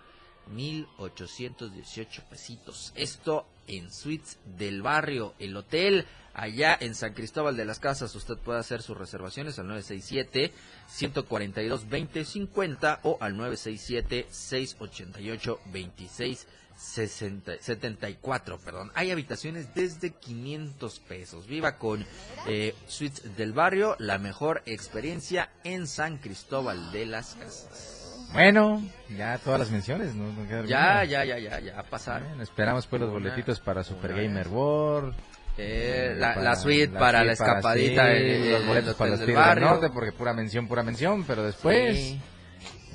1818 0.52 2.24
pesitos. 2.30 2.92
Esto 2.96 3.48
en 3.68 3.92
suites 3.92 4.40
del 4.46 4.82
barrio, 4.82 5.34
el 5.40 5.56
hotel 5.56 6.06
allá 6.34 6.78
en 6.80 6.96
San 6.96 7.14
Cristóbal 7.14 7.56
de 7.56 7.66
las 7.66 7.80
Casas. 7.80 8.14
Usted 8.16 8.38
puede 8.38 8.60
hacer 8.60 8.82
sus 8.82 8.98
reservaciones 8.98 9.60
al 9.60 9.68
967 9.68 10.54
142 10.88 11.90
2050 11.90 13.00
o 13.04 13.18
al 13.20 13.38
967 13.38 14.28
688 14.30 15.60
26 15.72 16.48
60 16.80 17.54
74, 17.60 18.58
perdón. 18.60 18.92
Hay 18.96 19.12
habitaciones 19.12 19.74
desde 19.76 20.12
500 20.12 21.00
pesos. 21.02 21.46
Viva 21.46 21.78
con 21.78 22.06
eh, 22.48 22.74
Suites 22.88 23.36
del 23.36 23.52
Barrio, 23.54 23.96
la 24.00 24.18
mejor 24.18 24.64
experiencia 24.66 25.50
en 25.64 25.88
San 25.88 26.18
Cristóbal 26.18 26.92
de 26.92 27.06
las 27.06 27.36
Casas. 27.36 27.96
Bueno, 28.32 28.82
ya 29.18 29.38
todas 29.40 29.60
las 29.60 29.72
menciones, 29.72 30.14
¿no? 30.16 30.32
No 30.32 30.48
queda 30.48 30.64
Ya, 30.66 31.04
ya, 31.04 31.26
ya, 31.26 31.38
ya, 31.40 31.60
ya 31.60 31.84
pasaron. 31.84 32.28
Bueno, 32.30 32.44
esperamos 32.44 32.86
pues 32.88 33.02
los 33.02 33.12
boletitos 33.12 33.60
para 33.60 33.84
Super 33.84 34.14
una. 34.14 34.22
Gamer 34.22 34.48
World. 34.48 35.16
Eh, 35.58 36.14
la, 36.18 36.36
para- 36.36 36.44
la 36.44 36.56
suite 36.56 36.88
para 36.88 37.24
la 37.24 37.34
para- 37.36 37.58
escapadita, 37.58 38.06
sí, 38.06 38.18
en 38.24 38.52
los 38.54 38.66
boletos 38.66 38.96
para 38.96 39.12
los 39.12 39.20
del 39.20 39.34
barrio. 39.36 39.66
Norte, 39.68 39.90
porque 39.90 40.12
pura 40.14 40.34
mención, 40.34 40.68
pura 40.68 40.84
mención, 40.84 41.26
pero 41.26 41.44
después 41.44 41.98
Sí. 41.98 42.22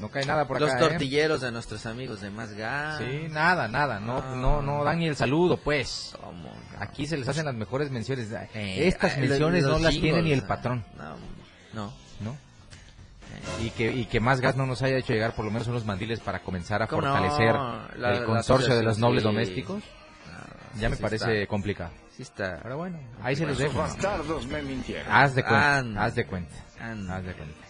No 0.00 0.08
cae 0.10 0.24
nada 0.26 0.46
por 0.46 0.60
Los 0.60 0.70
acá. 0.70 0.84
¿eh? 0.86 0.88
tortilleros 0.90 1.40
de 1.40 1.52
nuestros 1.52 1.86
amigos 1.86 2.20
de 2.20 2.30
Más 2.30 2.52
Gas. 2.52 2.98
Sí, 2.98 3.26
nada, 3.30 3.68
nada, 3.68 4.00
no, 4.00 4.18
Ah. 4.18 4.34
no, 4.36 4.60
no 4.62 4.84
dan 4.84 4.98
ni 4.98 5.06
el 5.08 5.16
saludo, 5.16 5.56
pues. 5.56 6.16
Aquí 6.78 7.06
se 7.06 7.16
les 7.16 7.28
hacen 7.28 7.44
las 7.46 7.54
mejores 7.54 7.90
menciones. 7.90 8.30
Eh, 8.54 8.86
Estas 8.88 9.14
ah, 9.16 9.20
menciones 9.20 9.62
los- 9.62 9.70
no 9.72 9.76
los 9.78 9.82
las 9.82 9.94
tiene 9.94 10.22
ni 10.22 10.32
el 10.32 10.40
jingles, 10.40 10.42
patrón, 10.48 10.84
No, 10.96 11.16
no. 11.72 11.92
¿no? 12.20 12.36
Y 13.60 13.70
que, 13.70 13.92
y 13.92 14.04
que 14.06 14.20
más 14.20 14.40
gas 14.40 14.56
no 14.56 14.64
nos 14.66 14.80
haya 14.82 14.96
hecho 14.96 15.12
llegar 15.12 15.34
por 15.34 15.44
lo 15.44 15.50
menos 15.50 15.66
unos 15.68 15.84
mandiles 15.84 16.20
para 16.20 16.40
comenzar 16.40 16.82
a 16.82 16.86
fortalecer 16.86 17.54
La- 17.96 18.12
el 18.18 18.24
consorcio 18.24 18.76
de 18.76 18.82
los 18.82 18.98
nobles 18.98 19.22
sí. 19.22 19.28
domésticos. 19.28 19.82
No, 19.82 20.80
Ya 20.80 20.86
sí, 20.88 20.90
me 20.90 20.96
sí 20.96 21.02
parece 21.02 21.42
está. 21.42 21.50
complicado. 21.50 21.90
Sí 22.16 22.22
está. 22.22 22.60
Pero 22.62 22.76
bueno, 22.76 22.98
ahí 23.22 23.34
se 23.34 23.44
los 23.44 23.58
dejo. 23.58 23.76
bastardos 23.78 24.46
me 24.46 24.62
mintieron. 24.62 25.06
Haz 25.12 25.34
de 25.34 25.42
cuenta, 25.42 26.04
haz 26.04 26.14
de 26.14 26.26
cuenta, 26.26 26.54
haz 26.80 27.24
de 27.24 27.32
cuenta. 27.34 27.63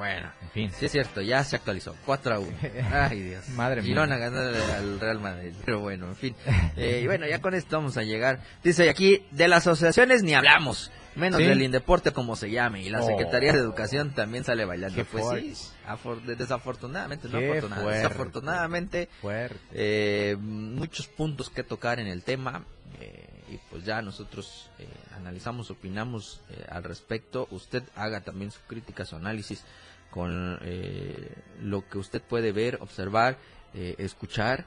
Bueno, 0.00 0.32
En 0.42 0.48
fin. 0.50 0.72
sí 0.78 0.86
es 0.86 0.92
cierto, 0.92 1.20
ya 1.20 1.44
se 1.44 1.56
actualizó. 1.56 1.94
4 2.06 2.34
a 2.34 2.38
1. 2.38 2.56
Ay, 2.90 3.20
Dios. 3.20 3.46
Madre 3.50 3.82
mía. 3.82 3.88
Girona 3.88 4.16
ganando 4.16 4.74
al 4.74 4.98
Real 4.98 5.20
Madrid. 5.20 5.52
Pero 5.62 5.80
bueno, 5.80 6.06
en 6.08 6.16
fin. 6.16 6.34
Eh, 6.76 7.00
y 7.02 7.06
bueno, 7.06 7.26
ya 7.26 7.40
con 7.42 7.52
esto 7.52 7.76
vamos 7.76 7.98
a 7.98 8.02
llegar. 8.02 8.40
Dice 8.64 8.88
aquí, 8.88 9.26
de 9.32 9.48
las 9.48 9.66
asociaciones 9.66 10.22
ni 10.22 10.32
hablamos. 10.34 10.90
Menos 11.16 11.38
Sí. 11.40 11.46
del 11.46 11.60
Indeporte 11.60 12.12
como 12.12 12.34
se 12.36 12.50
llame. 12.50 12.80
Y 12.82 12.88
la 12.88 13.02
Oh. 13.02 13.06
Secretaría 13.06 13.52
de 13.52 13.58
Educación 13.58 14.14
también 14.14 14.44
sale 14.44 14.64
bailando. 14.64 14.96
Qué 14.96 15.04
pues 15.04 15.22
fuerte. 15.24 15.54
sí, 15.54 15.68
afor- 15.86 16.22
desafortunadamente, 16.22 17.28
no 17.28 17.36
afortunadamente. 17.38 17.98
Desafortunadamente, 17.98 19.08
Fuerte. 19.20 19.58
eh, 19.74 20.36
muchos 20.40 21.06
puntos 21.08 21.50
que 21.50 21.62
tocar 21.62 22.00
en 22.00 22.06
el 22.06 22.22
tema 22.22 22.64
eh, 23.00 23.26
y 23.50 23.58
pues 23.70 23.84
ya 23.84 24.00
nosotros 24.00 24.70
eh, 24.78 24.86
analizamos, 25.16 25.70
opinamos 25.70 26.40
eh, 26.50 26.64
al 26.70 26.84
respecto. 26.84 27.46
Usted 27.50 27.82
haga 27.96 28.20
también 28.22 28.50
su 28.52 28.60
crítica, 28.66 29.04
su 29.04 29.16
análisis 29.16 29.64
con 30.10 30.58
eh, 30.62 31.34
lo 31.60 31.88
que 31.88 31.98
usted 31.98 32.22
puede 32.22 32.52
ver, 32.52 32.78
observar, 32.80 33.38
eh, 33.74 33.94
escuchar 33.98 34.66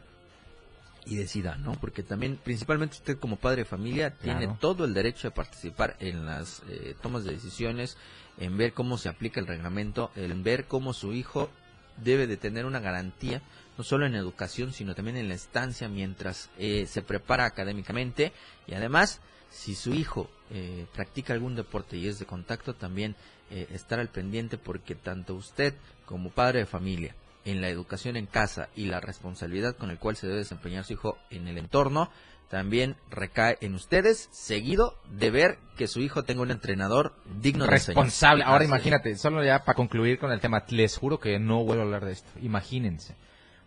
y 1.05 1.15
decida, 1.15 1.57
¿no? 1.57 1.73
Porque 1.73 2.03
también, 2.03 2.37
principalmente 2.41 2.95
usted 2.95 3.19
como 3.19 3.35
padre 3.35 3.63
de 3.63 3.65
familia, 3.65 4.11
tiene 4.11 4.47
todo 4.59 4.85
el 4.85 4.93
derecho 4.93 5.27
de 5.27 5.35
participar 5.35 5.97
en 5.99 6.25
las 6.25 6.61
eh, 6.69 6.95
tomas 7.01 7.25
de 7.25 7.33
decisiones, 7.33 7.97
en 8.37 8.57
ver 8.57 8.73
cómo 8.73 8.97
se 8.97 9.09
aplica 9.09 9.39
el 9.39 9.47
reglamento, 9.47 10.11
en 10.15 10.43
ver 10.43 10.65
cómo 10.65 10.93
su 10.93 11.13
hijo 11.13 11.49
debe 11.97 12.25
de 12.25 12.37
tener 12.37 12.65
una 12.65 12.79
garantía 12.79 13.41
no 13.77 13.83
solo 13.83 14.05
en 14.05 14.15
educación, 14.15 14.71
sino 14.71 14.95
también 14.95 15.17
en 15.17 15.27
la 15.27 15.33
estancia 15.33 15.87
mientras 15.87 16.49
eh, 16.57 16.85
se 16.87 17.01
prepara 17.01 17.45
académicamente 17.45 18.31
y 18.67 18.73
además 18.73 19.19
si 19.53 19.75
su 19.75 19.93
hijo 19.93 20.29
eh, 20.49 20.87
practica 20.93 21.33
algún 21.33 21.55
deporte 21.55 21.95
y 21.95 22.07
es 22.07 22.19
de 22.19 22.25
contacto, 22.25 22.73
también 22.73 23.15
eh, 23.51 23.67
estar 23.71 23.99
al 23.99 24.09
pendiente 24.09 24.57
porque 24.57 24.95
tanto 24.95 25.35
usted 25.35 25.75
como 26.05 26.31
padre 26.31 26.59
de 26.59 26.65
familia 26.65 27.15
en 27.45 27.61
la 27.61 27.69
educación 27.69 28.17
en 28.17 28.25
casa 28.25 28.69
y 28.75 28.85
la 28.85 28.99
responsabilidad 28.99 29.75
con 29.75 29.91
el 29.91 29.99
cual 29.99 30.15
se 30.15 30.27
debe 30.27 30.39
desempeñar 30.39 30.85
su 30.85 30.93
hijo 30.93 31.17
en 31.29 31.47
el 31.47 31.57
entorno, 31.57 32.09
también 32.49 32.95
recae 33.09 33.57
en 33.61 33.75
ustedes, 33.75 34.29
seguido 34.31 34.97
de 35.11 35.29
ver 35.29 35.59
que 35.77 35.87
su 35.87 36.01
hijo 36.01 36.23
tenga 36.23 36.41
un 36.41 36.51
entrenador 36.51 37.13
digno 37.39 37.65
de 37.65 37.71
responsable. 37.71 38.43
Ahora 38.45 38.65
imagínate, 38.65 39.15
solo 39.17 39.43
ya 39.43 39.63
para 39.63 39.75
concluir 39.75 40.19
con 40.19 40.31
el 40.31 40.39
tema, 40.39 40.63
les 40.69 40.97
juro 40.97 41.19
que 41.19 41.37
no 41.39 41.63
vuelvo 41.63 41.83
a 41.83 41.85
hablar 41.85 42.05
de 42.05 42.13
esto. 42.13 42.29
Imagínense, 42.41 43.15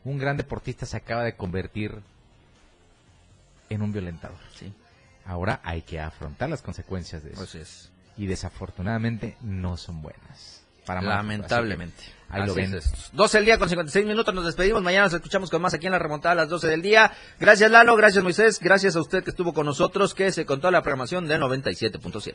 un 0.04 0.18
gran 0.18 0.36
deportista 0.36 0.86
se 0.86 0.96
acaba 0.96 1.22
de 1.22 1.36
convertir 1.36 2.00
en 3.68 3.82
un 3.82 3.92
violentador. 3.92 4.38
Sí. 4.54 4.72
Ahora 5.26 5.60
hay 5.64 5.82
que 5.82 6.00
afrontar 6.00 6.48
las 6.48 6.62
consecuencias 6.62 7.22
de 7.24 7.32
eso. 7.32 7.58
Y 8.16 8.26
desafortunadamente 8.26 9.36
no 9.42 9.76
son 9.76 10.00
buenas. 10.02 10.62
Para 10.86 11.02
Lamentablemente. 11.02 12.04
Ahí 12.28 12.46
lo 12.46 12.54
ven. 12.54 12.72
12 13.12 13.38
del 13.38 13.44
día 13.44 13.58
con 13.58 13.68
56 13.68 14.06
minutos, 14.06 14.32
nos 14.34 14.44
despedimos. 14.46 14.82
Mañana 14.82 15.04
nos 15.04 15.14
escuchamos 15.14 15.50
con 15.50 15.60
más 15.60 15.74
aquí 15.74 15.86
en 15.86 15.92
la 15.92 15.98
remontada 15.98 16.32
a 16.32 16.36
las 16.36 16.48
12 16.48 16.68
del 16.68 16.82
día. 16.82 17.12
Gracias 17.40 17.70
Lalo, 17.70 17.96
gracias 17.96 18.22
Moisés, 18.22 18.60
gracias 18.60 18.94
a 18.96 19.00
usted 19.00 19.24
que 19.24 19.30
estuvo 19.30 19.52
con 19.52 19.66
nosotros, 19.66 20.14
que 20.14 20.30
se 20.30 20.46
contó 20.46 20.70
la 20.70 20.82
programación 20.82 21.26
de 21.26 21.38
97.7. 21.38 22.34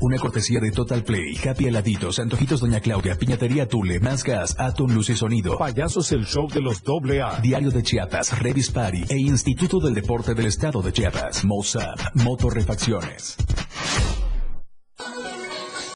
Una 0.00 0.16
cortesía 0.16 0.60
de 0.60 0.70
Total 0.70 1.04
Play, 1.04 1.36
Happy 1.46 1.66
Heladitos, 1.66 2.18
Antojitos 2.18 2.60
Doña 2.60 2.80
Claudia, 2.80 3.16
Piñatería 3.16 3.68
Tule, 3.68 4.00
Más 4.00 4.24
Gas, 4.24 4.56
Atom 4.58 4.90
Luz 4.92 5.10
y 5.10 5.16
Sonido. 5.16 5.58
Payasos 5.58 6.10
el 6.12 6.24
show 6.24 6.48
de 6.48 6.62
los 6.62 6.82
doble 6.82 7.20
A. 7.20 7.38
Diario 7.40 7.70
de 7.70 7.82
Chiapas, 7.82 8.38
Revis 8.38 8.70
Party 8.70 9.04
e 9.10 9.18
Instituto 9.18 9.78
del 9.78 9.94
Deporte 9.94 10.34
del 10.34 10.46
Estado 10.46 10.80
de 10.80 10.92
Chiapas. 10.92 11.44
Mozart, 11.44 12.14
Motorrefacciones. 12.14 13.36